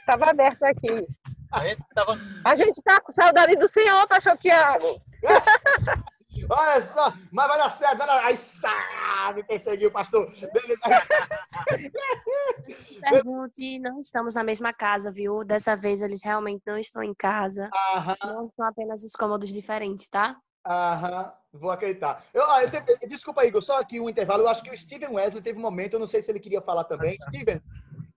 Estava 0.00 0.30
aberto 0.30 0.62
aqui. 0.62 1.06
A 1.52 1.68
gente 1.68 1.84
tava... 1.94 2.14
A 2.42 2.54
gente 2.54 2.82
tá 2.82 2.98
com 3.02 3.12
saudade 3.12 3.54
do 3.56 3.68
senhor, 3.68 4.08
pastor 4.08 4.38
Tiago. 4.38 4.98
Olha 6.50 6.82
só, 6.82 7.12
mas 7.30 7.48
vai 7.48 7.58
dar 7.58 7.70
certo, 7.70 7.98
vai 7.98 8.06
dar... 8.06 8.24
Aí 8.24 8.36
sabe, 8.36 9.44
perseguiu 9.44 9.90
o 9.90 9.92
pastor. 9.92 10.26
Beleza. 10.26 10.80
Pergunte, 13.10 13.78
não 13.78 14.00
estamos 14.00 14.32
na 14.34 14.42
mesma 14.42 14.72
casa, 14.72 15.12
viu? 15.12 15.44
Dessa 15.44 15.76
vez 15.76 16.00
eles 16.00 16.22
realmente 16.24 16.62
não 16.66 16.78
estão 16.78 17.02
em 17.02 17.14
casa. 17.14 17.68
Aham, 17.94 18.16
Não 18.24 18.50
são 18.56 18.66
apenas 18.66 19.04
os 19.04 19.12
cômodos 19.12 19.52
diferentes, 19.52 20.08
tá? 20.08 20.34
Aham, 20.66 21.32
vou 21.52 21.70
acreditar. 21.70 22.22
Eu, 22.34 22.50
ah, 22.50 22.62
eu 22.62 22.70
te- 22.70 23.06
desculpa, 23.06 23.44
Igor, 23.46 23.62
só 23.62 23.78
aqui 23.78 24.00
um 24.00 24.08
intervalo. 24.08 24.42
Eu 24.42 24.48
acho 24.48 24.62
que 24.62 24.70
o 24.70 24.76
Steven 24.76 25.10
Wesley 25.10 25.42
teve 25.42 25.58
um 25.58 25.62
momento, 25.62 25.94
eu 25.94 26.00
não 26.00 26.06
sei 26.06 26.22
se 26.22 26.30
ele 26.30 26.40
queria 26.40 26.60
falar 26.60 26.84
também. 26.84 27.16
Steven, 27.22 27.60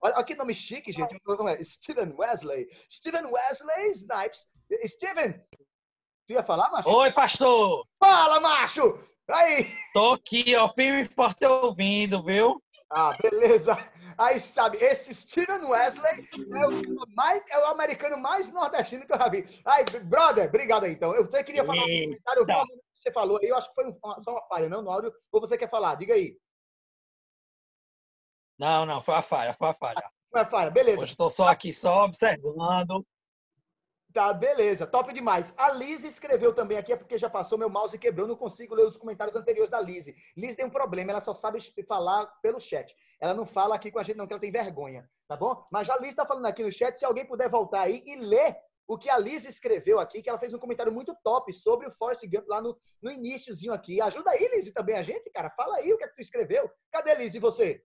olha 0.02 0.16
olha 0.16 0.24
que 0.24 0.36
nome 0.36 0.54
chique, 0.54 0.92
gente. 0.92 1.16
É? 1.16 1.64
Steven 1.64 2.14
Wesley. 2.18 2.68
Steven 2.90 3.26
Wesley 3.26 3.92
Snipes. 3.92 4.48
Steven, 4.88 5.34
tu 6.28 6.34
ia 6.34 6.44
falar, 6.44 6.70
macho? 6.72 6.90
Oi, 6.90 7.12
pastor! 7.12 7.86
Fala, 8.00 8.40
macho! 8.40 9.00
Aí! 9.30 9.68
Tô 9.94 10.14
aqui, 10.14 10.56
ó, 10.56 10.68
firme 10.70 11.02
e 11.02 11.06
forte 11.06 11.46
ouvindo, 11.46 12.24
viu? 12.24 12.62
Ah, 12.92 13.16
beleza. 13.22 13.78
Aí 14.20 14.38
sabe, 14.38 14.78
esse 14.80 15.16
Steven 15.16 15.64
Wesley 15.64 16.28
é 16.54 16.68
o, 16.68 17.16
mais, 17.16 17.42
é 17.52 17.58
o 17.60 17.66
americano 17.68 18.18
mais 18.18 18.52
nordestino 18.52 19.08
que 19.08 19.14
eu 19.14 19.18
já 19.18 19.30
vi. 19.30 19.46
Aí, 19.64 19.86
brother, 20.04 20.50
obrigado 20.50 20.84
aí. 20.84 20.92
Então, 20.92 21.16
eu 21.16 21.26
você 21.26 21.42
queria 21.42 21.64
falar 21.64 21.82
um 21.82 21.88
Eita. 21.88 22.06
comentário, 22.08 22.40
eu 22.42 22.46
vi 22.46 22.52
uma 22.52 22.68
coisa 22.68 22.82
que 22.82 23.00
você 23.00 23.12
falou 23.14 23.40
aí, 23.42 23.48
eu 23.48 23.56
acho 23.56 23.70
que 23.70 23.76
foi 23.76 23.86
um- 23.88 23.98
uma- 24.04 24.20
só 24.20 24.32
uma 24.32 24.46
falha, 24.48 24.68
não, 24.68 24.82
no 24.82 24.92
áudio, 24.92 25.14
ou 25.32 25.40
você 25.40 25.58
quer 25.58 25.70
falar? 25.70 25.96
Diga 25.96 26.16
aí. 26.16 26.38
Não, 28.60 28.86
não, 28.86 29.00
foi 29.00 29.16
a 29.16 29.22
falha, 29.22 29.54
foi 29.54 29.70
a 29.70 29.74
falha. 29.74 30.12
Foi 30.30 30.42
a 30.42 30.46
falha, 30.46 30.70
beleza. 30.70 31.02
Hoje 31.02 31.12
estou 31.14 31.30
só 31.30 31.48
aqui, 31.48 31.72
só 31.72 32.04
observando. 32.04 33.08
Tá, 34.20 34.34
beleza, 34.34 34.86
top 34.86 35.14
demais. 35.14 35.54
A 35.56 35.72
Liz 35.72 36.04
escreveu 36.04 36.54
também 36.54 36.78
aqui, 36.78 36.92
é 36.92 36.98
porque 36.98 37.18
já 37.18 37.30
passou 37.30 37.58
meu 37.58 37.70
mouse 37.70 37.96
e 37.96 37.98
quebrou, 37.98 38.28
não 38.28 38.36
consigo 38.36 38.76
ler 38.76 38.86
os 38.86 38.98
comentários 38.98 39.34
anteriores 39.34 39.70
da 39.70 39.80
Liz. 39.80 40.08
Liz 40.36 40.58
tem 40.58 40.66
um 40.66 40.70
problema, 40.70 41.12
ela 41.12 41.22
só 41.22 41.34
sabe 41.34 41.58
falar 41.88 42.26
pelo 42.42 42.60
chat. 42.60 42.94
Ela 43.22 43.34
não 43.34 43.46
fala 43.46 43.76
aqui 43.76 43.90
com 43.90 43.98
a 43.98 44.04
gente, 44.04 44.18
não, 44.18 44.28
que 44.28 44.34
ela 44.34 44.42
tem 44.42 44.52
vergonha, 44.52 45.10
tá 45.26 45.38
bom? 45.38 45.66
Mas 45.72 45.90
a 45.90 45.96
Liz 46.00 46.10
está 46.10 46.26
falando 46.26 46.48
aqui 46.48 46.62
no 46.62 46.70
chat, 46.70 47.00
se 47.00 47.06
alguém 47.06 47.26
puder 47.26 47.50
voltar 47.50 47.84
aí 47.84 48.04
e 48.06 48.18
ler 48.18 48.58
o 48.86 48.98
que 48.98 49.10
a 49.10 49.18
Liz 49.18 49.46
escreveu 49.46 50.02
aqui, 50.02 50.22
que 50.22 50.28
ela 50.28 50.38
fez 50.38 50.54
um 50.54 50.60
comentário 50.60 50.92
muito 50.92 51.16
top 51.24 51.54
sobre 51.54 51.88
o 51.88 51.92
Forrest 51.94 52.26
Gump 52.26 52.46
lá 52.50 52.62
no, 52.62 52.78
no 53.02 53.10
iníciozinho 53.10 53.72
aqui. 53.72 54.02
Ajuda 54.02 54.32
aí, 54.32 54.50
Liz, 54.54 54.70
também 54.74 54.98
a 54.98 55.02
gente, 55.02 55.30
cara. 55.30 55.50
Fala 55.50 55.78
aí 55.78 55.94
o 55.94 55.98
que 55.98 56.04
é 56.04 56.10
que 56.10 56.16
tu 56.16 56.22
escreveu. 56.22 56.70
Cadê 56.92 57.16
Liz 57.16 57.36
e 57.36 57.40
você? 57.40 57.82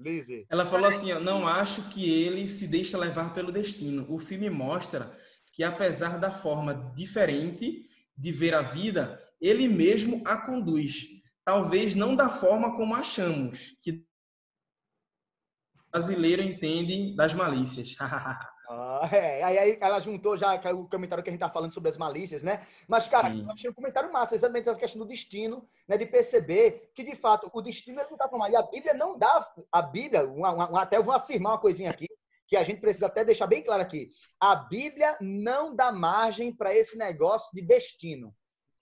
Liz. 0.00 0.26
Ela 0.50 0.66
falou 0.66 0.88
assim, 0.88 1.12
ó, 1.12 1.20
não 1.20 1.46
acho 1.46 1.88
que 1.90 2.24
ele 2.24 2.48
se 2.48 2.66
deixa 2.66 2.98
levar 2.98 3.34
pelo 3.34 3.52
destino. 3.52 4.04
O 4.08 4.18
filme 4.18 4.50
mostra 4.50 5.16
que 5.60 5.64
apesar 5.64 6.18
da 6.18 6.32
forma 6.32 6.90
diferente 6.96 7.86
de 8.16 8.32
ver 8.32 8.54
a 8.54 8.62
vida, 8.62 9.22
ele 9.38 9.68
mesmo 9.68 10.22
a 10.26 10.38
conduz. 10.38 11.06
Talvez 11.44 11.94
não 11.94 12.16
da 12.16 12.30
forma 12.30 12.74
como 12.76 12.94
achamos, 12.94 13.76
que 13.82 13.90
o 13.92 15.90
brasileiro 15.92 16.40
entende 16.40 17.14
das 17.14 17.34
malícias. 17.34 17.94
Ah, 18.72 19.08
é. 19.12 19.42
Aí, 19.42 19.58
aí 19.58 19.78
ela 19.80 19.98
juntou 19.98 20.36
já 20.36 20.54
o 20.72 20.88
comentário 20.88 21.24
que 21.24 21.28
a 21.28 21.32
gente 21.32 21.40
tá 21.40 21.50
falando 21.50 21.74
sobre 21.74 21.90
as 21.90 21.96
malícias, 21.96 22.44
né? 22.44 22.64
Mas, 22.86 23.08
cara, 23.08 23.28
Sim. 23.28 23.42
eu 23.42 23.50
achei 23.50 23.68
um 23.68 23.74
comentário 23.74 24.12
massa, 24.12 24.36
exatamente 24.36 24.68
essa 24.68 24.78
questão 24.78 25.00
do 25.00 25.08
destino, 25.08 25.66
né? 25.88 25.98
De 25.98 26.06
perceber 26.06 26.92
que, 26.94 27.02
de 27.02 27.16
fato, 27.16 27.50
o 27.52 27.60
destino 27.60 28.00
ele 28.00 28.08
não 28.10 28.16
tá 28.16 28.28
formado. 28.28 28.52
E 28.52 28.56
a 28.56 28.62
Bíblia 28.62 28.94
não 28.94 29.18
dá. 29.18 29.52
A 29.72 29.82
Bíblia, 29.82 30.24
uma- 30.24 30.52
uma- 30.52 30.82
até 30.82 30.98
eu 30.98 31.02
vou 31.02 31.12
afirmar 31.12 31.54
uma 31.54 31.58
coisinha 31.58 31.90
aqui, 31.90 32.06
que 32.50 32.56
a 32.56 32.64
gente 32.64 32.80
precisa 32.80 33.06
até 33.06 33.24
deixar 33.24 33.46
bem 33.46 33.62
claro 33.62 33.80
aqui. 33.80 34.10
A 34.40 34.56
Bíblia 34.56 35.16
não 35.20 35.74
dá 35.74 35.92
margem 35.92 36.52
para 36.52 36.74
esse 36.74 36.98
negócio 36.98 37.48
de 37.54 37.62
destino. 37.62 38.34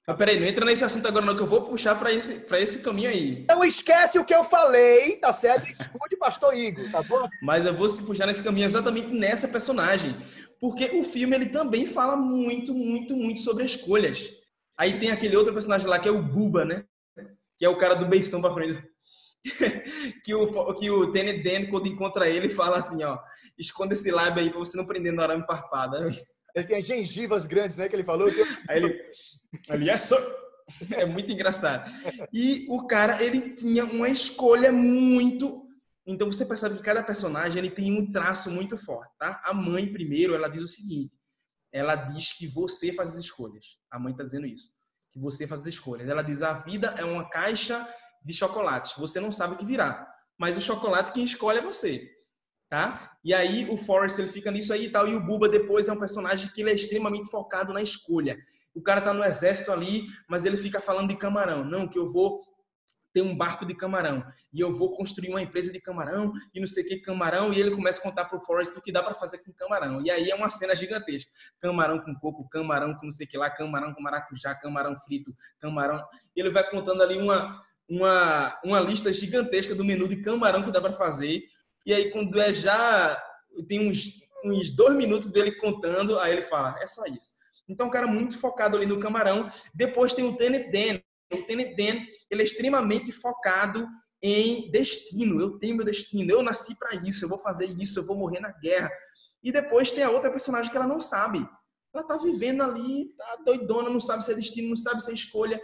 Mas 0.06 0.16
peraí, 0.16 0.40
não 0.40 0.46
entra 0.46 0.64
nesse 0.64 0.82
assunto 0.82 1.06
agora 1.06 1.26
não, 1.26 1.36
que 1.36 1.42
eu 1.42 1.46
vou 1.46 1.60
puxar 1.60 1.94
para 1.98 2.10
esse, 2.10 2.36
pra 2.46 2.58
esse 2.58 2.78
caminho 2.78 3.10
aí. 3.10 3.44
Não 3.46 3.62
esquece 3.62 4.18
o 4.18 4.24
que 4.24 4.34
eu 4.34 4.42
falei, 4.42 5.16
tá 5.16 5.34
certo? 5.34 5.68
Escute, 5.68 6.16
pastor 6.16 6.56
Igor, 6.56 6.90
tá 6.90 7.02
bom? 7.02 7.28
Mas 7.42 7.66
eu 7.66 7.74
vou 7.74 7.86
se 7.90 8.02
puxar 8.04 8.26
nesse 8.26 8.42
caminho 8.42 8.64
exatamente 8.64 9.12
nessa 9.12 9.46
personagem. 9.46 10.16
Porque 10.58 10.86
o 10.96 11.02
filme 11.02 11.36
ele 11.36 11.50
também 11.50 11.84
fala 11.84 12.16
muito, 12.16 12.72
muito, 12.72 13.14
muito 13.14 13.40
sobre 13.40 13.66
escolhas. 13.66 14.30
Aí 14.78 14.98
tem 14.98 15.10
aquele 15.10 15.36
outro 15.36 15.52
personagem 15.52 15.86
lá 15.86 15.98
que 15.98 16.08
é 16.08 16.10
o 16.10 16.22
Buba, 16.22 16.64
né? 16.64 16.84
Que 17.58 17.66
é 17.66 17.68
o 17.68 17.76
cara 17.76 17.94
do 17.94 18.06
beição 18.06 18.40
pra 18.40 18.54
frente. 18.54 18.82
que 20.24 20.34
o, 20.34 20.74
que 20.74 20.90
o 20.90 21.10
Tenny 21.12 21.42
Dan, 21.42 21.70
quando 21.70 21.86
encontra 21.86 22.28
ele, 22.28 22.48
fala 22.48 22.78
assim, 22.78 23.02
ó, 23.04 23.18
esconda 23.58 23.94
esse 23.94 24.10
lábio 24.10 24.42
aí 24.42 24.50
pra 24.50 24.58
você 24.58 24.76
não 24.76 24.86
prender 24.86 25.12
no 25.12 25.22
arame 25.22 25.46
farpado. 25.46 25.96
Ele 25.96 26.16
tem 26.66 26.78
as 26.78 26.84
gengivas 26.84 27.46
grandes, 27.46 27.76
né? 27.76 27.88
Que 27.88 27.96
ele 27.96 28.04
falou. 28.04 28.28
Aí 28.68 28.76
ele, 28.76 29.00
ele 29.70 29.90
é 29.90 29.98
só... 29.98 30.16
É 30.90 31.06
muito 31.06 31.32
engraçado. 31.32 31.90
E 32.30 32.66
o 32.68 32.86
cara, 32.86 33.22
ele 33.22 33.54
tinha 33.54 33.86
uma 33.86 34.06
escolha 34.06 34.70
muito... 34.70 35.66
Então 36.06 36.30
você 36.30 36.44
percebe 36.44 36.76
que 36.76 36.82
cada 36.82 37.02
personagem 37.02 37.58
ele 37.58 37.70
tem 37.70 37.90
um 37.98 38.12
traço 38.12 38.50
muito 38.50 38.76
forte, 38.76 39.10
tá? 39.18 39.40
A 39.44 39.54
mãe, 39.54 39.90
primeiro, 39.90 40.34
ela 40.34 40.46
diz 40.46 40.62
o 40.62 40.68
seguinte. 40.68 41.18
Ela 41.72 41.94
diz 41.96 42.34
que 42.34 42.46
você 42.46 42.92
faz 42.92 43.14
as 43.14 43.16
escolhas. 43.16 43.78
A 43.90 43.98
mãe 43.98 44.14
tá 44.14 44.22
dizendo 44.22 44.46
isso. 44.46 44.70
Que 45.10 45.18
você 45.18 45.46
faz 45.46 45.62
as 45.62 45.68
escolhas. 45.68 46.06
Ela 46.06 46.22
diz, 46.22 46.42
a 46.42 46.52
vida 46.52 46.94
é 46.98 47.04
uma 47.04 47.26
caixa 47.30 47.88
de 48.24 48.32
chocolates. 48.32 48.94
Você 48.96 49.20
não 49.20 49.32
sabe 49.32 49.54
o 49.54 49.56
que 49.56 49.64
virá. 49.64 50.06
Mas 50.36 50.56
o 50.56 50.60
chocolate 50.60 51.12
quem 51.12 51.24
escolhe 51.24 51.58
é 51.58 51.62
você. 51.62 52.10
Tá? 52.68 53.12
E 53.24 53.32
aí 53.32 53.68
o 53.70 53.78
Forrest 53.78 54.18
ele 54.18 54.28
fica 54.28 54.50
nisso 54.50 54.72
aí 54.72 54.86
e 54.86 54.90
tal. 54.90 55.08
E 55.08 55.14
o 55.14 55.24
Buba 55.24 55.48
depois 55.48 55.88
é 55.88 55.92
um 55.92 55.98
personagem 55.98 56.50
que 56.52 56.60
ele 56.60 56.70
é 56.70 56.74
extremamente 56.74 57.30
focado 57.30 57.72
na 57.72 57.82
escolha. 57.82 58.38
O 58.74 58.82
cara 58.82 59.00
tá 59.00 59.12
no 59.12 59.24
exército 59.24 59.72
ali, 59.72 60.06
mas 60.28 60.44
ele 60.44 60.56
fica 60.56 60.80
falando 60.80 61.08
de 61.08 61.16
camarão. 61.16 61.64
Não, 61.64 61.88
que 61.88 61.98
eu 61.98 62.08
vou 62.08 62.40
ter 63.12 63.22
um 63.22 63.36
barco 63.36 63.64
de 63.66 63.74
camarão 63.74 64.24
e 64.52 64.60
eu 64.60 64.72
vou 64.72 64.90
construir 64.90 65.30
uma 65.30 65.42
empresa 65.42 65.72
de 65.72 65.80
camarão 65.80 66.32
e 66.54 66.60
não 66.60 66.66
sei 66.66 66.84
o 66.84 66.86
que 66.86 66.98
camarão 66.98 67.52
e 67.52 67.58
ele 67.58 67.70
começa 67.70 67.98
a 68.00 68.02
contar 68.02 68.26
pro 68.26 68.40
Forrest 68.40 68.76
o 68.76 68.82
que 68.82 68.92
dá 68.92 69.02
para 69.02 69.14
fazer 69.14 69.38
com 69.38 69.52
camarão. 69.52 70.02
E 70.02 70.10
aí 70.10 70.30
é 70.30 70.34
uma 70.34 70.48
cena 70.48 70.74
gigantesca. 70.74 71.30
Camarão 71.60 71.98
com 72.00 72.14
coco, 72.14 72.48
camarão 72.48 72.94
com 72.94 73.06
não 73.06 73.12
sei 73.12 73.26
o 73.26 73.28
que 73.28 73.38
lá, 73.38 73.50
camarão 73.50 73.94
com 73.94 74.02
maracujá, 74.02 74.54
camarão 74.54 74.96
frito, 74.98 75.34
camarão. 75.58 76.04
Ele 76.36 76.50
vai 76.50 76.68
contando 76.70 77.02
ali 77.02 77.16
uma 77.18 77.60
uma 77.88 78.58
uma 78.64 78.80
lista 78.80 79.12
gigantesca 79.12 79.74
do 79.74 79.84
menu 79.84 80.08
de 80.08 80.22
camarão 80.22 80.62
que 80.62 80.72
dá 80.72 80.80
para 80.80 80.92
fazer. 80.92 81.42
E 81.86 81.92
aí 81.92 82.10
quando 82.10 82.40
é 82.40 82.52
já 82.52 83.22
tem 83.66 83.88
uns 83.88 84.28
uns 84.44 84.70
dois 84.70 84.94
minutos 84.94 85.28
dele 85.28 85.52
contando, 85.56 86.18
aí 86.18 86.32
ele 86.32 86.42
fala, 86.42 86.76
é 86.80 86.86
só 86.86 87.04
isso. 87.06 87.38
Então, 87.68 87.88
um 87.88 87.90
cara 87.90 88.06
muito 88.06 88.38
focado 88.38 88.76
ali 88.76 88.86
no 88.86 88.98
camarão. 88.98 89.50
Depois 89.74 90.14
tem 90.14 90.24
o 90.24 90.36
Tenet 90.36 90.70
Dan. 90.70 91.00
O 91.32 91.42
Tenet 91.44 91.76
Dan, 91.76 92.00
ele 92.30 92.42
é 92.42 92.44
extremamente 92.44 93.12
focado 93.12 93.86
em 94.22 94.70
destino. 94.70 95.40
Eu 95.40 95.58
tenho 95.58 95.76
meu 95.76 95.84
destino. 95.84 96.30
Eu 96.30 96.42
nasci 96.42 96.76
para 96.78 96.94
isso. 96.94 97.24
Eu 97.24 97.28
vou 97.28 97.38
fazer 97.38 97.66
isso. 97.66 97.98
Eu 97.98 98.06
vou 98.06 98.16
morrer 98.16 98.40
na 98.40 98.50
guerra. 98.50 98.90
E 99.42 99.52
depois 99.52 99.92
tem 99.92 100.02
a 100.02 100.10
outra 100.10 100.30
personagem 100.30 100.70
que 100.70 100.76
ela 100.76 100.86
não 100.86 101.00
sabe. 101.00 101.46
Ela 101.94 102.04
tá 102.04 102.16
vivendo 102.16 102.62
ali, 102.62 103.14
tá 103.16 103.38
doidona, 103.44 103.88
não 103.88 104.00
sabe 104.00 104.24
se 104.24 104.32
é 104.32 104.34
destino, 104.34 104.68
não 104.68 104.76
sabe 104.76 105.02
se 105.02 105.10
é 105.10 105.14
escolha. 105.14 105.60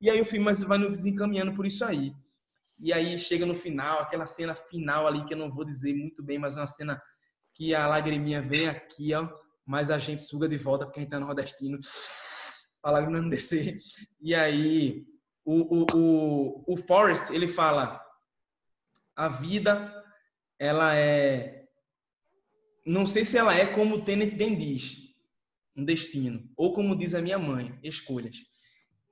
E 0.00 0.08
aí 0.08 0.20
o 0.20 0.24
filme 0.24 0.52
vai 0.52 0.78
nos 0.78 0.98
desencaminhando 0.98 1.54
por 1.54 1.66
isso 1.66 1.84
aí. 1.84 2.12
E 2.78 2.92
aí 2.92 3.18
chega 3.18 3.44
no 3.44 3.54
final, 3.54 4.00
aquela 4.00 4.26
cena 4.26 4.54
final 4.54 5.06
ali 5.06 5.24
que 5.24 5.34
eu 5.34 5.38
não 5.38 5.50
vou 5.50 5.64
dizer 5.64 5.94
muito 5.94 6.22
bem, 6.22 6.38
mas 6.38 6.56
é 6.56 6.60
uma 6.60 6.66
cena 6.66 7.02
que 7.54 7.74
a 7.74 7.86
lagriminha 7.86 8.40
vem 8.40 8.68
aqui, 8.68 9.12
ó 9.14 9.28
mas 9.68 9.90
a 9.90 9.98
gente 9.98 10.22
suga 10.22 10.48
de 10.48 10.56
volta 10.56 10.86
porque 10.86 10.98
a 10.98 11.02
gente 11.02 11.10
tá 11.10 11.20
no 11.20 11.26
nordestino. 11.26 11.78
A 12.82 12.90
lágrima 12.90 13.20
não 13.20 13.28
descer. 13.28 13.78
E 14.18 14.34
aí, 14.34 15.04
o, 15.44 15.82
o, 15.82 15.86
o, 15.94 16.72
o 16.72 16.76
Forrest, 16.78 17.30
ele 17.30 17.46
fala: 17.46 18.02
a 19.14 19.28
vida, 19.28 19.92
ela 20.58 20.96
é. 20.96 21.66
Não 22.86 23.06
sei 23.06 23.26
se 23.26 23.36
ela 23.36 23.54
é 23.54 23.66
como 23.66 23.96
o 23.96 24.04
Tenet 24.06 24.34
Dan 24.34 24.54
diz, 24.54 24.96
um 25.76 25.84
destino. 25.84 26.50
Ou 26.56 26.72
como 26.72 26.96
diz 26.96 27.14
a 27.14 27.20
minha 27.20 27.38
mãe, 27.38 27.78
escolhas. 27.82 28.36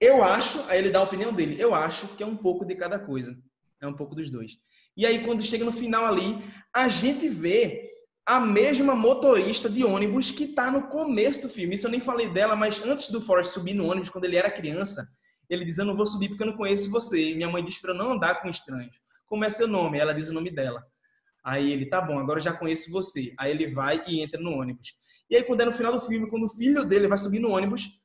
Eu 0.00 0.22
acho, 0.22 0.62
aí 0.68 0.78
ele 0.78 0.90
dá 0.90 0.98
a 0.98 1.04
opinião 1.04 1.32
dele, 1.32 1.56
eu 1.58 1.74
acho 1.74 2.08
que 2.08 2.22
é 2.22 2.26
um 2.26 2.36
pouco 2.36 2.64
de 2.64 2.74
cada 2.74 2.98
coisa. 2.98 3.36
É 3.80 3.86
um 3.86 3.94
pouco 3.94 4.14
dos 4.14 4.30
dois. 4.30 4.58
E 4.96 5.04
aí, 5.04 5.24
quando 5.24 5.42
chega 5.42 5.64
no 5.64 5.72
final 5.72 6.06
ali, 6.06 6.38
a 6.72 6.88
gente 6.88 7.28
vê 7.28 7.90
a 8.24 8.40
mesma 8.40 8.94
motorista 8.94 9.68
de 9.68 9.84
ônibus 9.84 10.30
que 10.30 10.48
tá 10.48 10.70
no 10.70 10.88
começo 10.88 11.42
do 11.42 11.48
filme. 11.48 11.74
Isso 11.74 11.86
eu 11.86 11.90
nem 11.90 12.00
falei 12.00 12.28
dela, 12.28 12.56
mas 12.56 12.84
antes 12.84 13.10
do 13.10 13.20
Forrest 13.20 13.52
subir 13.52 13.74
no 13.74 13.88
ônibus, 13.88 14.10
quando 14.10 14.24
ele 14.24 14.36
era 14.36 14.50
criança, 14.50 15.06
ele 15.48 15.64
diz: 15.64 15.78
Eu 15.78 15.84
não 15.84 15.94
vou 15.94 16.06
subir 16.06 16.28
porque 16.28 16.42
eu 16.42 16.48
não 16.48 16.56
conheço 16.56 16.90
você. 16.90 17.30
E 17.30 17.34
minha 17.34 17.48
mãe 17.48 17.64
diz 17.64 17.78
para 17.80 17.92
eu 17.92 17.96
não 17.96 18.12
andar 18.12 18.40
com 18.42 18.48
estranhos. 18.48 18.96
Como 19.26 19.44
é 19.44 19.50
seu 19.50 19.68
nome? 19.68 19.98
Ela 19.98 20.12
diz 20.12 20.28
o 20.28 20.34
nome 20.34 20.50
dela. 20.50 20.84
Aí 21.44 21.70
ele, 21.70 21.86
tá 21.86 22.00
bom, 22.00 22.18
agora 22.18 22.40
eu 22.40 22.44
já 22.44 22.52
conheço 22.52 22.90
você. 22.90 23.32
Aí 23.38 23.52
ele 23.52 23.68
vai 23.68 24.02
e 24.08 24.20
entra 24.20 24.40
no 24.40 24.50
ônibus. 24.50 24.96
E 25.30 25.36
aí, 25.36 25.44
quando 25.44 25.60
é 25.60 25.64
no 25.64 25.72
final 25.72 25.92
do 25.92 26.00
filme, 26.00 26.28
quando 26.28 26.46
o 26.46 26.48
filho 26.48 26.84
dele 26.84 27.06
vai 27.06 27.18
subir 27.18 27.38
no 27.38 27.50
ônibus, 27.50 28.00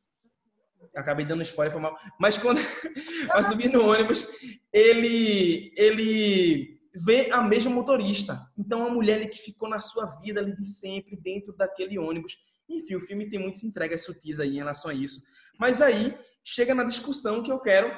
acabei 0.95 1.25
dando 1.25 1.41
spoiler, 1.43 1.71
foi 1.71 1.81
mal, 1.81 1.97
mas 2.19 2.37
quando 2.37 2.59
vai 3.27 3.43
subir 3.43 3.71
no 3.71 3.85
ônibus, 3.85 4.27
ele, 4.73 5.73
ele 5.77 6.81
vê 6.93 7.31
a 7.31 7.41
mesma 7.41 7.71
motorista. 7.71 8.41
Então, 8.57 8.85
a 8.85 8.89
mulher 8.89 9.15
ali 9.17 9.27
que 9.27 9.37
ficou 9.37 9.69
na 9.69 9.79
sua 9.79 10.05
vida 10.21 10.39
ali 10.39 10.55
de 10.55 10.65
sempre, 10.65 11.15
dentro 11.15 11.53
daquele 11.53 11.97
ônibus. 11.97 12.37
Enfim, 12.67 12.95
o 12.95 13.01
filme 13.01 13.29
tem 13.29 13.39
muitas 13.39 13.63
entregas 13.63 14.03
sutis 14.03 14.39
aí 14.39 14.53
em 14.53 14.57
relação 14.57 14.91
a 14.91 14.93
isso. 14.93 15.21
Mas 15.59 15.81
aí, 15.81 16.17
chega 16.43 16.75
na 16.75 16.83
discussão 16.83 17.43
que 17.43 17.51
eu 17.51 17.59
quero 17.59 17.91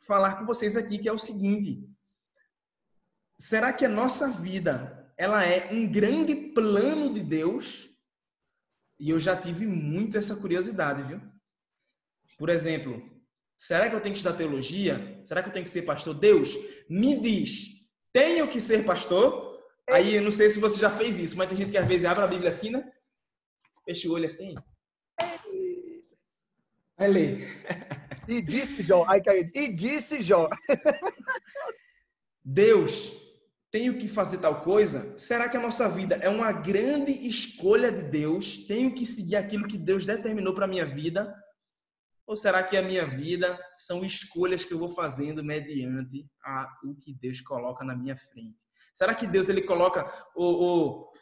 falar 0.00 0.36
com 0.36 0.46
vocês 0.46 0.76
aqui, 0.76 0.98
que 0.98 1.08
é 1.08 1.12
o 1.12 1.18
seguinte. 1.18 1.86
Será 3.38 3.72
que 3.72 3.84
a 3.84 3.88
nossa 3.88 4.30
vida, 4.30 5.12
ela 5.16 5.44
é 5.44 5.72
um 5.72 5.90
grande 5.90 6.34
plano 6.34 7.12
de 7.12 7.20
Deus? 7.20 7.88
E 8.98 9.10
eu 9.10 9.20
já 9.20 9.36
tive 9.36 9.66
muito 9.66 10.18
essa 10.18 10.36
curiosidade, 10.36 11.04
viu? 11.04 11.20
Por 12.36 12.48
exemplo, 12.48 13.02
será 13.56 13.88
que 13.88 13.96
eu 13.96 14.00
tenho 14.00 14.12
que 14.12 14.18
estudar 14.18 14.36
teologia? 14.36 15.22
Será 15.24 15.42
que 15.42 15.48
eu 15.48 15.52
tenho 15.52 15.64
que 15.64 15.70
ser 15.70 15.82
pastor? 15.82 16.14
Deus, 16.14 16.56
me 16.88 17.20
diz, 17.20 17.86
tenho 18.12 18.48
que 18.48 18.60
ser 18.60 18.84
pastor? 18.84 19.58
Aí 19.90 20.16
eu 20.16 20.22
não 20.22 20.30
sei 20.30 20.50
se 20.50 20.60
você 20.60 20.80
já 20.80 20.90
fez 20.90 21.18
isso, 21.18 21.36
mas 21.36 21.48
tem 21.48 21.56
gente 21.56 21.70
que 21.70 21.78
às 21.78 21.86
vezes 21.86 22.04
abre 22.04 22.24
a 22.24 22.28
Bíblia 22.28 22.50
assim, 22.50 22.70
né? 22.70 22.90
Fecha 23.84 24.08
o 24.08 24.12
olho 24.12 24.26
assim. 24.26 24.54
Vai 26.96 27.08
ler. 27.08 27.64
E 28.28 28.42
disse 28.42 28.82
Jó, 28.82 29.04
ai 29.08 29.22
caiu. 29.22 29.44
E 29.54 29.72
disse 29.72 30.20
Jó. 30.20 30.50
Deus, 32.44 33.12
tenho 33.70 33.98
que 33.98 34.08
fazer 34.08 34.38
tal 34.38 34.62
coisa? 34.62 35.18
Será 35.18 35.48
que 35.48 35.56
a 35.56 35.60
nossa 35.60 35.88
vida 35.88 36.16
é 36.16 36.28
uma 36.28 36.52
grande 36.52 37.12
escolha 37.26 37.92
de 37.92 38.02
Deus? 38.02 38.66
Tenho 38.66 38.94
que 38.94 39.06
seguir 39.06 39.36
aquilo 39.36 39.66
que 39.66 39.78
Deus 39.78 40.04
determinou 40.04 40.54
para 40.54 40.66
minha 40.66 40.84
vida? 40.84 41.34
Ou 42.28 42.36
será 42.36 42.62
que 42.62 42.76
a 42.76 42.82
minha 42.82 43.06
vida 43.06 43.58
são 43.74 44.04
escolhas 44.04 44.62
que 44.62 44.74
eu 44.74 44.78
vou 44.78 44.90
fazendo 44.90 45.42
mediante 45.42 46.28
a, 46.44 46.68
o 46.84 46.94
que 46.94 47.14
Deus 47.14 47.40
coloca 47.40 47.82
na 47.82 47.96
minha 47.96 48.14
frente? 48.18 48.58
Será 48.92 49.14
que 49.14 49.26
Deus 49.26 49.48
ele 49.48 49.62
coloca 49.62 50.06
o, 50.36 50.44
o 50.44 51.12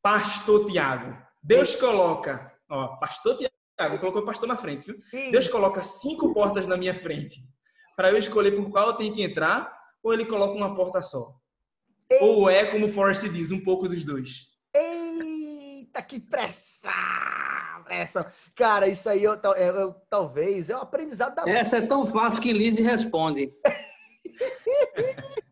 pastor 0.00 0.70
Tiago? 0.70 1.20
Deus 1.42 1.74
coloca, 1.74 2.56
ó, 2.70 2.96
pastor 2.98 3.36
Tiago, 3.36 3.98
colocou 3.98 4.22
o 4.22 4.24
pastor 4.24 4.46
na 4.48 4.56
frente, 4.56 4.86
viu? 4.86 5.02
Sim. 5.10 5.32
Deus 5.32 5.48
coloca 5.48 5.82
cinco 5.82 6.32
portas 6.32 6.68
na 6.68 6.76
minha 6.76 6.94
frente 6.94 7.44
para 7.96 8.12
eu 8.12 8.16
escolher 8.16 8.52
por 8.52 8.70
qual 8.70 8.90
eu 8.90 8.94
tenho 8.94 9.12
que 9.12 9.22
entrar, 9.22 9.76
ou 10.04 10.14
ele 10.14 10.24
coloca 10.24 10.54
uma 10.54 10.76
porta 10.76 11.02
só? 11.02 11.34
Ou 12.20 12.48
é, 12.48 12.66
como 12.66 12.86
o 12.86 12.88
Forrest 12.88 13.28
diz, 13.28 13.50
um 13.50 13.60
pouco 13.60 13.88
dos 13.88 14.04
dois? 14.04 14.52
Eita, 14.72 16.00
que 16.00 16.20
pressa! 16.20 16.92
Pressa. 17.84 18.32
Cara, 18.54 18.88
isso 18.88 19.08
aí 19.08 19.22
eu, 19.22 19.34
eu- 19.34 19.52
eu- 19.54 19.94
talvez 20.08 20.70
é 20.70 20.76
um 20.76 20.80
aprendizado 20.80 21.34
da 21.34 21.44
vida. 21.44 21.58
Essa 21.58 21.78
é 21.78 21.86
tão 21.86 22.04
fácil 22.06 22.42
que 22.42 22.52
Lise 22.52 22.82
responde. 22.82 23.52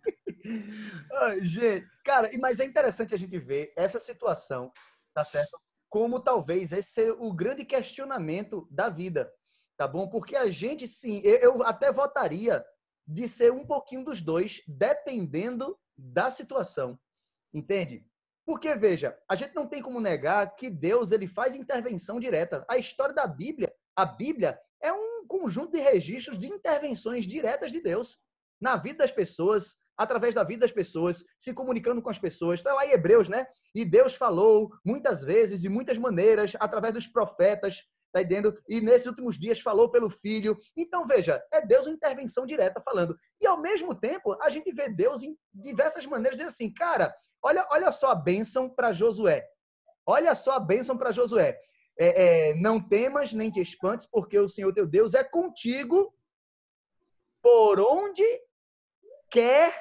Ai, 1.14 1.44
gente, 1.44 1.86
cara, 2.04 2.30
mas 2.40 2.58
é 2.58 2.64
interessante 2.64 3.14
a 3.14 3.18
gente 3.18 3.38
ver 3.38 3.72
essa 3.76 3.98
situação, 3.98 4.72
tá 5.14 5.22
certo? 5.24 5.58
Como 5.88 6.18
talvez 6.18 6.72
esse 6.72 6.90
seja 6.90 7.14
o 7.18 7.32
grande 7.32 7.64
questionamento 7.64 8.66
da 8.70 8.88
vida, 8.88 9.30
tá 9.76 9.86
bom? 9.86 10.08
Porque 10.08 10.34
a 10.34 10.48
gente, 10.50 10.88
sim, 10.88 11.20
eu, 11.22 11.36
eu 11.38 11.62
até 11.62 11.92
votaria 11.92 12.64
de 13.06 13.28
ser 13.28 13.52
um 13.52 13.64
pouquinho 13.66 14.04
dos 14.04 14.20
dois, 14.20 14.62
dependendo 14.66 15.78
da 15.96 16.30
situação, 16.30 16.98
entende? 17.52 18.04
Porque, 18.44 18.74
veja, 18.74 19.16
a 19.28 19.36
gente 19.36 19.54
não 19.54 19.66
tem 19.66 19.80
como 19.80 20.00
negar 20.00 20.56
que 20.56 20.68
Deus 20.68 21.12
ele 21.12 21.28
faz 21.28 21.54
intervenção 21.54 22.18
direta. 22.18 22.64
A 22.68 22.76
história 22.76 23.14
da 23.14 23.26
Bíblia, 23.26 23.72
a 23.96 24.04
Bíblia 24.04 24.58
é 24.82 24.92
um 24.92 25.24
conjunto 25.26 25.72
de 25.72 25.80
registros 25.80 26.38
de 26.38 26.48
intervenções 26.48 27.24
diretas 27.24 27.70
de 27.70 27.80
Deus 27.80 28.18
na 28.60 28.76
vida 28.76 28.98
das 28.98 29.10
pessoas, 29.10 29.76
através 29.96 30.34
da 30.34 30.42
vida 30.42 30.60
das 30.60 30.72
pessoas, 30.72 31.24
se 31.38 31.52
comunicando 31.52 32.02
com 32.02 32.10
as 32.10 32.18
pessoas. 32.18 32.60
Está 32.60 32.72
lá 32.74 32.86
em 32.86 32.90
Hebreus, 32.90 33.28
né? 33.28 33.46
E 33.74 33.84
Deus 33.84 34.14
falou 34.14 34.70
muitas 34.84 35.22
vezes, 35.22 35.60
de 35.60 35.68
muitas 35.68 35.98
maneiras, 35.98 36.52
através 36.58 36.94
dos 36.94 37.06
profetas, 37.06 37.82
tá 38.12 38.20
entendendo? 38.20 38.56
E 38.68 38.80
nesses 38.80 39.06
últimos 39.06 39.38
dias 39.38 39.60
falou 39.60 39.90
pelo 39.90 40.10
Filho. 40.10 40.56
Então, 40.76 41.04
veja, 41.06 41.42
é 41.52 41.64
Deus 41.64 41.86
uma 41.86 41.94
intervenção 41.94 42.44
direta 42.44 42.80
falando. 42.80 43.16
E 43.40 43.46
ao 43.46 43.60
mesmo 43.60 43.94
tempo, 43.94 44.36
a 44.42 44.50
gente 44.50 44.70
vê 44.72 44.88
Deus 44.88 45.22
em 45.22 45.36
diversas 45.52 46.06
maneiras 46.06 46.36
dizendo 46.36 46.48
assim, 46.48 46.72
cara, 46.72 47.14
olha, 47.42 47.66
olha 47.70 47.92
só 47.92 48.10
a 48.10 48.14
bênção 48.14 48.68
para 48.68 48.92
Josué. 48.92 49.48
Olha 50.06 50.34
só 50.34 50.52
a 50.52 50.60
bênção 50.60 50.96
para 50.96 51.12
Josué. 51.12 51.58
É, 51.98 52.50
é, 52.50 52.54
não 52.54 52.80
temas 52.80 53.32
nem 53.32 53.50
te 53.50 53.60
espantes, 53.60 54.06
porque 54.06 54.38
o 54.38 54.48
Senhor 54.48 54.72
teu 54.72 54.86
Deus 54.86 55.14
é 55.14 55.22
contigo 55.22 56.12
por 57.42 57.80
onde 57.80 58.24
quer 59.30 59.74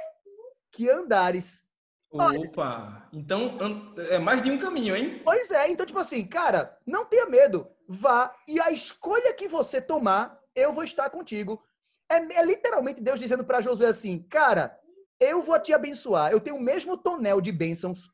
que 0.72 0.90
andares. 0.90 1.64
Opa! 2.12 3.08
Então, 3.14 3.58
é 4.10 4.20
mais 4.20 4.44
de 4.44 4.52
um 4.52 4.60
caminho, 4.60 4.96
hein? 4.96 5.22
Pois 5.24 5.50
é, 5.52 5.70
então, 5.70 5.86
tipo 5.86 6.00
assim, 6.00 6.28
cara, 6.28 6.78
não 6.86 7.06
tenha 7.06 7.26
medo. 7.26 7.68
Vá 7.88 8.36
e 8.48 8.60
a 8.60 8.72
escolha 8.72 9.34
que 9.34 9.48
você 9.48 9.82
tomar, 9.82 10.38
eu 10.54 10.74
vou 10.74 10.84
estar 10.84 11.10
contigo. 11.10 11.64
É, 12.10 12.16
é 12.16 12.46
literalmente 12.46 13.02
Deus 13.02 13.20
dizendo 13.20 13.46
para 13.46 13.62
Josué 13.62 13.88
assim, 13.88 14.24
cara, 14.24 14.78
eu 15.22 15.44
vou 15.44 15.58
te 15.60 15.72
abençoar. 15.72 16.32
Eu 16.32 16.40
tenho 16.40 16.58
o 16.58 16.62
mesmo 16.62 16.98
tonel 16.98 17.40
de 17.40 17.52
bênçãos 17.52 18.10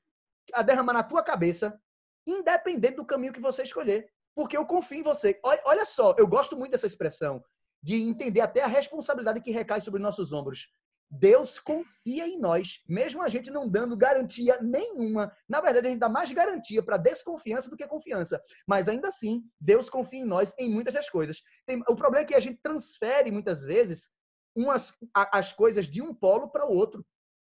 a 0.53 0.61
derramar 0.61 0.93
na 0.93 1.03
tua 1.03 1.23
cabeça, 1.23 1.79
independente 2.27 2.97
do 2.97 3.05
caminho 3.05 3.31
que 3.31 3.39
você 3.39 3.63
escolher. 3.63 4.09
Porque 4.35 4.57
eu 4.57 4.65
confio 4.65 4.99
em 4.99 5.03
você. 5.03 5.39
Olha, 5.41 5.85
só, 5.85 6.13
eu 6.17 6.27
gosto 6.27 6.55
muito 6.57 6.73
dessa 6.73 6.85
expressão, 6.85 7.41
de 7.81 7.95
entender 7.95 8.41
até 8.41 8.61
a 8.61 8.67
responsabilidade 8.67 9.41
que 9.41 9.51
recai 9.51 9.79
sobre 9.79 10.01
nossos 10.01 10.33
ombros. 10.33 10.67
Deus 11.09 11.57
confia 11.57 12.27
em 12.27 12.37
nós, 12.37 12.81
mesmo 12.87 13.23
a 13.23 13.29
gente 13.29 13.49
não 13.49 13.67
dando 13.67 13.95
garantia 13.95 14.59
nenhuma. 14.61 15.31
Na 15.47 15.61
verdade, 15.61 15.87
a 15.87 15.89
gente 15.91 15.99
dá 15.99 16.09
mais 16.09 16.29
garantia 16.33 16.83
para 16.83 16.97
desconfiança 16.97 17.69
do 17.69 17.77
que 17.77 17.87
confiança. 17.87 18.41
Mas 18.67 18.89
ainda 18.89 19.07
assim, 19.07 19.41
Deus 19.59 19.89
confia 19.89 20.19
em 20.19 20.25
nós 20.25 20.53
em 20.59 20.69
muitas 20.69 20.93
das 20.93 21.09
coisas. 21.09 21.41
O 21.87 21.95
problema 21.95 22.25
é 22.25 22.27
que 22.27 22.35
a 22.35 22.41
gente 22.41 22.59
transfere 22.61 23.31
muitas 23.31 23.63
vezes 23.63 24.09
umas, 24.57 24.91
as 25.13 25.53
coisas 25.53 25.87
de 25.87 26.01
um 26.01 26.13
polo 26.13 26.49
para 26.49 26.65
o 26.65 26.73
outro 26.75 27.05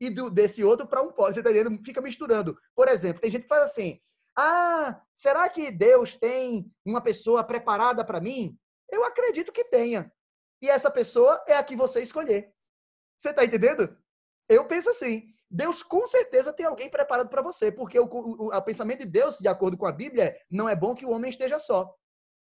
e 0.02 0.10
do, 0.10 0.30
desse 0.30 0.64
outro 0.64 0.86
para 0.86 1.02
um 1.02 1.12
polo. 1.12 1.34
Você 1.34 1.40
está 1.40 1.50
entendendo? 1.50 1.82
Fica 1.84 2.02
misturando. 2.02 2.60
Por 2.76 2.90
exemplo, 2.90 3.22
tem 3.22 3.32
gente 3.32 3.44
que 3.44 3.48
faz 3.48 3.64
assim: 3.64 4.00
Ah, 4.38 5.02
será 5.16 5.48
que 5.50 5.72
Deus 5.72 6.14
tem 6.16 6.70
uma 6.86 7.02
pessoa 7.02 7.44
preparada 7.44 8.04
para 8.04 8.20
mim? 8.20 8.58
Eu 8.92 9.04
acredito 9.06 9.54
que 9.54 9.64
tenha. 9.64 10.12
E 10.62 10.70
essa 10.70 10.92
pessoa 10.92 11.42
é 11.48 11.56
a 11.56 11.64
que 11.64 11.76
você 11.76 12.02
escolher. 12.02 12.54
Você 13.18 13.30
está 13.30 13.46
entendendo? 13.46 13.98
Eu 14.50 14.66
penso 14.68 14.90
assim. 14.90 15.34
Deus 15.52 15.82
com 15.82 16.06
certeza 16.06 16.54
tem 16.54 16.66
alguém 16.66 16.90
preparado 16.90 17.28
para 17.28 17.42
você, 17.42 17.72
porque 17.72 18.00
o, 18.00 18.06
o, 18.06 18.56
o 18.56 18.62
pensamento 18.62 19.00
de 19.00 19.08
Deus, 19.08 19.40
de 19.40 19.48
acordo 19.48 19.76
com 19.76 19.88
a 19.88 19.92
Bíblia, 19.92 20.26
é 20.26 20.42
não 20.52 20.70
é 20.70 20.76
bom 20.76 20.94
que 20.94 21.06
o 21.06 21.10
homem 21.10 21.30
esteja 21.30 21.58
só. 21.58 21.92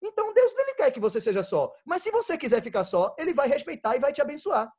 Então 0.03 0.33
Deus 0.33 0.53
ele 0.57 0.75
quer 0.75 0.91
que 0.91 1.01
você 1.01 1.21
seja 1.21 1.43
só. 1.43 1.73
Mas 1.85 2.03
se 2.03 2.11
você 2.11 2.37
quiser 2.37 2.63
ficar 2.63 2.85
só, 2.85 3.15
ele 3.19 3.35
vai 3.35 3.49
respeitar 3.49 3.97
e 3.97 4.01
vai 4.01 4.13
te 4.13 4.23
abençoar. 4.23 4.71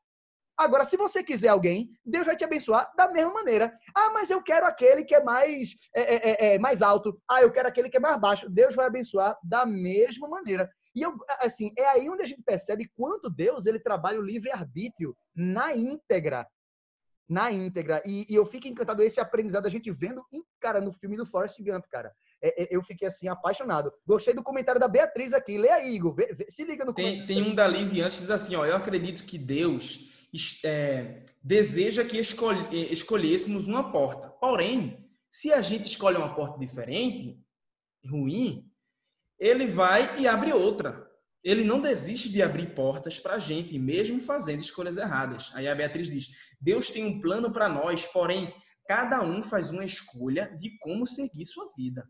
Agora, 0.59 0.83
se 0.83 0.97
você 0.97 1.23
quiser 1.23 1.47
alguém, 1.47 1.89
Deus 2.05 2.25
vai 2.25 2.35
te 2.35 2.43
abençoar 2.43 2.91
da 2.97 3.09
mesma 3.09 3.31
maneira. 3.31 3.73
Ah, 3.95 4.09
mas 4.11 4.29
eu 4.29 4.43
quero 4.43 4.65
aquele 4.65 5.05
que 5.05 5.15
é 5.15 5.23
mais, 5.23 5.73
é, 5.95 6.01
é, 6.01 6.15
é, 6.15 6.55
é, 6.55 6.59
mais 6.59 6.81
alto. 6.81 7.17
Ah, 7.31 7.41
eu 7.41 7.49
quero 7.49 7.69
aquele 7.69 7.89
que 7.89 7.95
é 7.95 7.99
mais 7.99 8.19
baixo. 8.19 8.49
Deus 8.49 8.75
vai 8.75 8.85
abençoar 8.85 9.37
da 9.41 9.65
mesma 9.65 10.27
maneira. 10.27 10.69
E 10.93 11.01
eu, 11.01 11.15
assim, 11.39 11.71
é 11.77 11.87
aí 11.87 12.09
onde 12.09 12.23
a 12.23 12.25
gente 12.25 12.43
percebe 12.43 12.91
quanto 12.93 13.29
Deus 13.29 13.67
ele 13.67 13.79
trabalha 13.79 14.19
o 14.19 14.21
livre-arbítrio 14.21 15.15
na 15.33 15.73
íntegra. 15.73 16.45
Na 17.29 17.49
íntegra. 17.49 18.01
E, 18.05 18.25
e 18.29 18.35
eu 18.35 18.45
fico 18.45 18.67
encantado 18.67 19.01
esse 19.01 19.21
aprendizado, 19.21 19.65
a 19.65 19.69
gente 19.69 19.89
vendo, 19.91 20.25
cara, 20.59 20.81
no 20.81 20.91
filme 20.91 21.15
do 21.15 21.25
Forrest 21.25 21.57
Gump, 21.61 21.85
cara. 21.89 22.13
É, 22.41 22.63
é, 22.63 22.67
eu 22.75 22.81
fiquei, 22.81 23.07
assim, 23.07 23.27
apaixonado. 23.27 23.91
Gostei 24.05 24.33
do 24.33 24.43
comentário 24.43 24.79
da 24.79 24.87
Beatriz 24.87 25.33
aqui. 25.33 25.57
Lê 25.57 25.69
aí, 25.69 25.95
Igor. 25.95 26.13
Vê- 26.15 26.33
vê- 26.33 26.49
se 26.49 26.63
liga 26.63 26.85
no 26.85 26.93
Tem, 26.93 27.25
tem 27.25 27.41
um 27.43 27.53
da 27.55 27.67
Lizzie 27.67 28.01
antes 28.01 28.15
que 28.17 28.21
diz 28.21 28.31
assim, 28.31 28.55
ó, 28.55 28.65
eu 28.65 28.75
acredito 28.75 29.23
que 29.25 29.37
Deus 29.37 30.07
é, 30.63 31.23
deseja 31.43 32.05
que 32.05 32.17
escolhe- 32.17 32.67
eh, 32.71 32.93
escolhêssemos 32.93 33.67
uma 33.67 33.91
porta. 33.91 34.29
Porém, 34.29 35.09
se 35.31 35.51
a 35.51 35.61
gente 35.61 35.85
escolhe 35.87 36.17
uma 36.17 36.33
porta 36.35 36.59
diferente, 36.59 37.39
ruim, 38.09 38.65
ele 39.39 39.65
vai 39.67 40.19
e 40.19 40.27
abre 40.27 40.53
outra. 40.53 41.07
Ele 41.43 41.63
não 41.63 41.79
desiste 41.79 42.29
de 42.29 42.41
abrir 42.41 42.73
portas 42.75 43.17
para 43.19 43.35
a 43.35 43.39
gente, 43.39 43.77
mesmo 43.79 44.19
fazendo 44.19 44.61
escolhas 44.61 44.97
erradas. 44.97 45.49
Aí 45.53 45.67
a 45.67 45.75
Beatriz 45.75 46.09
diz: 46.09 46.27
Deus 46.59 46.91
tem 46.91 47.05
um 47.05 47.21
plano 47.21 47.51
para 47.51 47.69
nós, 47.69 48.05
porém, 48.05 48.53
cada 48.85 49.21
um 49.23 49.41
faz 49.41 49.69
uma 49.69 49.85
escolha 49.85 50.55
de 50.59 50.77
como 50.79 51.05
seguir 51.05 51.45
sua 51.45 51.71
vida. 51.77 52.05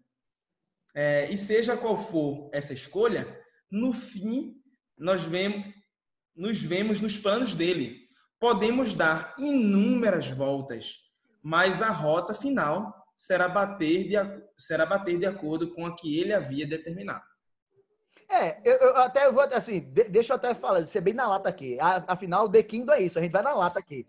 É, 0.95 1.29
e 1.31 1.37
seja 1.37 1.77
qual 1.77 1.97
for 1.97 2.49
essa 2.53 2.73
escolha, 2.73 3.39
no 3.71 3.93
fim, 3.93 4.55
nós 4.97 5.23
vemos, 5.23 5.65
nos 6.35 6.61
vemos 6.61 6.99
nos 6.99 7.17
planos 7.17 7.53
dele. 7.55 8.07
Podemos 8.39 8.95
dar 8.95 9.35
inúmeras 9.37 10.29
voltas, 10.29 10.95
mas 11.43 11.81
a 11.81 11.89
rota 11.89 12.33
final 12.33 12.93
será 13.15 13.47
bater 13.47 14.07
de, 14.07 14.15
será 14.57 14.85
bater 14.85 15.19
de 15.19 15.25
acordo 15.25 15.73
com 15.73 15.85
a 15.85 15.95
que 15.95 16.17
ele 16.19 16.33
havia 16.33 16.65
determinado. 16.65 17.23
É, 18.31 18.61
eu, 18.63 18.77
eu 18.77 18.97
até 18.97 19.29
vou, 19.31 19.41
assim, 19.43 19.79
de- 19.91 20.09
deixa 20.09 20.33
eu 20.33 20.35
até 20.37 20.53
falar, 20.53 20.85
ser 20.85 21.01
bem 21.01 21.13
na 21.13 21.27
lata 21.27 21.49
aqui. 21.49 21.77
Afinal, 22.07 22.45
o 22.45 22.49
The 22.49 22.63
Kingdom 22.63 22.93
é 22.93 23.01
isso, 23.01 23.17
a 23.17 23.21
gente 23.21 23.31
vai 23.31 23.41
na 23.41 23.53
lata 23.53 23.79
aqui. 23.79 24.05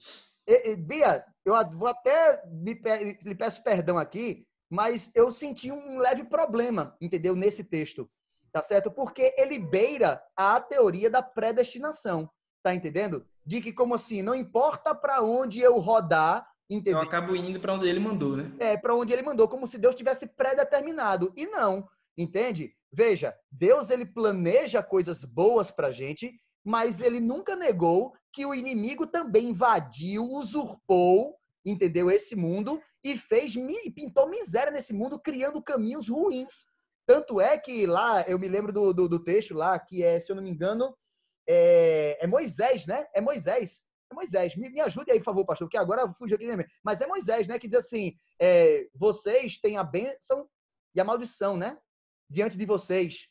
E- 0.47 0.71
e, 0.73 0.77
Bia, 0.77 1.25
eu 1.45 1.55
vou 1.73 1.89
até 1.89 2.43
lhe 2.63 3.35
peço 3.35 3.63
perdão 3.65 3.99
aqui, 3.99 4.47
mas 4.71 5.11
eu 5.15 5.33
senti 5.33 5.73
um 5.73 5.99
leve 5.99 6.25
problema, 6.25 6.97
entendeu? 7.01 7.35
Nesse 7.35 7.65
texto, 7.65 8.09
tá 8.53 8.63
certo? 8.63 8.91
Porque 8.91 9.35
ele 9.37 9.59
beira 9.59 10.23
a 10.37 10.61
teoria 10.61 11.11
da 11.11 11.23
predestinação, 11.23 12.31
tá 12.63 12.75
entendendo? 12.75 13.27
De 13.45 13.61
que 13.61 13.73
como 13.73 13.95
assim, 13.95 14.23
não 14.23 14.35
importa 14.35 14.95
para 14.95 15.23
onde 15.23 15.61
eu 15.61 15.79
rodar, 15.79 16.47
Eu 16.69 16.79
entendeu? 16.79 17.01
acabo 17.01 17.35
indo 17.35 17.59
para 17.59 17.75
onde 17.75 17.89
ele 17.89 17.99
mandou, 17.99 18.37
né? 18.37 18.53
é, 18.61 18.77
para 18.77 18.95
onde 18.95 19.13
ele 19.13 19.23
mandou, 19.23 19.49
como 19.49 19.67
se 19.67 19.77
Deus 19.77 19.97
tivesse 19.97 20.29
predeterminado. 20.29 21.33
E 21.37 21.47
não, 21.47 21.89
entende? 22.17 22.73
Veja, 22.93 23.35
Deus 23.51 23.91
ele 23.91 24.07
planeja 24.07 24.83
coisas 24.83 25.25
boas 25.25 25.71
para 25.71 25.91
gente, 25.91 26.33
mas 26.65 27.01
ele 27.01 27.19
nunca 27.21 27.57
negou 27.57 28.13
que 28.33 28.47
o 28.47 28.55
inimigo 28.55 29.07
também 29.07 29.49
invadiu, 29.51 30.25
usurpou, 30.25 31.37
entendeu? 31.65 32.11
Esse 32.11 32.37
mundo 32.37 32.81
e 33.03 33.17
fez 33.17 33.55
e 33.55 33.91
pintou 33.91 34.29
miséria 34.29 34.71
nesse 34.71 34.93
mundo, 34.93 35.19
criando 35.19 35.63
caminhos 35.63 36.09
ruins. 36.09 36.67
Tanto 37.07 37.41
é 37.41 37.59
que 37.59 37.87
lá, 37.87 38.23
eu 38.23 38.39
me 38.39 38.49
lembro 38.49 38.73
do, 38.73 38.93
do, 38.93 39.09
do 39.09 39.23
texto 39.23 39.55
lá, 39.55 39.79
que 39.79 40.03
é, 40.03 40.21
se 40.21 40.31
eu 40.31 40.37
não 40.37 40.43
me 40.43 40.51
engano, 40.51 40.95
é, 41.49 42.19
é 42.21 42.27
Moisés, 42.27 42.87
né? 42.87 43.07
É 43.15 43.21
Moisés. 43.21 43.87
É 44.11 44.15
Moisés. 44.15 44.55
Me, 44.57 44.71
me 44.71 44.81
ajude 44.81 45.11
aí, 45.11 45.19
por 45.19 45.25
favor, 45.25 45.45
pastor, 45.45 45.69
que 45.69 45.77
agora 45.77 46.11
fugiu 46.13 46.37
aqui. 46.37 46.47
Mas 46.85 47.01
é 47.01 47.07
Moisés, 47.07 47.49
né? 47.49 47.59
Que 47.59 47.67
diz 47.67 47.79
assim: 47.79 48.15
é, 48.41 48.87
vocês 48.95 49.59
têm 49.59 49.77
a 49.77 49.85
bênção 49.85 50.49
e 50.95 51.01
a 51.01 51.05
maldição, 51.05 51.57
né? 51.57 51.79
Diante 52.29 52.57
de 52.57 52.67
vocês. 52.67 53.29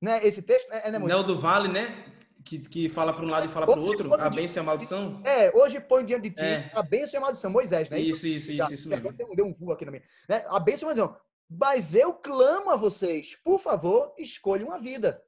Né? 0.00 0.24
Esse 0.26 0.40
texto 0.40 0.70
é, 0.72 0.88
é 0.88 0.90
né, 0.90 0.98
Moisés? 0.98 1.18
Nel 1.18 1.26
do 1.26 1.38
Vale, 1.38 1.68
né? 1.68 2.09
Que, 2.44 2.58
que 2.58 2.88
fala 2.88 3.12
para 3.12 3.24
um 3.24 3.28
lado 3.28 3.46
e 3.46 3.48
fala 3.50 3.66
para 3.66 3.78
o 3.78 3.82
outro. 3.84 4.14
A 4.14 4.30
bênção 4.30 4.60
e 4.60 4.62
a 4.62 4.66
maldição. 4.66 5.22
É, 5.24 5.54
hoje 5.56 5.78
põe 5.78 6.04
diante 6.04 6.30
de 6.30 6.36
ti 6.36 6.42
É. 6.42 6.70
a 6.74 6.82
bênção 6.82 7.14
e 7.14 7.18
a 7.18 7.20
maldição. 7.20 7.50
Moisés, 7.50 7.90
né? 7.90 8.00
Isso, 8.00 8.26
isso, 8.26 8.50
isso, 8.52 8.72
isso 8.72 8.88
mesmo. 8.88 9.12
Deu, 9.12 9.46
um 9.46 9.52
voo 9.54 9.72
aqui 9.72 9.84
na 9.84 9.90
minha. 9.90 10.02
Né? 10.28 10.44
A 10.48 10.58
bênção 10.58 10.88
e 10.88 10.92
a 10.92 10.94
maldição. 10.96 11.20
Mas 11.50 11.94
eu 11.94 12.14
clamo 12.14 12.70
a 12.70 12.76
vocês, 12.76 13.36
por 13.44 13.58
favor, 13.58 14.14
escolham 14.16 14.68
uma 14.68 14.78
vida. 14.80 15.20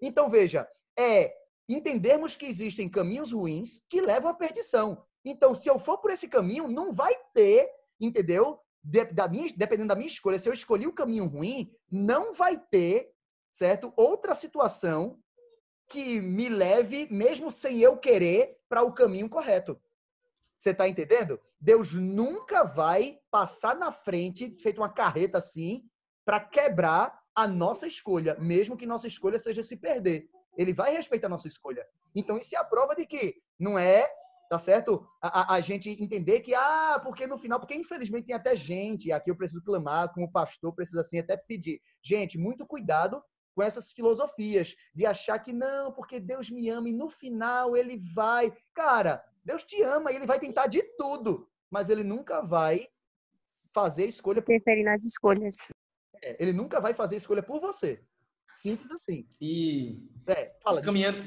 Então, 0.00 0.30
veja, 0.30 0.66
é 0.98 1.34
entendermos 1.68 2.36
que 2.36 2.46
existem 2.46 2.88
caminhos 2.88 3.32
ruins 3.32 3.82
que 3.88 4.00
levam 4.00 4.30
à 4.30 4.34
perdição. 4.34 5.04
Então, 5.24 5.54
se 5.54 5.68
eu 5.68 5.78
for 5.78 5.98
por 5.98 6.10
esse 6.10 6.28
caminho, 6.28 6.68
não 6.68 6.92
vai 6.92 7.14
ter, 7.32 7.68
entendeu? 8.00 8.60
De- 8.82 9.06
da 9.06 9.26
minha, 9.26 9.50
dependendo 9.56 9.88
da 9.88 9.94
minha 9.94 10.06
escolha, 10.06 10.38
se 10.38 10.48
eu 10.48 10.52
escolhi 10.52 10.86
o 10.86 10.92
caminho 10.92 11.26
ruim, 11.26 11.70
não 11.90 12.32
vai 12.34 12.58
ter, 12.70 13.10
certo? 13.52 13.92
Outra 13.96 14.34
situação 14.34 15.18
que 15.94 16.20
me 16.20 16.48
leve, 16.48 17.06
mesmo 17.08 17.52
sem 17.52 17.78
eu 17.78 17.96
querer, 17.96 18.58
para 18.68 18.82
o 18.82 18.92
caminho 18.92 19.28
correto. 19.28 19.80
Você 20.58 20.70
está 20.70 20.88
entendendo? 20.88 21.38
Deus 21.60 21.92
nunca 21.94 22.64
vai 22.64 23.20
passar 23.30 23.76
na 23.76 23.92
frente, 23.92 24.56
feito 24.60 24.78
uma 24.80 24.88
carreta 24.92 25.38
assim, 25.38 25.88
para 26.24 26.40
quebrar 26.40 27.16
a 27.32 27.46
nossa 27.46 27.86
escolha, 27.86 28.36
mesmo 28.40 28.76
que 28.76 28.86
nossa 28.86 29.06
escolha 29.06 29.38
seja 29.38 29.62
se 29.62 29.76
perder. 29.76 30.28
Ele 30.58 30.72
vai 30.74 30.92
respeitar 30.92 31.28
a 31.28 31.30
nossa 31.30 31.46
escolha. 31.46 31.86
Então, 32.12 32.36
isso 32.36 32.56
é 32.56 32.58
a 32.58 32.64
prova 32.64 32.96
de 32.96 33.06
que 33.06 33.36
não 33.58 33.78
é, 33.78 34.08
tá 34.50 34.58
certo? 34.58 35.06
A, 35.22 35.42
a- 35.42 35.54
a 35.56 35.60
gente 35.60 35.90
entender 36.02 36.40
que, 36.40 36.54
ah, 36.54 37.00
porque 37.04 37.24
no 37.26 37.38
final, 37.38 37.60
porque 37.60 37.74
infelizmente 37.76 38.26
tem 38.26 38.34
até 38.34 38.56
gente, 38.56 39.06
e 39.06 39.12
aqui 39.12 39.30
eu 39.30 39.36
preciso 39.36 39.62
clamar, 39.62 40.12
como 40.12 40.30
pastor, 40.30 40.74
precisa 40.74 41.02
assim 41.02 41.20
até 41.20 41.36
pedir. 41.36 41.80
Gente, 42.02 42.36
muito 42.36 42.66
cuidado 42.66 43.22
com 43.54 43.62
essas 43.62 43.92
filosofias 43.92 44.74
de 44.94 45.06
achar 45.06 45.38
que 45.38 45.52
não, 45.52 45.92
porque 45.92 46.18
Deus 46.18 46.50
me 46.50 46.68
ama 46.68 46.88
e 46.88 46.92
no 46.92 47.08
final 47.08 47.76
ele 47.76 47.96
vai. 48.14 48.52
Cara, 48.74 49.24
Deus 49.44 49.62
te 49.62 49.80
ama 49.82 50.10
e 50.12 50.16
ele 50.16 50.26
vai 50.26 50.38
tentar 50.40 50.66
de 50.66 50.82
tudo, 50.96 51.48
mas 51.70 51.88
ele 51.88 52.02
nunca 52.02 52.40
vai 52.42 52.88
fazer 53.72 54.06
escolha 54.06 54.42
por 54.42 54.52
Interferir 54.52 54.84
nas 54.84 55.04
escolhas. 55.04 55.68
é, 56.22 56.36
ele 56.42 56.52
nunca 56.52 56.80
vai 56.80 56.94
fazer 56.94 57.16
escolha 57.16 57.42
por 57.42 57.60
você. 57.60 58.02
Simples 58.54 58.90
assim. 58.92 59.26
E 59.40 59.98
É, 60.26 60.52
fala. 60.62 60.80
caminhando. 60.80 61.18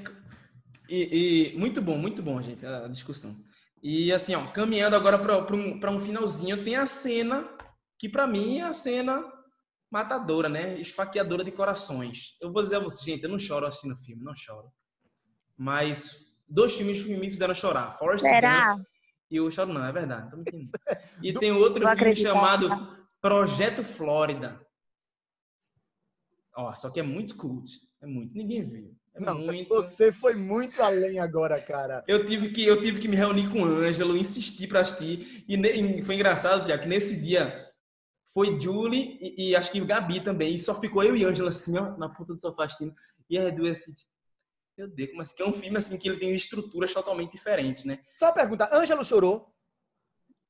E, 0.90 1.52
e- 1.54 1.58
muito 1.58 1.82
bom, 1.82 1.98
muito 1.98 2.24
bom, 2.24 2.42
gente, 2.42 2.66
a 2.66 2.88
discussão. 2.88 3.36
E 3.84 4.12
assim, 4.14 4.34
ó, 4.36 4.48
caminhando 4.52 4.96
agora 4.96 5.20
para 5.20 5.56
um, 5.56 5.80
pra 5.80 5.92
um 5.92 6.00
finalzinho, 6.00 6.64
tem 6.64 6.76
a 6.76 6.88
cena 6.88 7.48
que 8.00 8.08
para 8.10 8.26
mim 8.26 8.60
é 8.60 8.64
a 8.64 8.74
cena 8.74 9.22
matadora, 9.90 10.50
né? 10.50 10.80
Esfaqueadora 10.80 11.44
de 11.44 11.52
corações. 11.52 12.36
Eu 12.42 12.52
vou 12.52 12.62
dizer 12.64 12.76
a 12.78 12.80
vocês, 12.80 13.04
gente, 13.06 13.24
eu 13.24 13.30
não 13.30 13.40
choro 13.40 13.66
assistindo 13.66 13.94
o 13.94 13.98
filme, 13.98 14.24
não 14.24 14.36
choro. 14.36 14.72
Mas 15.58 16.34
dois 16.48 16.74
filmes 16.76 17.04
me 17.06 17.30
fizeram 17.30 17.54
chorar. 17.54 17.98
Forrest 17.98 18.22
Será? 18.22 18.76
Gump 18.76 18.86
e 19.30 19.40
o 19.42 19.52
Choro 19.52 19.74
Não, 19.74 19.86
é 19.86 19.92
verdade. 19.92 20.30
Tô 20.32 20.38
mentindo. 20.38 20.70
E 21.24 21.34
tem 21.34 21.52
outro 21.52 21.82
Vou 21.82 21.90
filme 21.90 21.92
acreditar. 22.02 22.30
chamado 22.34 22.70
Projeto 23.20 23.84
Flórida. 23.84 24.62
Ó, 26.56 26.74
só 26.76 26.90
que 26.92 27.00
é 27.00 27.04
muito 27.04 27.36
cult. 27.36 27.70
É 28.02 28.06
muito. 28.06 28.34
Ninguém 28.34 28.64
viu. 28.64 28.96
É 29.16 29.20
Não, 29.20 29.36
muito. 29.40 29.70
você 29.70 30.12
foi 30.14 30.36
muito 30.36 30.82
além 30.82 31.20
agora, 31.20 31.60
cara. 31.62 32.04
Eu 32.08 32.26
tive 32.26 32.50
que 32.50 32.64
eu 32.64 32.80
tive 32.80 33.00
que 33.00 33.08
me 33.08 33.16
reunir 33.16 33.50
com 33.50 33.62
o 33.62 33.66
Ângelo, 33.66 34.16
insistir 34.16 34.68
para 34.68 34.82
assistir 34.82 35.44
e, 35.48 35.58
ne- 35.58 35.72
e 36.00 36.04
foi 36.04 36.16
engraçado, 36.16 36.66
Tiago, 36.66 36.84
que 36.84 36.90
nesse 36.90 37.20
dia 37.24 37.67
foi 38.38 38.60
Julie 38.62 39.18
e, 39.20 39.50
e 39.50 39.56
acho 39.56 39.72
que 39.72 39.80
Gabi 39.80 40.20
também, 40.20 40.54
e 40.54 40.60
só 40.60 40.80
ficou 40.80 41.04
eu 41.04 41.18
e 41.18 41.26
Ângelo 41.26 41.50
assim, 41.50 41.76
ó, 41.76 41.98
na 41.98 42.08
ponta 42.08 42.36
do 42.36 42.40
sofá 42.40 42.66
assistindo. 42.66 42.94
E 43.28 43.36
a 43.36 43.46
Edu 43.46 43.68
assim, 43.68 43.92
tipo, 43.96 44.12
meu 44.78 44.88
Deus, 44.88 45.10
como 45.10 45.22
assim? 45.24 45.36
Que 45.36 45.42
é 45.42 45.48
um 45.48 45.54
filme 45.54 45.78
assim 45.80 45.98
que 45.98 46.08
ele 46.08 46.20
tem 46.20 46.36
estruturas 46.36 46.94
totalmente 46.94 47.32
diferentes, 47.32 47.84
né? 47.84 47.98
Só 48.16 48.28
uma 48.28 48.34
pergunta, 48.34 48.70
Ângelo 48.72 49.04
chorou, 49.04 49.52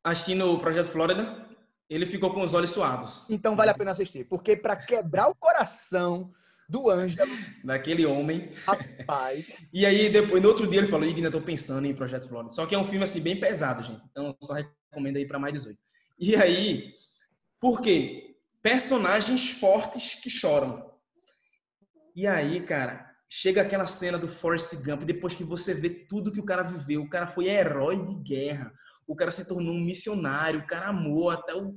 Assistindo 0.03 0.51
o 0.51 0.59
Projeto 0.59 0.87
Flórida, 0.87 1.47
ele 1.89 2.05
ficou 2.05 2.33
com 2.33 2.41
os 2.41 2.53
olhos 2.53 2.71
suados. 2.71 3.29
então 3.29 3.55
vale 3.55 3.71
a 3.71 3.73
pena 3.73 3.91
assistir. 3.91 4.25
Porque 4.25 4.57
para 4.57 4.75
quebrar 4.75 5.29
o 5.29 5.35
coração 5.35 6.33
do 6.67 6.89
Ângelo, 6.89 7.31
Daquele 7.63 8.05
homem. 8.05 8.49
rapaz, 8.65 9.47
E 9.73 9.85
aí, 9.85 10.09
depois, 10.09 10.43
no 10.43 10.49
outro 10.49 10.67
dia, 10.67 10.81
ele 10.81 10.87
falou: 10.87 11.07
Igna, 11.07 11.31
tô 11.31 11.39
pensando 11.41 11.87
em 11.87 11.95
Projeto 11.95 12.27
Flórida. 12.27 12.53
Só 12.53 12.65
que 12.65 12.75
é 12.75 12.77
um 12.77 12.83
filme, 12.83 13.05
assim, 13.05 13.21
bem 13.21 13.39
pesado, 13.39 13.81
gente. 13.83 14.01
Então, 14.11 14.35
só 14.43 14.53
recomendo 14.53 15.15
aí 15.15 15.25
para 15.25 15.39
mais 15.39 15.53
18. 15.53 15.79
E 16.19 16.35
aí, 16.35 16.93
por 17.59 17.81
quê? 17.81 18.35
Personagens 18.61 19.49
fortes 19.49 20.15
que 20.15 20.29
choram. 20.29 20.91
E 22.15 22.25
aí, 22.25 22.61
cara, 22.61 23.07
chega 23.29 23.61
aquela 23.61 23.87
cena 23.87 24.17
do 24.17 24.27
Forrest 24.27 24.75
Gump, 24.83 25.03
depois 25.03 25.33
que 25.33 25.43
você 25.43 25.73
vê 25.73 25.89
tudo 25.89 26.31
que 26.31 26.39
o 26.39 26.45
cara 26.45 26.63
viveu. 26.63 27.01
O 27.01 27.09
cara 27.09 27.27
foi 27.27 27.47
herói 27.47 28.03
de 28.03 28.15
guerra. 28.15 28.71
O 29.07 29.15
cara 29.15 29.31
se 29.31 29.47
tornou 29.47 29.73
um 29.73 29.83
missionário. 29.83 30.61
O 30.61 30.67
cara 30.67 30.89
amou 30.89 31.29
até 31.29 31.55
o, 31.55 31.75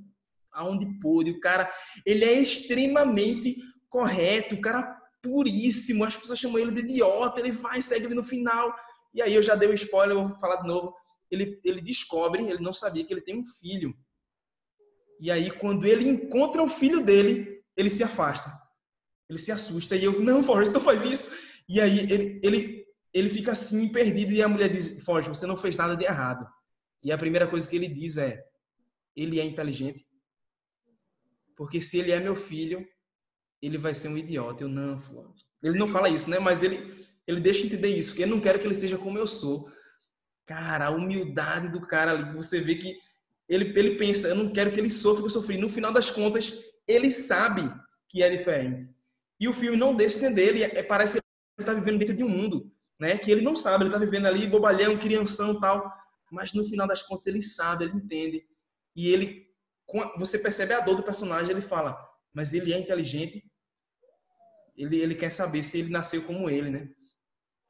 aonde 0.53 0.99
pôde. 1.01 1.31
O 1.31 1.41
cara, 1.41 1.70
ele 2.07 2.24
é 2.24 2.33
extremamente 2.41 3.57
correto. 3.89 4.55
O 4.55 4.61
cara 4.61 4.99
puríssimo. 5.22 6.05
As 6.05 6.16
pessoas 6.16 6.39
chamam 6.39 6.59
ele 6.59 6.72
de 6.72 6.81
idiota. 6.81 7.41
Ele 7.41 7.53
vai, 7.53 7.83
segue 7.83 8.07
ele 8.07 8.14
no 8.14 8.24
final. 8.24 8.74
E 9.14 9.20
aí 9.22 9.35
eu 9.35 9.43
já 9.43 9.55
dei 9.55 9.68
o 9.68 9.72
um 9.72 9.74
spoiler, 9.74 10.16
vou 10.16 10.39
falar 10.39 10.57
de 10.57 10.68
novo. 10.68 10.95
Ele, 11.31 11.61
ele 11.64 11.81
descobre, 11.81 12.45
ele 12.45 12.62
não 12.62 12.72
sabia 12.72 13.05
que 13.05 13.12
ele 13.12 13.20
tem 13.20 13.39
um 13.39 13.45
filho. 13.45 13.95
E 15.21 15.31
aí, 15.31 15.51
quando 15.51 15.87
ele 15.87 16.09
encontra 16.09 16.62
o 16.62 16.68
filho 16.68 17.05
dele, 17.05 17.62
ele 17.77 17.91
se 17.91 18.03
afasta. 18.03 18.51
Ele 19.29 19.39
se 19.39 19.53
assusta. 19.53 19.95
E 19.95 20.03
eu, 20.03 20.18
não, 20.18 20.43
Forrest, 20.43 20.73
não 20.73 20.81
faz 20.81 21.05
isso. 21.05 21.31
E 21.68 21.79
aí, 21.79 22.11
ele, 22.11 22.41
ele, 22.43 22.87
ele 23.12 23.29
fica 23.29 23.53
assim, 23.53 23.87
perdido. 23.89 24.33
E 24.33 24.43
a 24.43 24.49
mulher 24.49 24.71
diz, 24.71 25.05
Forrest, 25.05 25.29
você 25.29 25.47
não 25.47 25.59
fez 25.59 25.77
nada 25.77 25.95
de 25.95 26.07
errado. 26.07 26.49
E 27.05 27.12
a 27.12 27.18
primeira 27.18 27.47
coisa 27.47 27.68
que 27.68 27.77
ele 27.77 27.87
diz 27.87 28.16
é, 28.16 28.43
ele 29.14 29.39
é 29.39 29.45
inteligente. 29.45 30.07
Porque 31.55 31.83
se 31.83 31.99
ele 31.99 32.12
é 32.12 32.18
meu 32.18 32.35
filho, 32.35 32.83
ele 33.61 33.77
vai 33.77 33.93
ser 33.93 34.09
um 34.09 34.16
idiota. 34.16 34.64
Eu, 34.64 34.68
não, 34.68 34.99
Forrest. 34.99 35.45
Ele 35.62 35.79
não 35.79 35.87
fala 35.87 36.09
isso, 36.09 36.31
né? 36.31 36.39
Mas 36.39 36.62
ele, 36.62 37.07
ele 37.27 37.41
deixa 37.41 37.66
entender 37.66 37.89
isso. 37.89 38.14
Que 38.14 38.23
eu 38.23 38.27
não 38.27 38.41
quero 38.41 38.59
que 38.59 38.66
ele 38.66 38.73
seja 38.73 38.97
como 38.97 39.18
eu 39.18 39.27
sou. 39.27 39.71
Cara, 40.47 40.87
a 40.87 40.91
humildade 40.91 41.68
do 41.68 41.83
cara 41.83 42.12
ali. 42.12 42.35
Você 42.35 42.59
vê 42.59 42.77
que 42.77 42.99
ele, 43.51 43.77
ele 43.77 43.97
pensa, 43.97 44.29
eu 44.29 44.37
não 44.37 44.53
quero 44.53 44.71
que 44.71 44.79
ele 44.79 44.89
sofra 44.89 45.19
o 45.19 45.23
que 45.25 45.37
eu 45.37 45.41
sofri. 45.41 45.59
No 45.59 45.69
final 45.69 45.93
das 45.93 46.09
contas, 46.09 46.55
ele 46.87 47.11
sabe 47.11 47.63
que 48.09 48.23
é 48.23 48.31
diferente. 48.31 48.89
E 49.41 49.49
o 49.49 49.53
filme 49.53 49.77
não 49.77 49.93
deixa 49.93 50.19
entender. 50.19 50.51
Ele 50.51 50.63
é, 50.63 50.83
parece 50.85 51.15
que 51.15 51.19
ele 51.59 51.69
está 51.69 51.75
vivendo 51.75 51.99
dentro 51.99 52.17
de 52.17 52.23
um 52.23 52.29
mundo, 52.29 52.73
né? 52.99 53.19
Que 53.19 53.29
ele 53.29 53.41
não 53.41 53.57
sabe. 53.57 53.83
Ele 53.83 53.89
está 53.89 53.99
vivendo 53.99 54.27
ali 54.27 54.47
bobalhão, 54.47 54.97
crianção 54.97 55.59
tal. 55.59 55.93
Mas 56.31 56.53
no 56.53 56.65
final 56.65 56.87
das 56.87 57.03
contas, 57.03 57.27
ele 57.27 57.43
sabe, 57.43 57.87
ele 57.87 57.97
entende. 57.97 58.47
E 58.95 59.09
ele, 59.09 59.49
você 60.17 60.39
percebe 60.39 60.73
a 60.73 60.79
dor 60.79 60.95
do 60.95 61.03
personagem. 61.03 61.51
Ele 61.51 61.61
fala, 61.61 61.99
mas 62.33 62.55
ele 62.55 62.73
é 62.73 62.79
inteligente. 62.79 63.45
Ele, 64.77 64.97
ele 64.97 65.17
quer 65.17 65.31
saber 65.31 65.65
se 65.65 65.81
ele 65.81 65.91
nasceu 65.91 66.23
como 66.23 66.49
ele, 66.49 66.71
né? 66.71 66.89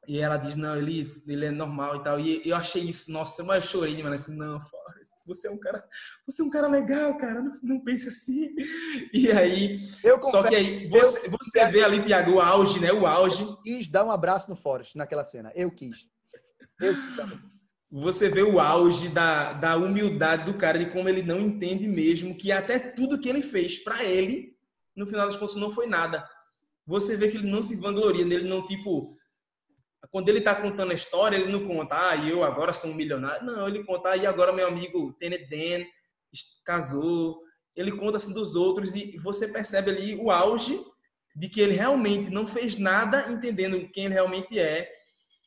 E 0.07 0.19
ela 0.19 0.37
diz, 0.37 0.55
não, 0.55 0.77
ele, 0.77 1.23
ele 1.25 1.45
é 1.45 1.51
normal 1.51 1.95
e 1.95 2.03
tal. 2.03 2.19
E 2.19 2.47
eu 2.47 2.55
achei 2.55 2.83
isso, 2.83 3.11
nossa, 3.11 3.43
mas 3.43 3.63
eu 3.63 3.71
chorei 3.71 3.95
demais. 3.95 4.21
Assim, 4.21 4.37
não, 4.37 4.59
Forrest, 4.61 4.80
você 5.33 5.47
é 5.47 5.51
um 5.51 5.59
cara, 5.59 5.83
você 6.25 6.41
é 6.41 6.45
um 6.45 6.49
cara 6.49 6.67
legal, 6.67 7.17
cara, 7.17 7.41
não, 7.41 7.59
não 7.63 7.83
pense 7.83 8.09
assim. 8.09 8.53
E 9.13 9.31
aí, 9.31 9.89
eu 10.03 10.21
só 10.21 10.43
que 10.43 10.55
aí, 10.55 10.87
você, 10.87 11.29
você 11.29 11.65
vê 11.67 11.83
ali, 11.83 12.03
Tiago, 12.03 12.33
o 12.33 12.41
auge, 12.41 12.79
né? 12.79 12.91
O 12.91 13.05
auge. 13.05 13.45
quis 13.63 13.87
dar 13.87 14.05
um 14.05 14.11
abraço 14.11 14.49
no 14.49 14.55
Forrest 14.55 14.95
naquela 14.95 15.25
cena. 15.25 15.51
Eu 15.55 15.71
quis. 15.71 16.09
Eu 16.79 16.93
quis. 16.93 17.39
você 17.91 18.29
vê 18.29 18.41
o 18.41 18.59
auge 18.59 19.09
da, 19.09 19.53
da 19.53 19.77
humildade 19.77 20.45
do 20.45 20.57
cara, 20.57 20.79
de 20.79 20.87
como 20.87 21.09
ele 21.09 21.21
não 21.21 21.39
entende 21.39 21.87
mesmo 21.87 22.37
que 22.37 22.51
até 22.51 22.79
tudo 22.79 23.19
que 23.19 23.29
ele 23.29 23.41
fez 23.41 23.79
para 23.79 24.03
ele, 24.03 24.55
no 24.95 25.05
final 25.07 25.25
das 25.25 25.37
contas, 25.37 25.55
não 25.55 25.71
foi 25.71 25.87
nada. 25.87 26.27
Você 26.85 27.15
vê 27.15 27.29
que 27.29 27.37
ele 27.37 27.49
não 27.49 27.61
se 27.61 27.75
vangloria, 27.75 28.21
ele 28.21 28.47
não, 28.47 28.65
tipo, 28.65 29.15
quando 30.09 30.29
ele 30.29 30.41
tá 30.41 30.55
contando 30.55 30.91
a 30.91 30.95
história, 30.95 31.37
ele 31.37 31.51
não 31.51 31.67
conta, 31.67 32.09
ah, 32.09 32.15
eu 32.17 32.43
agora 32.43 32.73
sou 32.73 32.89
um 32.89 32.95
milionário. 32.95 33.45
Não, 33.45 33.67
ele 33.67 33.83
conta, 33.83 34.09
ah, 34.09 34.17
e 34.17 34.25
agora 34.25 34.51
meu 34.51 34.67
amigo 34.67 35.13
Tenet 35.13 35.47
Dan 35.49 35.85
casou. 36.65 37.41
Ele 37.75 37.91
conta 37.91 38.17
assim 38.17 38.33
dos 38.33 38.55
outros 38.55 38.95
e 38.95 39.17
você 39.17 39.47
percebe 39.47 39.91
ali 39.91 40.15
o 40.15 40.31
auge 40.31 40.83
de 41.35 41.47
que 41.47 41.61
ele 41.61 41.73
realmente 41.73 42.29
não 42.29 42.45
fez 42.45 42.77
nada 42.77 43.31
entendendo 43.31 43.87
quem 43.89 44.05
ele 44.05 44.13
realmente 44.13 44.59
é. 44.59 44.89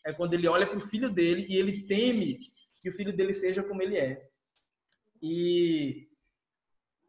É 0.07 0.13
quando 0.13 0.35
ele 0.35 0.47
olha 0.47 0.67
para 0.67 0.79
o 0.79 0.83
filho 0.83 1.11
dele 1.11 1.47
e 1.49 1.57
ele 1.57 1.87
teme 1.87 2.39
que 2.83 2.91
o 2.91 2.93
filho 2.93 3.15
dele 3.15 3.33
seja 3.33 3.63
como 3.63 3.83
ele 3.83 3.97
é. 3.97 4.23
E 5.23 6.09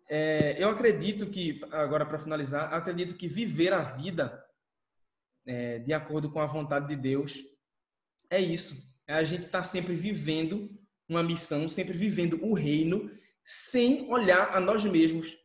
é, 0.10 0.56
eu 0.58 0.70
acredito 0.70 1.28
que, 1.28 1.60
agora 1.72 2.06
para 2.06 2.20
finalizar, 2.20 2.74
acredito 2.74 3.16
que 3.16 3.28
viver 3.28 3.74
a 3.74 3.82
vida 3.82 4.45
é, 5.46 5.80
de 5.80 5.93
acordo 5.93 6.32
com 6.32 6.39
a 6.39 6.46
vontade 6.46 6.88
de 6.88 6.96
Deus 6.96 7.39
é 8.30 8.39
isso. 8.39 8.96
É 9.08 9.14
a 9.14 9.24
gente 9.24 9.46
estar 9.46 9.60
tá 9.60 9.64
sempre 9.64 9.93
vivendo 9.93 10.70
uma 11.08 11.22
missão, 11.22 11.70
sempre 11.70 11.93
vivendo 11.93 12.43
o 12.43 12.54
reino, 12.54 13.12
sem 13.43 14.12
olhar 14.12 14.56
a 14.56 14.60
nós 14.60 14.84
mesmos. 14.84 15.38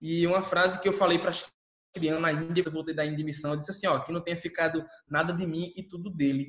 E 0.00 0.26
uma 0.26 0.42
frase 0.42 0.80
que 0.80 0.88
eu 0.88 0.92
falei 0.92 1.18
para 1.18 1.30
as 1.30 1.46
crianças 1.94 2.22
na 2.22 2.32
Índia, 2.32 2.62
eu 2.64 2.72
voltei 2.72 2.94
da 2.94 3.04
Índia 3.04 3.24
missão, 3.24 3.50
eu 3.52 3.56
disse 3.56 3.70
assim, 3.70 3.86
ó, 3.86 3.98
que 4.00 4.12
não 4.12 4.22
tenha 4.22 4.36
ficado 4.36 4.84
nada 5.08 5.32
de 5.32 5.46
mim 5.46 5.72
e 5.76 5.82
tudo 5.82 6.08
dele. 6.08 6.48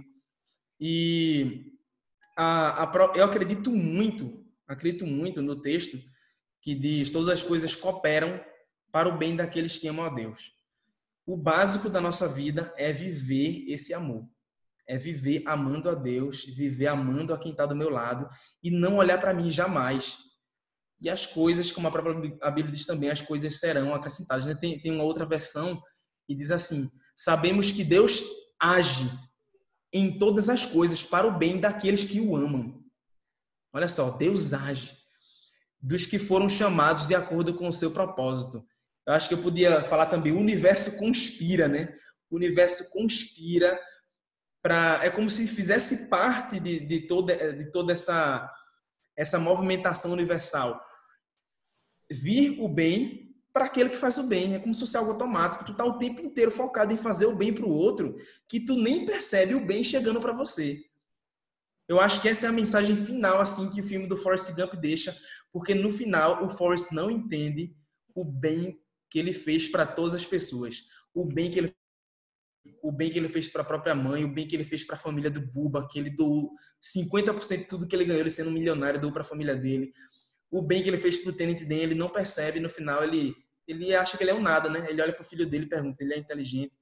E 0.79 1.73
a, 2.37 2.83
a, 2.83 3.15
eu 3.15 3.25
acredito 3.25 3.71
muito, 3.71 4.45
acredito 4.67 5.05
muito 5.05 5.41
no 5.41 5.61
texto 5.61 5.99
que 6.61 6.73
diz: 6.73 7.09
todas 7.09 7.29
as 7.29 7.43
coisas 7.43 7.75
cooperam 7.75 8.39
para 8.91 9.09
o 9.09 9.17
bem 9.17 9.35
daqueles 9.35 9.77
que 9.77 9.87
amam 9.87 10.05
a 10.05 10.09
Deus. 10.09 10.53
O 11.29 11.37
básico 11.37 11.91
da 11.91 12.01
nossa 12.01 12.27
vida 12.27 12.73
é 12.75 12.91
viver 12.91 13.63
esse 13.67 13.93
amor. 13.93 14.27
É 14.87 14.97
viver 14.97 15.43
amando 15.45 15.87
a 15.87 15.93
Deus, 15.93 16.43
viver 16.43 16.87
amando 16.87 17.31
a 17.31 17.37
quem 17.37 17.51
está 17.51 17.67
do 17.67 17.75
meu 17.75 17.91
lado 17.91 18.27
e 18.63 18.71
não 18.71 18.97
olhar 18.97 19.19
para 19.19 19.31
mim 19.31 19.51
jamais. 19.51 20.17
E 20.99 21.07
as 21.07 21.27
coisas, 21.27 21.71
como 21.71 21.87
a 21.87 21.91
própria 21.91 22.15
Bíblia 22.15 22.75
diz 22.75 22.83
também, 22.83 23.11
as 23.11 23.21
coisas 23.21 23.59
serão 23.59 23.93
acrescentadas. 23.93 24.43
Né? 24.43 24.55
Tem, 24.55 24.81
tem 24.81 24.91
uma 24.91 25.03
outra 25.03 25.23
versão 25.23 25.79
que 26.25 26.33
diz 26.33 26.49
assim: 26.49 26.89
Sabemos 27.15 27.71
que 27.71 27.83
Deus 27.83 28.23
age 28.59 29.07
em 29.93 30.17
todas 30.17 30.49
as 30.49 30.65
coisas 30.65 31.03
para 31.03 31.27
o 31.27 31.37
bem 31.37 31.59
daqueles 31.59 32.05
que 32.05 32.19
o 32.19 32.35
amam. 32.35 32.83
Olha 33.71 33.87
só, 33.87 34.09
Deus 34.09 34.51
age 34.51 34.97
dos 35.79 36.07
que 36.07 36.17
foram 36.17 36.49
chamados 36.49 37.05
de 37.05 37.13
acordo 37.13 37.53
com 37.53 37.67
o 37.67 37.73
seu 37.73 37.91
propósito. 37.91 38.65
Eu 39.07 39.13
acho 39.13 39.27
que 39.27 39.33
eu 39.33 39.41
podia 39.41 39.81
falar 39.81 40.05
também, 40.05 40.31
o 40.31 40.39
universo 40.39 40.97
conspira, 40.97 41.67
né? 41.67 41.95
O 42.29 42.35
universo 42.35 42.89
conspira 42.91 43.79
para 44.61 44.99
é 45.03 45.09
como 45.09 45.29
se 45.29 45.47
fizesse 45.47 46.09
parte 46.09 46.59
de, 46.59 46.79
de 46.79 47.07
toda 47.07 47.53
de 47.53 47.71
toda 47.71 47.93
essa 47.93 48.49
essa 49.15 49.39
movimentação 49.39 50.11
universal. 50.11 50.79
Vir 52.09 52.61
o 52.61 52.67
bem 52.67 53.29
para 53.51 53.65
aquele 53.65 53.89
que 53.89 53.97
faz 53.97 54.17
o 54.17 54.23
bem. 54.23 54.55
É 54.55 54.59
como 54.59 54.73
se 54.73 54.79
fosse 54.79 54.95
algo 54.95 55.11
automático. 55.11 55.65
Tu 55.65 55.73
tá 55.73 55.83
o 55.83 55.97
tempo 55.97 56.21
inteiro 56.21 56.51
focado 56.51 56.93
em 56.93 56.97
fazer 56.97 57.25
o 57.25 57.35
bem 57.35 57.53
para 57.53 57.65
o 57.65 57.71
outro, 57.71 58.15
que 58.47 58.59
tu 58.59 58.75
nem 58.75 59.05
percebe 59.05 59.55
o 59.55 59.65
bem 59.65 59.83
chegando 59.83 60.21
para 60.21 60.31
você. 60.31 60.81
Eu 61.87 61.99
acho 61.99 62.21
que 62.21 62.29
essa 62.29 62.45
é 62.45 62.49
a 62.49 62.53
mensagem 62.53 62.95
final 62.95 63.41
assim 63.41 63.69
que 63.71 63.81
o 63.81 63.83
filme 63.83 64.07
do 64.07 64.15
Forrest 64.15 64.55
Gump 64.55 64.75
deixa, 64.75 65.17
porque 65.51 65.73
no 65.73 65.91
final 65.91 66.45
o 66.45 66.49
Forrest 66.49 66.91
não 66.91 67.09
entende 67.09 67.75
o 68.13 68.23
bem 68.23 68.79
que 69.09 69.19
ele 69.19 69.33
fez 69.33 69.67
para 69.67 69.85
todas 69.85 70.13
as 70.13 70.25
pessoas, 70.25 70.83
o 71.13 71.25
bem 71.25 71.49
que 71.49 71.59
ele 71.59 71.75
o 72.83 72.91
bem 72.91 73.09
que 73.09 73.17
ele 73.17 73.29
fez 73.29 73.47
para 73.47 73.61
a 73.61 73.65
própria 73.65 73.95
mãe, 73.95 74.23
o 74.23 74.31
bem 74.31 74.47
que 74.47 74.55
ele 74.55 74.63
fez 74.63 74.83
para 74.83 74.95
a 74.95 74.99
família 74.99 75.29
do 75.31 75.41
Buba, 75.41 75.87
que 75.89 75.97
ele 75.97 76.09
doou 76.09 76.51
50% 76.81 77.57
de 77.57 77.63
tudo 77.65 77.87
que 77.87 77.95
ele 77.95 78.05
ganhou, 78.05 78.21
ele 78.21 78.29
sendo 78.29 78.49
um 78.49 78.53
milionário, 78.53 78.99
doou 78.99 79.11
para 79.11 79.21
a 79.21 79.25
família 79.25 79.55
dele. 79.55 79.91
O 80.51 80.61
bem 80.61 80.83
que 80.83 80.89
ele 80.89 80.97
fez 80.97 81.17
para 81.17 81.31
o 81.31 81.33
Tenente 81.33 81.65
Dan, 81.65 81.75
ele 81.75 81.95
não 81.95 82.09
percebe, 82.09 82.59
no 82.59 82.69
final 82.69 83.03
ele 83.03 83.35
ele 83.67 83.93
acha 83.93 84.17
que 84.17 84.23
ele 84.23 84.31
é 84.31 84.33
um 84.33 84.41
nada, 84.41 84.67
né? 84.67 84.87
Ele 84.89 84.99
olha 84.99 85.13
para 85.13 85.21
o 85.21 85.25
filho 85.25 85.45
dele 85.45 85.65
e 85.65 85.69
pergunta, 85.69 86.03
ele 86.03 86.15
é 86.15 86.17
inteligente. 86.17 86.73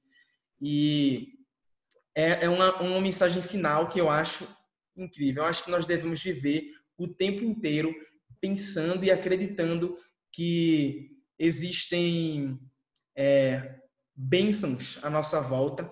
E 0.60 1.34
é, 2.14 2.46
é 2.46 2.48
uma, 2.48 2.80
uma 2.80 3.00
mensagem 3.00 3.42
final 3.42 3.90
que 3.90 4.00
eu 4.00 4.08
acho 4.08 4.48
incrível. 4.96 5.42
Eu 5.42 5.48
acho 5.48 5.64
que 5.64 5.70
nós 5.70 5.84
devemos 5.84 6.22
viver 6.22 6.72
o 6.96 7.06
tempo 7.06 7.44
inteiro 7.44 7.94
pensando 8.40 9.04
e 9.04 9.10
acreditando 9.10 9.98
que 10.32 11.17
existem 11.38 12.58
é, 13.16 13.76
bênçãos 14.14 14.98
à 15.02 15.08
nossa 15.10 15.40
volta 15.40 15.90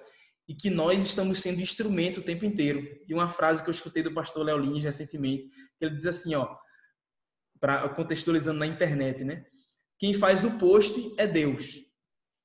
e 0.48 0.54
que 0.54 0.70
nós 0.70 1.04
estamos 1.04 1.40
sendo 1.40 1.60
instrumento 1.60 2.20
o 2.20 2.22
tempo 2.22 2.44
inteiro. 2.44 2.86
E 3.08 3.14
uma 3.14 3.28
frase 3.28 3.62
que 3.62 3.68
eu 3.68 3.74
escutei 3.74 4.02
do 4.02 4.12
pastor 4.12 4.44
Léo 4.44 4.58
Lins 4.58 4.84
recentemente, 4.84 5.48
ele 5.80 5.94
diz 5.94 6.06
assim, 6.06 6.34
ó, 6.34 6.56
para 7.58 7.88
contextualizando 7.90 8.58
na 8.58 8.66
internet, 8.66 9.24
né? 9.24 9.44
Quem 9.98 10.14
faz 10.14 10.44
o 10.44 10.58
post 10.58 11.14
é 11.16 11.26
Deus. 11.26 11.80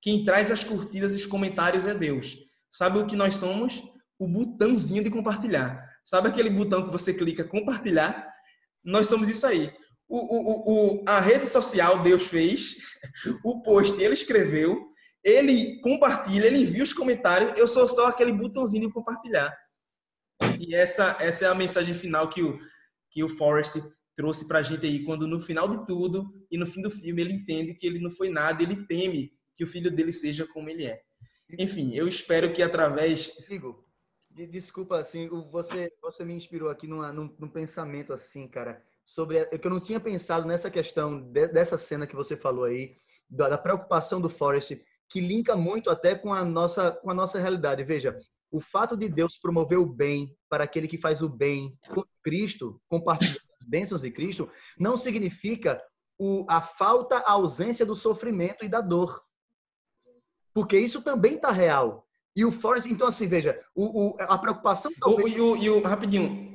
Quem 0.01 0.23
traz 0.23 0.51
as 0.51 0.63
curtidas 0.63 1.13
e 1.13 1.15
os 1.15 1.25
comentários 1.25 1.85
é 1.85 1.93
Deus. 1.93 2.37
Sabe 2.69 2.99
o 2.99 3.05
que 3.05 3.15
nós 3.15 3.35
somos? 3.35 3.83
O 4.17 4.27
botãozinho 4.27 5.03
de 5.03 5.09
compartilhar. 5.09 5.87
Sabe 6.03 6.29
aquele 6.29 6.49
botão 6.49 6.85
que 6.85 6.91
você 6.91 7.13
clica 7.13 7.43
compartilhar? 7.43 8.31
Nós 8.83 9.07
somos 9.07 9.29
isso 9.29 9.45
aí. 9.45 9.71
O, 10.13 10.17
o, 10.17 10.99
o, 10.99 11.03
a 11.07 11.21
rede 11.21 11.47
social 11.47 12.03
Deus 12.03 12.27
fez, 12.27 12.75
o 13.45 13.61
post 13.61 14.01
ele 14.01 14.13
escreveu, 14.13 14.91
ele 15.23 15.79
compartilha, 15.79 16.47
ele 16.47 16.57
envia 16.59 16.83
os 16.83 16.93
comentários, 16.93 17.57
eu 17.57 17.65
sou 17.65 17.87
só 17.87 18.07
aquele 18.07 18.33
botãozinho 18.33 18.87
de 18.87 18.93
compartilhar. 18.93 19.55
E 20.59 20.75
essa, 20.75 21.15
essa 21.19 21.45
é 21.45 21.47
a 21.47 21.55
mensagem 21.55 21.93
final 21.93 22.29
que 22.29 22.43
o, 22.43 22.59
que 23.09 23.23
o 23.23 23.29
Forrest 23.29 23.81
trouxe 24.13 24.49
pra 24.49 24.61
gente 24.61 24.85
aí, 24.85 25.05
quando 25.05 25.25
no 25.25 25.39
final 25.39 25.69
de 25.69 25.85
tudo 25.85 26.29
e 26.51 26.57
no 26.57 26.65
fim 26.65 26.81
do 26.81 26.91
filme 26.91 27.21
ele 27.21 27.33
entende 27.33 27.73
que 27.73 27.87
ele 27.87 27.99
não 27.99 28.11
foi 28.11 28.29
nada, 28.29 28.61
ele 28.61 28.85
teme 28.87 29.31
que 29.55 29.63
o 29.63 29.67
filho 29.67 29.89
dele 29.89 30.11
seja 30.11 30.45
como 30.45 30.69
ele 30.69 30.87
é. 30.87 31.01
Enfim, 31.57 31.95
eu 31.95 32.05
espero 32.05 32.51
que 32.51 32.61
através. 32.61 33.27
Figo, 33.45 33.85
desculpa, 34.29 34.99
assim, 34.99 35.29
você, 35.49 35.89
você 36.01 36.25
me 36.25 36.33
inspirou 36.33 36.69
aqui 36.69 36.85
numa, 36.87 37.13
num, 37.13 37.33
num 37.39 37.49
pensamento 37.49 38.11
assim, 38.11 38.47
cara, 38.47 38.83
sobre. 39.05 39.37
É 39.37 39.57
que 39.57 39.67
eu 39.67 39.71
não 39.71 39.79
tinha 39.79 39.99
pensado 39.99 40.47
nessa 40.47 40.69
questão 40.69 41.21
de, 41.21 41.47
dessa 41.47 41.77
cena 41.77 42.07
que 42.07 42.15
você 42.15 42.35
falou 42.35 42.65
aí, 42.65 42.95
da, 43.29 43.49
da 43.49 43.57
preocupação 43.57 44.19
do 44.19 44.29
Forrest 44.29 44.79
que 45.09 45.19
linka 45.19 45.57
muito 45.57 45.89
até 45.89 46.15
com 46.15 46.33
a 46.33 46.45
nossa 46.45 46.91
com 46.91 47.11
a 47.11 47.13
nossa 47.13 47.39
realidade. 47.39 47.83
Veja, 47.83 48.17
o 48.51 48.59
fato 48.59 48.97
de 48.97 49.09
Deus 49.09 49.37
promover 49.37 49.77
o 49.77 49.85
bem 49.85 50.35
para 50.49 50.63
aquele 50.63 50.87
que 50.87 50.97
faz 50.97 51.21
o 51.21 51.29
bem 51.29 51.77
com 51.93 52.03
Cristo, 52.23 52.81
compartilhando 52.89 53.39
as 53.59 53.67
bênçãos 53.67 54.01
de 54.01 54.11
Cristo, 54.11 54.49
não 54.77 54.97
significa 54.97 55.81
o, 56.17 56.45
a 56.49 56.61
falta, 56.61 57.17
a 57.19 57.31
ausência 57.31 57.85
do 57.85 57.95
sofrimento 57.95 58.63
e 58.63 58.69
da 58.69 58.81
dor. 58.81 59.21
Porque 60.53 60.77
isso 60.77 61.01
também 61.01 61.35
está 61.35 61.51
real. 61.51 62.05
E 62.35 62.45
o 62.45 62.51
Forrest, 62.51 62.85
então 62.89 63.07
assim, 63.07 63.27
veja, 63.27 63.59
o, 63.75 64.09
o 64.09 64.15
a 64.19 64.37
preocupação 64.37 64.91
talvez... 64.99 65.33
o, 65.33 65.37
e, 65.37 65.41
o, 65.41 65.55
e 65.57 65.69
o, 65.69 65.81
rapidinho, 65.81 66.50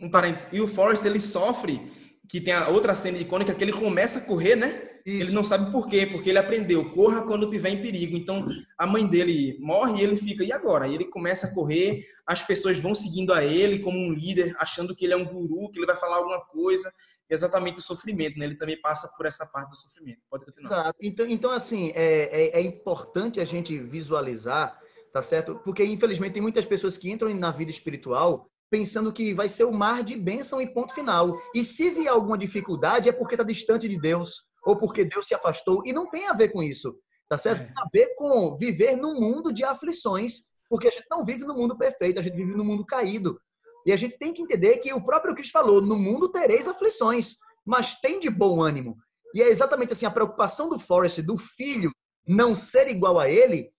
um 0.00 0.10
parênteses, 0.10 0.48
e 0.52 0.60
o 0.60 0.66
Forrest, 0.66 1.04
ele 1.04 1.20
sofre, 1.20 1.90
que 2.28 2.40
tem 2.40 2.54
a 2.54 2.68
outra 2.68 2.94
cena 2.94 3.18
icônica, 3.18 3.54
que 3.54 3.64
ele 3.64 3.72
começa 3.72 4.20
a 4.20 4.22
correr, 4.22 4.56
né? 4.56 4.90
Isso. 5.04 5.22
Ele 5.22 5.32
não 5.32 5.42
sabe 5.42 5.70
por 5.70 5.88
quê, 5.88 6.06
porque 6.06 6.28
ele 6.28 6.38
aprendeu, 6.38 6.90
corra 6.90 7.22
quando 7.22 7.48
tiver 7.48 7.70
em 7.70 7.82
perigo. 7.82 8.16
Então, 8.16 8.48
a 8.78 8.86
mãe 8.86 9.06
dele 9.06 9.56
morre 9.60 10.00
e 10.00 10.04
ele 10.04 10.16
fica, 10.16 10.44
e 10.44 10.52
agora? 10.52 10.86
E 10.86 10.94
ele 10.94 11.06
começa 11.06 11.46
a 11.46 11.54
correr, 11.54 12.06
as 12.26 12.42
pessoas 12.42 12.78
vão 12.78 12.94
seguindo 12.94 13.32
a 13.32 13.44
ele 13.44 13.80
como 13.80 13.98
um 13.98 14.12
líder, 14.12 14.54
achando 14.58 14.94
que 14.94 15.04
ele 15.04 15.14
é 15.14 15.16
um 15.16 15.24
guru, 15.24 15.70
que 15.70 15.78
ele 15.78 15.86
vai 15.86 15.96
falar 15.96 16.16
alguma 16.16 16.40
coisa. 16.40 16.92
Exatamente 17.28 17.78
o 17.78 17.82
sofrimento, 17.82 18.38
né? 18.38 18.44
Ele 18.44 18.56
também 18.56 18.80
passa 18.80 19.08
por 19.16 19.24
essa 19.24 19.46
parte 19.46 19.70
do 19.70 19.76
sofrimento. 19.76 20.20
Pode 20.28 20.44
continuar. 20.44 20.80
Exato. 20.80 20.98
Então, 21.00 21.26
então 21.26 21.50
assim, 21.50 21.92
é, 21.94 22.58
é, 22.58 22.58
é 22.58 22.60
importante 22.60 23.40
a 23.40 23.44
gente 23.44 23.78
visualizar, 23.78 24.78
tá 25.12 25.22
certo? 25.22 25.60
Porque, 25.64 25.84
infelizmente, 25.84 26.34
tem 26.34 26.42
muitas 26.42 26.64
pessoas 26.64 26.98
que 26.98 27.10
entram 27.10 27.32
na 27.34 27.50
vida 27.50 27.70
espiritual 27.70 28.50
pensando 28.70 29.12
que 29.12 29.34
vai 29.34 29.48
ser 29.48 29.64
o 29.64 29.72
mar 29.72 30.02
de 30.02 30.16
bênção 30.16 30.62
e 30.62 30.72
ponto 30.72 30.94
final. 30.94 31.36
E 31.54 31.64
se 31.64 31.90
vier 31.90 32.12
alguma 32.12 32.38
dificuldade, 32.38 33.08
é 33.08 33.12
porque 33.12 33.34
está 33.34 33.44
distante 33.44 33.88
de 33.88 34.00
Deus 34.00 34.46
ou 34.62 34.76
porque 34.76 35.04
Deus 35.04 35.26
se 35.26 35.34
afastou. 35.34 35.82
E 35.84 35.92
não 35.92 36.08
tem 36.08 36.28
a 36.28 36.32
ver 36.32 36.50
com 36.50 36.62
isso, 36.62 36.96
tá 37.28 37.36
certo? 37.36 37.62
É. 37.62 37.64
Tem 37.64 37.74
a 37.76 37.88
ver 37.92 38.14
com 38.14 38.56
viver 38.56 38.96
num 38.96 39.18
mundo 39.18 39.52
de 39.52 39.64
aflições, 39.64 40.42
porque 40.68 40.88
a 40.88 40.90
gente 40.90 41.06
não 41.10 41.24
vive 41.24 41.44
no 41.44 41.54
mundo 41.54 41.76
perfeito, 41.76 42.20
a 42.20 42.22
gente 42.22 42.36
vive 42.36 42.54
no 42.54 42.64
mundo 42.64 42.86
caído. 42.86 43.40
E 43.84 43.92
a 43.92 43.96
gente 43.96 44.18
tem 44.18 44.32
que 44.32 44.42
entender 44.42 44.76
que 44.78 44.92
o 44.92 45.04
próprio 45.04 45.34
Cristo 45.34 45.52
falou: 45.52 45.82
no 45.82 45.98
mundo 45.98 46.30
tereis 46.30 46.68
aflições, 46.68 47.36
mas 47.66 47.98
tem 48.00 48.20
de 48.20 48.30
bom 48.30 48.62
ânimo. 48.62 48.96
E 49.34 49.42
é 49.42 49.48
exatamente 49.48 49.92
assim: 49.92 50.06
a 50.06 50.10
preocupação 50.10 50.68
do 50.68 50.78
Forrest, 50.78 51.20
do 51.22 51.36
filho, 51.36 51.90
não 52.26 52.54
ser 52.54 52.88
igual 52.88 53.18
a 53.18 53.28
ele, 53.28 53.72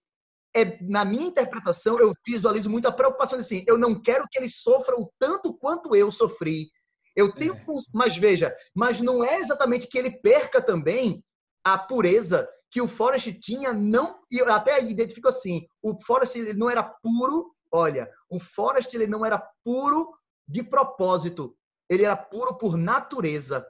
é, 0.56 0.78
na 0.82 1.06
minha 1.06 1.28
interpretação, 1.28 2.00
eu 2.00 2.14
visualizo 2.28 2.70
muito 2.70 2.88
a 2.88 2.92
preocupação 2.92 3.38
de 3.38 3.42
assim, 3.42 3.64
eu 3.68 3.78
não 3.78 4.00
quero 4.00 4.28
que 4.30 4.38
ele 4.38 4.50
sofra 4.50 4.96
o 4.96 5.12
tanto 5.18 5.54
quanto 5.54 5.96
eu 5.96 6.12
sofri. 6.12 6.70
Eu 7.16 7.34
tenho, 7.34 7.54
É. 7.56 7.64
mas 7.94 8.16
veja, 8.16 8.54
mas 8.76 9.02
não 9.02 9.24
é 9.24 9.38
exatamente 9.40 9.88
que 9.88 9.98
ele 9.98 10.12
perca 10.12 10.62
também 10.62 11.24
a 11.64 11.78
pureza 11.78 12.48
que 12.72 12.82
o 12.82 12.88
Forrest 12.88 13.34
tinha, 13.40 13.74
não, 13.74 14.20
e 14.32 14.38
eu 14.42 14.52
até 14.52 14.82
identifico 14.82 15.28
assim, 15.28 15.66
o 15.82 16.00
Forrest 16.02 16.36
ele 16.36 16.54
não 16.54 16.70
era 16.70 16.82
puro, 16.84 17.54
olha, 17.72 18.10
o 18.30 18.40
Forrest 18.40 18.94
ele 18.94 19.08
não 19.08 19.26
era 19.26 19.46
puro 19.64 20.14
de 20.48 20.64
propósito, 20.64 21.56
ele 21.90 22.04
era 22.04 22.16
puro 22.16 22.58
por 22.58 22.78
natureza. 22.78 23.66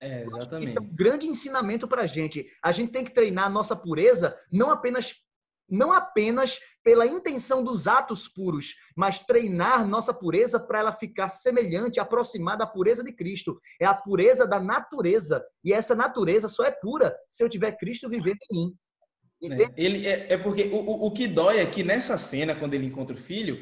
É, 0.00 0.24
Isso 0.24 0.34
é 0.34 0.38
exatamente. 0.38 0.78
um 0.78 0.94
grande 0.94 1.26
ensinamento 1.26 1.86
para 1.88 2.02
a 2.02 2.06
gente. 2.06 2.46
A 2.62 2.70
gente 2.72 2.92
tem 2.92 3.04
que 3.04 3.12
treinar 3.14 3.46
a 3.46 3.50
nossa 3.50 3.74
pureza 3.74 4.36
não 4.52 4.70
apenas 4.70 5.14
não 5.68 5.92
apenas 5.92 6.58
pela 6.84 7.06
intenção 7.06 7.64
dos 7.64 7.86
atos 7.88 8.28
puros, 8.28 8.74
mas 8.96 9.18
treinar 9.20 9.86
nossa 9.86 10.14
pureza 10.14 10.60
para 10.60 10.78
ela 10.78 10.92
ficar 10.92 11.28
semelhante, 11.28 11.98
aproximada 11.98 12.58
da 12.58 12.66
pureza 12.66 13.02
de 13.02 13.12
Cristo. 13.12 13.60
É 13.80 13.84
a 13.86 13.94
pureza 13.94 14.46
da 14.46 14.60
natureza. 14.60 15.44
E 15.64 15.72
essa 15.72 15.94
natureza 15.96 16.48
só 16.48 16.64
é 16.64 16.70
pura 16.70 17.16
se 17.28 17.42
eu 17.42 17.48
tiver 17.48 17.72
Cristo 17.72 18.08
vivendo 18.08 18.38
em 18.52 18.54
mim. 18.56 18.74
Entende? 19.42 19.64
É, 19.64 19.74
ele, 19.76 20.06
é, 20.06 20.32
é 20.34 20.38
porque 20.38 20.64
o, 20.72 20.76
o, 20.76 21.06
o 21.06 21.10
que 21.10 21.26
dói 21.26 21.58
é 21.58 21.66
que 21.66 21.82
nessa 21.82 22.16
cena, 22.16 22.54
quando 22.54 22.74
ele 22.74 22.86
encontra 22.86 23.14
o 23.14 23.18
filho, 23.18 23.58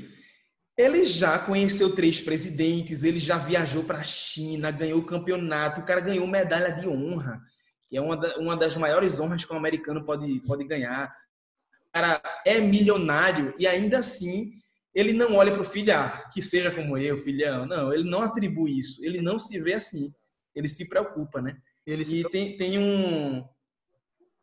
ele 0.76 1.04
já 1.04 1.38
conheceu 1.38 1.94
três 1.94 2.20
presidentes, 2.20 3.02
ele 3.02 3.18
já 3.18 3.38
viajou 3.38 3.84
para 3.84 3.98
a 3.98 4.04
China, 4.04 4.70
ganhou 4.70 4.98
o 4.98 5.06
campeonato, 5.06 5.80
o 5.80 5.84
cara 5.84 6.00
ganhou 6.00 6.26
medalha 6.26 6.72
de 6.72 6.86
honra, 6.88 7.40
que 7.88 7.96
é 7.96 8.00
uma, 8.00 8.16
da- 8.16 8.36
uma 8.36 8.56
das 8.56 8.76
maiores 8.76 9.18
honras 9.20 9.44
que 9.44 9.52
um 9.52 9.56
americano 9.56 10.04
pode, 10.04 10.40
pode 10.42 10.64
ganhar. 10.64 11.14
Cara 11.94 12.20
é 12.44 12.60
milionário 12.60 13.54
e 13.56 13.68
ainda 13.68 13.98
assim 14.00 14.50
ele 14.92 15.12
não 15.12 15.34
olha 15.34 15.52
para 15.52 15.62
o 15.62 15.64
filho, 15.64 15.94
ah, 15.94 16.28
que 16.32 16.42
seja 16.42 16.72
como 16.72 16.98
eu, 16.98 17.16
filhão. 17.18 17.66
Não, 17.66 17.92
ele 17.92 18.02
não 18.02 18.20
atribui 18.20 18.78
isso, 18.78 19.04
ele 19.04 19.20
não 19.20 19.38
se 19.38 19.60
vê 19.60 19.74
assim, 19.74 20.12
ele 20.54 20.68
se 20.68 20.88
preocupa, 20.88 21.40
né? 21.40 21.56
Ele 21.86 22.02
E 22.02 22.28
tem, 22.30 22.56
tem 22.56 22.78
um. 22.78 23.46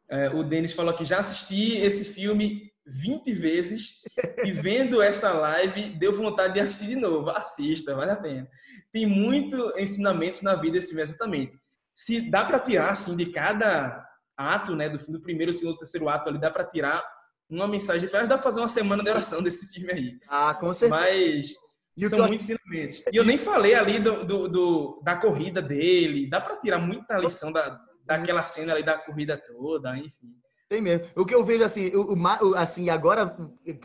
é, 0.10 0.30
o 0.30 0.44
Denis 0.44 0.72
falou 0.72 0.94
que 0.94 1.04
já 1.04 1.20
assisti 1.20 1.78
esse 1.78 2.06
filme 2.06 2.72
20 2.86 3.34
vezes 3.34 4.02
e 4.46 4.52
vendo 4.54 5.02
essa 5.02 5.32
live 5.34 5.90
deu 5.92 6.16
vontade 6.16 6.54
de 6.54 6.62
assistir 6.62 6.88
de 6.88 6.96
novo. 6.96 7.30
Assista, 7.32 7.96
vale 7.96 8.12
a 8.12 8.16
pena. 8.16 8.48
Tem 8.92 9.06
muito 9.06 9.74
ensinamentos 9.78 10.42
na 10.42 10.56
vida 10.56 10.78
esse 10.78 10.90
filme, 10.90 11.04
exatamente. 11.04 11.60
Se 11.94 12.30
dá 12.30 12.46
para 12.46 12.60
tirar 12.60 12.92
assim 12.92 13.16
de 13.16 13.28
cada 13.28 14.06
ato, 14.38 14.76
né, 14.76 14.90
do 14.90 14.98
do 14.98 15.22
primeiro, 15.22 15.54
segundo, 15.54 15.78
terceiro 15.78 16.10
ato 16.10 16.30
ali, 16.30 16.40
dá 16.40 16.50
para 16.50 16.66
tirar 16.66 17.04
uma 17.52 17.68
mensagem 17.68 18.02
diferente. 18.02 18.30
Dá 18.30 18.36
para 18.36 18.44
fazer 18.44 18.60
uma 18.62 18.68
semana 18.68 19.04
de 19.04 19.10
oração 19.10 19.42
desse 19.44 19.68
filme 19.74 19.92
aí. 19.92 20.20
Ah, 20.28 20.54
com 20.54 20.74
certeza. 20.74 21.02
Mas 21.02 21.52
E 21.98 22.08
são 22.08 22.20
eu 22.20 22.28
muitos 22.28 22.50
ensinamentos. 22.50 23.04
E 23.12 23.16
eu 23.18 23.24
nem 23.26 23.38
falei 23.38 23.76
ali 23.76 24.00
do, 24.00 24.24
do- 24.26 24.48
do- 24.48 25.02
da 25.04 25.16
corrida 25.18 25.62
dele. 25.62 26.30
Dá 26.30 26.40
para 26.40 26.58
tirar 26.58 26.80
muita 26.80 27.18
lição 27.18 27.52
da, 27.52 27.80
daquela 28.06 28.44
cena 28.44 28.74
ali 28.74 28.84
da 28.84 28.98
corrida 28.98 29.38
toda, 29.38 29.98
enfim. 29.98 30.34
Tem 30.70 30.82
mesmo. 30.82 31.06
O 31.16 31.26
que 31.26 31.36
eu 31.36 31.44
vejo 31.44 31.64
assim, 31.66 31.88
o, 31.94 32.14
o 32.14 32.56
assim, 32.56 32.90
agora, 32.90 33.36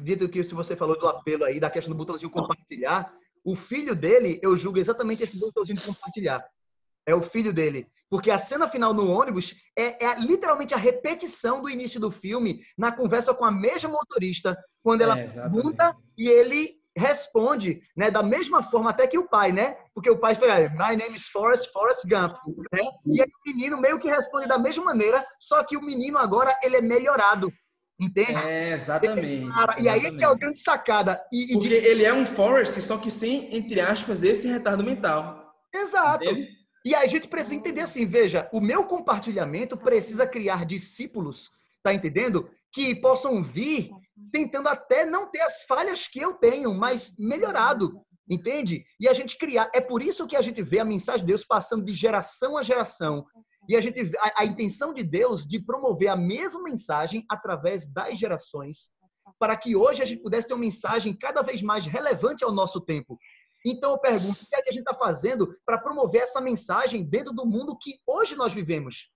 dito 0.01 0.29
que 0.29 0.45
se 0.45 0.55
você 0.55 0.77
falou 0.77 0.97
do 0.99 1.09
apelo 1.09 1.45
aí, 1.45 1.59
da 1.59 1.69
questão 1.69 1.93
do 1.93 1.99
botãozinho 1.99 2.31
compartilhar, 2.31 3.13
o 3.45 3.57
filho 3.57 3.95
dele, 3.95 4.39
eu 4.43 4.57
julgo 4.57 4.79
exatamente 4.79 5.23
esse 5.23 5.37
botãozinho 5.37 5.79
de 5.79 5.85
compartilhar. 5.85 6.45
É 7.07 7.15
o 7.15 7.23
filho 7.23 7.53
dele. 7.53 7.87
Porque 8.11 8.31
a 8.31 8.39
cena 8.39 8.69
final 8.69 8.95
no 8.95 9.11
ônibus 9.11 9.55
é, 9.77 10.05
é 10.07 10.15
literalmente 10.21 10.75
a 10.75 10.77
repetição 10.79 11.61
do 11.63 11.69
início 11.69 11.99
do 12.01 12.11
filme 12.11 12.61
na 12.79 12.93
conversa 12.93 13.35
com 13.35 13.45
a 13.45 13.51
mesma 13.51 13.91
motorista, 13.91 14.57
quando 14.83 15.03
ela 15.03 15.19
É, 15.19 15.25
exatamente. 15.25 15.53
pergunta 15.63 15.97
e 16.17 16.29
ele 16.29 16.77
responde, 16.97 17.83
né, 17.97 18.11
da 18.11 18.23
mesma 18.23 18.63
forma 18.63 18.91
até 18.91 19.07
que 19.07 19.19
o 19.19 19.29
pai, 19.29 19.53
né? 19.53 19.77
Porque 19.95 20.09
o 20.09 20.19
pai 20.19 20.35
fala, 20.35 20.61
"My 20.71 20.97
name 20.97 21.15
is 21.15 21.27
Forrest, 21.29 21.71
Forrest 21.73 22.05
Gump", 22.07 22.35
né? 22.73 22.81
E 23.13 23.21
aí 23.21 23.27
o 23.29 23.51
menino 23.53 23.79
meio 23.81 23.99
que 23.99 24.09
responde 24.09 24.47
da 24.49 24.59
mesma 24.59 24.85
maneira, 24.85 25.23
só 25.39 25.63
que 25.63 25.77
o 25.77 25.83
menino 25.83 26.17
agora 26.17 26.57
ele 26.63 26.77
é 26.77 26.81
melhorado, 26.81 27.53
entende? 28.01 28.41
É, 28.43 28.73
exatamente. 28.73 29.53
Cara, 29.53 29.75
e 29.81 29.89
aí 29.91 29.99
é 29.99 30.03
que 30.03 30.07
é 30.07 30.11
exatamente. 30.17 30.39
grande 30.41 30.59
sacada. 30.59 31.23
E, 31.33 31.51
e 31.51 31.53
Porque 31.55 31.69
de- 31.69 31.87
ele 31.87 32.05
é 32.05 32.15
um 32.15 32.25
Forrest, 32.25 32.81
só 32.81 32.97
que 32.97 33.11
sem, 33.11 33.55
entre 33.55 33.79
aspas, 33.81 34.23
esse 34.23 34.47
retardo 34.49 34.83
mental. 34.85 35.53
Exato. 35.75 36.25
Entende? 36.25 36.49
E 36.87 36.95
aí 36.95 37.05
a 37.05 37.09
gente 37.09 37.27
precisa 37.27 37.57
entender 37.57 37.81
assim, 37.81 38.07
veja, 38.07 38.49
o 38.53 38.61
meu 38.61 38.85
compartilhamento 38.85 39.77
precisa 39.77 40.25
criar 40.25 40.65
discípulos, 40.65 41.51
tá 41.83 41.93
entendendo? 41.93 42.49
Que 42.73 42.95
possam 42.95 43.43
vir 43.43 43.91
tentando 44.31 44.69
até 44.69 45.05
não 45.05 45.29
ter 45.29 45.41
as 45.41 45.65
falhas 45.65 46.07
que 46.07 46.21
eu 46.21 46.35
tenho, 46.35 46.73
mas 46.73 47.17
melhorado, 47.19 48.01
entende? 48.31 48.85
E 49.01 49.09
a 49.09 49.13
gente 49.13 49.37
criar, 49.37 49.69
é 49.75 49.81
por 49.81 50.01
isso 50.01 50.29
que 50.29 50.37
a 50.37 50.41
gente 50.41 50.63
vê 50.63 50.79
a 50.79 50.85
mensagem 50.85 51.23
de 51.23 51.27
Deus 51.27 51.45
passando 51.45 51.85
de 51.85 51.93
geração 51.93 52.57
a 52.57 52.63
geração. 52.63 53.27
E 53.69 53.75
a 53.75 53.81
gente 53.81 54.01
a, 54.19 54.43
a 54.43 54.45
intenção 54.45 54.95
de 54.95 55.03
Deus 55.03 55.45
de 55.45 55.59
promover 55.59 56.07
a 56.07 56.17
mesma 56.17 56.63
mensagem 56.63 57.27
através 57.29 57.93
das 57.93 58.17
gerações, 58.17 58.93
para 59.41 59.57
que 59.57 59.75
hoje 59.75 60.05
a 60.05 60.07
gente 60.07 60.23
pudesse 60.23 60.47
ter 60.47 60.55
uma 60.55 60.61
mensagem 60.61 61.13
cada 61.13 61.43
vez 61.43 61.63
mais 61.63 61.85
relevante 61.85 62.45
ao 62.45 62.53
nosso 62.53 62.81
tempo. 62.81 63.19
Então 63.67 63.91
eu 63.91 63.99
pergunto, 63.99 64.45
o 64.45 64.47
que, 64.47 64.55
é 64.55 64.63
que 64.63 64.71
a 64.71 64.73
gente 64.73 64.83
está 64.89 64.95
fazendo 64.95 65.53
para 65.67 65.77
promover 65.77 66.23
essa 66.23 66.41
mensagem 66.41 67.03
dentro 67.03 67.33
do 67.33 67.45
mundo 67.45 67.77
que 67.77 67.95
hoje 68.07 68.37
nós 68.37 68.53
vivemos? 68.53 69.11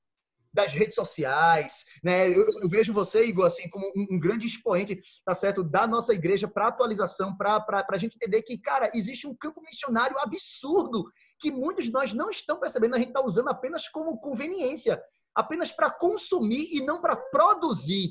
Das 0.53 0.73
redes 0.75 0.97
sociais, 0.97 1.85
né? 2.03 2.29
Eu, 2.29 2.45
eu 2.61 2.69
vejo 2.69 2.93
você, 2.93 3.25
Igor, 3.25 3.47
assim, 3.47 3.71
como 3.71 3.87
um, 3.87 4.17
um 4.17 4.19
grande 4.19 4.49
expoente, 4.49 5.01
tá 5.25 5.33
certo, 5.33 5.63
da 5.63 5.87
nossa 5.87 6.13
igreja 6.13 6.49
para 6.49 6.67
atualização, 6.67 7.37
para 7.37 7.87
a 7.89 7.99
gente 7.99 8.17
entender 8.17 8.43
que, 8.43 8.59
cara, 8.59 8.91
existe 8.93 9.29
um 9.29 9.37
campo 9.37 9.63
missionário 9.63 10.19
absurdo 10.19 11.05
que 11.39 11.53
muitos 11.53 11.85
de 11.85 11.93
nós 11.93 12.13
não 12.13 12.31
estão 12.31 12.59
percebendo, 12.59 12.97
a 12.97 12.99
gente 12.99 13.09
está 13.09 13.25
usando 13.25 13.49
apenas 13.49 13.87
como 13.89 14.19
conveniência, 14.19 15.01
apenas 15.33 15.71
para 15.71 15.89
consumir 15.89 16.69
e 16.73 16.85
não 16.85 17.01
para 17.01 17.15
produzir. 17.15 18.11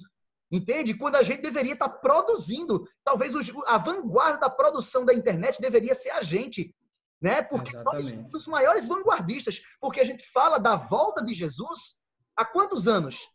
Entende? 0.52 0.96
Quando 0.96 1.16
a 1.16 1.24
gente 1.24 1.42
deveria 1.42 1.74
estar 1.74 1.90
produzindo, 1.90 2.88
talvez 3.04 3.34
a 3.68 3.78
vanguarda 3.78 4.40
da 4.40 4.50
produção 4.50 5.06
da 5.06 5.14
internet 5.14 5.62
deveria 5.62 5.94
ser 5.94 6.10
a 6.10 6.22
gente, 6.24 6.74
né? 7.22 7.42
Porque 7.42 7.72
nós 7.74 8.06
Exatamente. 8.06 8.10
somos 8.32 8.34
os 8.34 8.48
maiores 8.48 8.88
vanguardistas, 8.88 9.62
porque 9.80 10.00
a 10.00 10.04
gente 10.04 10.26
fala 10.32 10.58
da 10.58 10.76
volta 10.76 11.24
de 11.24 11.34
Jesus 11.36 11.96
há 12.36 12.44
quantos 12.44 12.88
anos? 12.88 13.28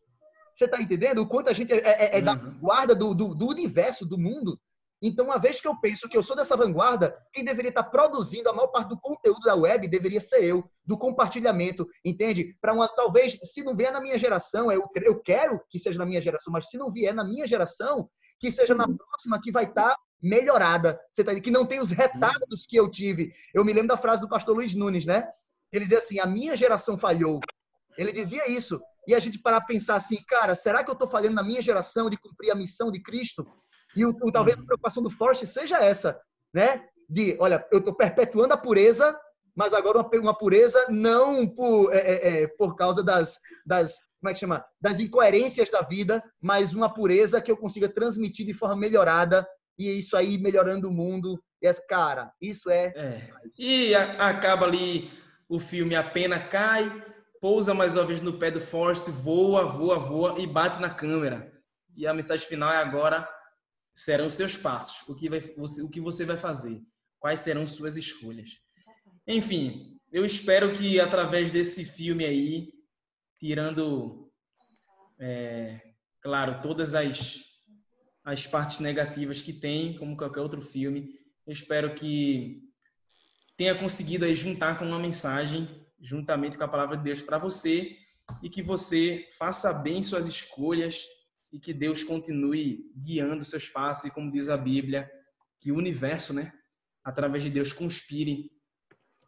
Você 0.55 0.65
está 0.65 0.81
entendendo 0.81 1.19
o 1.19 1.27
quanto 1.27 1.51
a 1.51 1.53
gente 1.53 1.73
é, 1.73 1.79
é- 1.79 2.19
é 2.19 2.23
da 2.23 2.33
Uhum. 2.33 2.39
vanguarda 2.53 2.95
do, 2.95 3.15
do, 3.15 3.35
do 3.35 3.47
universo, 3.49 4.05
do 4.07 4.19
mundo? 4.19 4.61
Então, 5.07 5.27
uma 5.27 5.39
vez 5.39 5.61
que 5.61 5.69
eu 5.69 5.79
penso 5.79 6.09
que 6.09 6.17
eu 6.17 6.23
sou 6.23 6.35
dessa 6.35 6.57
vanguarda, 6.57 7.15
quem 7.31 7.45
deveria 7.45 7.69
estar 7.69 7.85
produzindo 7.85 8.49
a 8.49 8.55
maior 8.55 8.69
parte 8.69 8.89
do 8.89 8.99
conteúdo 8.99 9.41
da 9.41 9.55
web 9.55 9.87
deveria 9.87 10.19
ser 10.19 10.43
eu, 10.43 10.65
do 10.83 10.97
compartilhamento, 10.97 11.87
entende? 12.03 12.57
Para 12.59 12.73
uma, 12.73 12.89
talvez, 12.89 13.39
se 13.43 13.63
não 13.63 13.77
vier 13.77 13.93
na 13.93 14.01
minha 14.01 14.17
geração, 14.17 14.73
eu, 14.73 14.83
eu 15.05 15.21
quero 15.21 15.61
que 15.69 15.79
seja 15.79 15.99
na 15.99 16.07
minha 16.07 16.23
geração, 16.23 16.51
mas 16.51 16.71
se 16.71 16.79
não 16.79 16.91
vier 16.91 17.13
na 17.13 17.23
minha 17.23 17.47
geração, 17.47 18.09
que 18.41 18.51
seja 18.51 18.75
na 18.75 18.87
próxima, 18.89 19.39
que 19.43 19.53
vai 19.53 19.65
estar 19.65 19.95
melhorada. 20.23 20.99
Você 21.13 21.23
tá? 21.23 21.39
Que 21.39 21.51
não 21.51 21.67
tem 21.67 21.81
os 21.81 21.91
retardos 21.91 22.65
que 22.67 22.77
eu 22.77 22.91
tive. 22.91 23.31
Eu 23.53 23.63
me 23.63 23.75
lembro 23.75 23.89
da 23.89 23.99
frase 23.99 24.23
do 24.23 24.29
pastor 24.29 24.57
Luiz 24.57 24.75
Nunes, 24.75 25.05
né? 25.05 25.29
Ele 25.71 25.85
dizia 25.85 25.99
assim: 25.99 26.19
a 26.19 26.27
minha 26.27 26.57
geração 26.57 26.97
falhou. 26.97 27.41
Ele 27.99 28.11
dizia 28.11 28.51
isso. 28.51 28.81
E 29.07 29.15
a 29.15 29.19
gente 29.19 29.39
parar 29.39 29.61
para 29.61 29.67
pensar 29.67 29.97
assim, 29.97 30.17
cara, 30.27 30.55
será 30.55 30.83
que 30.83 30.89
eu 30.89 30.95
estou 30.95 31.07
falhando 31.07 31.35
na 31.35 31.43
minha 31.43 31.61
geração 31.61 32.09
de 32.09 32.17
cumprir 32.17 32.51
a 32.51 32.55
missão 32.55 32.91
de 32.91 33.03
Cristo? 33.03 33.47
E 33.97 34.05
o, 34.05 34.11
o- 34.23 34.33
talvez 34.33 34.59
a 34.59 34.63
preocupação 34.63 35.03
do 35.03 35.11
Forrest 35.11 35.45
seja 35.47 35.79
essa, 35.83 36.21
né? 36.53 36.85
De, 37.09 37.37
olha, 37.39 37.65
eu 37.71 37.79
estou 37.79 37.95
perpetuando 37.95 38.55
a 38.55 38.57
pureza, 38.57 39.19
mas 39.55 39.75
agora 39.75 39.99
uma, 39.99 40.11
uma 40.21 40.37
pureza 40.37 40.87
não 40.89 41.47
por, 41.47 41.93
é, 41.93 41.99
é, 41.99 42.43
é, 42.43 42.47
por 42.49 42.75
causa 42.77 43.03
das, 43.05 43.39
das, 43.65 43.99
como 44.21 44.31
é 44.31 44.33
que 44.33 44.41
chama? 44.41 44.65
Das 44.81 45.01
incoerências 45.01 45.71
da 45.71 45.83
vida, 45.83 46.23
mas 46.41 46.73
uma 46.75 46.93
pureza 46.93 47.41
que 47.41 47.51
eu 47.51 47.57
consiga 47.57 47.89
transmitir 47.89 48.47
de 48.47 48.55
forma 48.55 48.77
melhorada 48.77 49.47
e 49.79 49.91
isso 49.99 50.17
aí 50.17 50.39
melhorando 50.39 50.89
o 50.89 50.93
mundo. 50.93 51.39
E 51.63 51.71
cara, 51.89 52.33
isso 52.41 52.71
é 52.71 52.87
É. 52.97 53.31
E 53.59 53.95
a- 53.95 54.29
acaba 54.29 54.67
ali 54.67 55.11
o 55.49 55.61
filme, 55.61 55.95
a 55.95 56.03
pena 56.03 56.39
cai, 56.41 56.91
pousa 57.41 57.75
mais 57.75 57.95
uma 57.95 58.05
vez 58.05 58.21
no 58.23 58.39
pé 58.39 58.51
do 58.51 58.61
Forrest, 58.61 59.09
voa, 59.11 59.67
voa, 59.67 59.99
voa 59.99 60.41
e 60.41 60.47
bate 60.47 60.81
na 60.81 60.89
câmera. 60.91 61.53
E 61.97 62.07
a 62.07 62.15
mensagem 62.15 62.47
final 62.49 62.73
é 62.73 62.79
agora 62.79 63.29
serão 63.95 64.29
seus 64.29 64.57
passos. 64.57 65.09
O 65.09 65.15
que, 65.15 65.29
vai, 65.29 65.39
o 65.39 65.91
que 65.91 66.01
você 66.01 66.25
vai 66.25 66.37
fazer? 66.37 66.83
Quais 67.19 67.41
serão 67.41 67.67
suas 67.67 67.97
escolhas? 67.97 68.51
Enfim, 69.27 69.99
eu 70.13 70.25
espero 70.27 70.75
que 70.77 71.01
através 71.01 71.53
desse 71.53 71.85
filme 71.85 72.25
aí, 72.25 72.73
tirando, 73.39 74.31
é, 75.19 75.81
claro, 76.21 76.61
todas 76.61 76.95
as, 76.95 77.41
as 78.25 78.47
partes 78.47 78.81
negativas 78.81 79.41
que 79.41 79.53
tem, 79.53 79.97
como 79.97 80.17
qualquer 80.17 80.41
outro 80.41 80.61
filme, 80.61 81.19
eu 81.47 81.53
espero 81.53 81.95
que 81.95 82.63
tenha 83.57 83.75
conseguido 83.75 84.25
aí 84.25 84.35
juntar 84.35 84.79
com 84.79 84.85
uma 84.85 84.99
mensagem, 84.99 85.69
juntamente 86.01 86.59
com 86.59 86.65
a 86.65 86.69
palavra 86.69 86.97
de 86.97 87.05
Deus 87.05 87.23
para 87.23 87.39
você, 87.39 87.97
e 88.43 88.51
que 88.51 88.63
você 88.63 89.29
faça 89.39 89.73
bem 89.73 90.03
suas 90.03 90.27
escolhas 90.27 91.07
e 91.55 91.61
que 91.61 91.73
Deus 91.73 92.03
continue 92.03 92.91
guiando 92.97 93.45
seus 93.45 93.69
passos 93.69 94.07
e 94.07 94.11
como 94.11 94.33
diz 94.33 94.49
a 94.49 94.57
Bíblia, 94.57 95.09
que 95.61 95.71
o 95.71 95.77
universo, 95.77 96.35
né, 96.35 96.53
através 97.05 97.45
de 97.45 97.49
Deus 97.49 97.73
conspire 97.73 98.51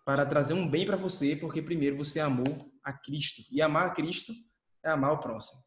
para 0.04 0.26
trazer 0.26 0.52
um 0.52 0.68
bem 0.68 0.84
para 0.84 0.96
você, 0.96 1.36
porque 1.36 1.62
primeiro 1.62 1.96
você 1.96 2.18
amou 2.18 2.68
a 2.82 2.92
Cristo. 2.92 3.42
E 3.48 3.62
amar 3.62 3.86
a 3.86 3.90
Cristo 3.90 4.32
é 4.84 4.90
amar 4.90 5.12
o 5.12 5.18
próximo. 5.18 5.60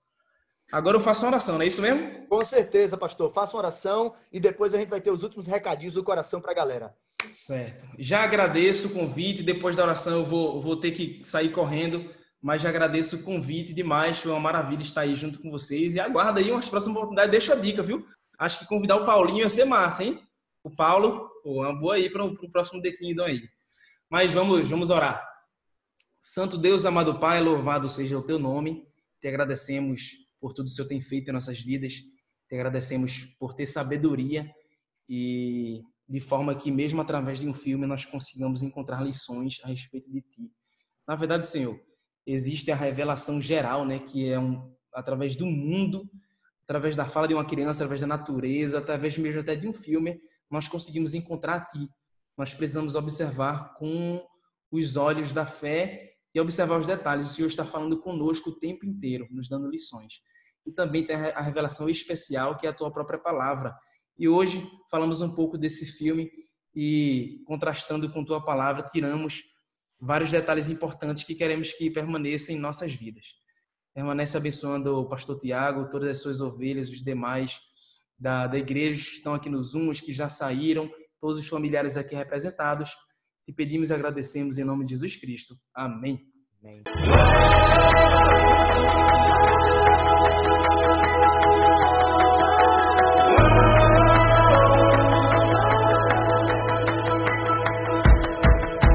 Agora 0.70 0.98
eu 0.98 1.02
faço 1.02 1.24
uma 1.24 1.32
oração, 1.32 1.56
não 1.56 1.62
é 1.62 1.68
isso 1.68 1.82
mesmo? 1.82 2.28
Com 2.28 2.44
certeza, 2.44 2.98
pastor. 2.98 3.32
Faça 3.32 3.56
uma 3.56 3.64
oração 3.64 4.14
e 4.30 4.40
depois 4.40 4.74
a 4.76 4.78
gente 4.78 4.90
vai 4.90 5.00
ter 5.00 5.12
os 5.12 5.24
últimos 5.24 5.48
recadinhos 5.48 5.94
do 5.94 6.04
coração 6.04 6.42
para 6.42 6.52
a 6.52 6.56
galera. 6.56 6.94
Certo. 7.36 7.88
Já 7.98 8.24
agradeço 8.24 8.88
o 8.90 8.92
convite. 8.92 9.44
Depois 9.44 9.78
da 9.78 9.84
oração 9.84 10.20
eu 10.20 10.26
vou, 10.26 10.60
vou 10.60 10.78
ter 10.78 10.92
que 10.92 11.22
sair 11.24 11.52
correndo, 11.52 12.14
mas 12.42 12.62
já 12.62 12.70
agradeço 12.70 13.18
o 13.18 13.24
convite 13.24 13.74
demais. 13.74 14.20
Foi 14.20 14.32
uma 14.32 14.40
maravilha 14.40 14.82
estar 14.82 15.02
aí 15.02 15.16
junto 15.16 15.40
com 15.40 15.52
vocês. 15.52 15.96
E 15.96 16.00
aguarda 16.00 16.40
aí 16.40 16.52
umas 16.52 16.70
próximas 16.70 16.96
oportunidades. 16.96 17.32
Deixa 17.32 17.54
a 17.54 17.56
dica, 17.58 17.82
viu? 17.82 18.06
Acho 18.38 18.60
que 18.60 18.68
convidar 18.68 18.96
o 18.96 19.06
Paulinho 19.06 19.40
ia 19.40 19.50
ser 19.50 19.66
massa, 19.66 20.04
hein? 20.04 20.22
O 20.64 20.70
Paulo, 20.70 21.30
pô, 21.44 21.62
uma 21.62 21.74
boa 21.74 21.96
aí 21.96 22.10
para 22.10 22.24
o 22.24 22.52
próximo 22.52 22.82
declínio 22.82 23.24
aí. 23.24 23.42
Mas 24.10 24.32
vamos, 24.32 24.70
vamos 24.70 24.90
orar. 24.90 25.28
Santo 26.20 26.58
Deus, 26.58 26.86
amado 26.86 27.20
Pai, 27.20 27.42
louvado 27.42 27.88
seja 27.88 28.18
o 28.18 28.22
teu 28.22 28.40
nome. 28.40 28.88
Te 29.22 29.28
agradecemos 29.28 30.14
por 30.40 30.54
tudo 30.54 30.68
que 30.68 30.72
o 30.72 30.76
Senhor 30.76 30.88
tem 30.88 31.02
feito 31.02 31.30
em 31.30 31.34
nossas 31.34 31.60
vidas. 31.60 31.94
Te 32.48 32.56
agradecemos 32.56 33.22
por 33.38 33.54
ter 33.54 33.68
sabedoria 33.68 34.50
e 35.08 35.82
de 36.08 36.20
forma 36.20 36.56
que 36.56 36.72
mesmo 36.72 37.02
através 37.02 37.40
de 37.40 37.48
um 37.48 37.54
filme 37.54 37.86
nós 37.86 38.06
consigamos 38.06 38.64
encontrar 38.64 39.04
lições 39.04 39.60
a 39.64 39.68
respeito 39.68 40.12
de 40.12 40.22
ti. 40.22 40.52
Na 41.08 41.16
verdade, 41.16 41.46
Senhor, 41.48 41.80
existe 42.32 42.72
a 42.72 42.76
revelação 42.76 43.42
geral, 43.42 43.86
né, 43.86 44.00
que 44.00 44.30
é 44.30 44.40
um 44.40 44.74
através 44.94 45.36
do 45.36 45.46
mundo, 45.46 46.10
através 46.64 46.96
da 46.96 47.06
fala 47.06 47.28
de 47.28 47.34
uma 47.34 47.46
criança, 47.46 47.80
através 47.80 48.02
da 48.02 48.08
natureza, 48.08 48.80
através 48.80 49.18
mesmo 49.18 49.40
até 49.40 49.56
de 49.56 49.68
um 49.68 49.74
filme, 49.74 50.20
nós 50.50 50.68
conseguimos 50.68 51.14
encontrar 51.14 51.56
a 51.56 51.62
ti. 51.62 51.88
Nós 52.38 52.54
precisamos 52.54 52.96
observar 52.96 53.76
com 53.76 54.26
os 54.72 54.98
olhos 54.98 55.32
da 55.32 55.46
fé 55.46 56.14
e 56.34 56.40
observar 56.40 56.80
os 56.80 56.88
detalhes. 56.88 57.28
O 57.28 57.34
Senhor 57.34 57.48
está 57.48 57.64
falando 57.64 58.00
conosco 58.00 58.50
o 58.50 58.60
tempo 58.60 58.86
inteiro, 58.86 59.28
nos 59.32 59.48
dando 59.48 59.70
lições 59.70 60.22
e 60.70 60.72
também 60.72 61.06
tem 61.06 61.16
a 61.16 61.42
revelação 61.42 61.90
especial 61.90 62.58
que 62.58 62.68
é 62.68 62.70
a 62.70 62.74
tua 62.74 62.92
própria 62.92 63.20
palavra. 63.20 63.76
E 64.18 64.28
hoje 64.28 64.66
falamos 64.90 65.22
um 65.22 65.34
pouco 65.34 65.58
desse 65.58 65.86
filme 65.86 66.30
e 66.76 67.42
contrastando 67.46 68.12
com 68.12 68.24
tua 68.24 68.44
palavra, 68.44 68.84
tiramos 68.84 69.44
vários 70.00 70.32
detalhes 70.32 70.70
importantes 70.70 71.24
que 71.24 71.36
queremos 71.36 71.74
que 71.74 71.90
permaneçam 71.90 72.56
em 72.56 72.60
nossas 72.60 72.94
vidas. 72.94 73.26
Permanece 73.94 74.38
abençoando 74.38 74.98
o 74.98 75.10
pastor 75.10 75.38
Tiago, 75.40 75.90
todas 75.90 76.10
as 76.10 76.22
suas 76.22 76.42
ovelhas, 76.42 76.90
os 76.90 77.04
demais 77.04 77.60
da, 78.18 78.48
da 78.48 78.58
igreja 78.58 79.04
que 79.10 79.18
estão 79.18 79.34
aqui 79.34 79.50
nos 79.50 79.72
Zoom, 79.72 79.92
que 79.92 80.14
já 80.14 80.30
saíram, 80.30 80.90
todos 81.20 81.40
os 81.40 81.48
familiares 81.48 81.98
aqui 81.98 82.16
representados. 82.16 82.92
Te 83.46 83.54
pedimos 83.54 83.90
e 83.90 83.94
agradecemos 83.94 84.58
em 84.58 84.64
nome 84.64 84.86
de 84.86 84.92
Jesus 84.92 85.16
Cristo. 85.16 85.56
Amém. 85.74 86.22
Amém. 86.62 86.84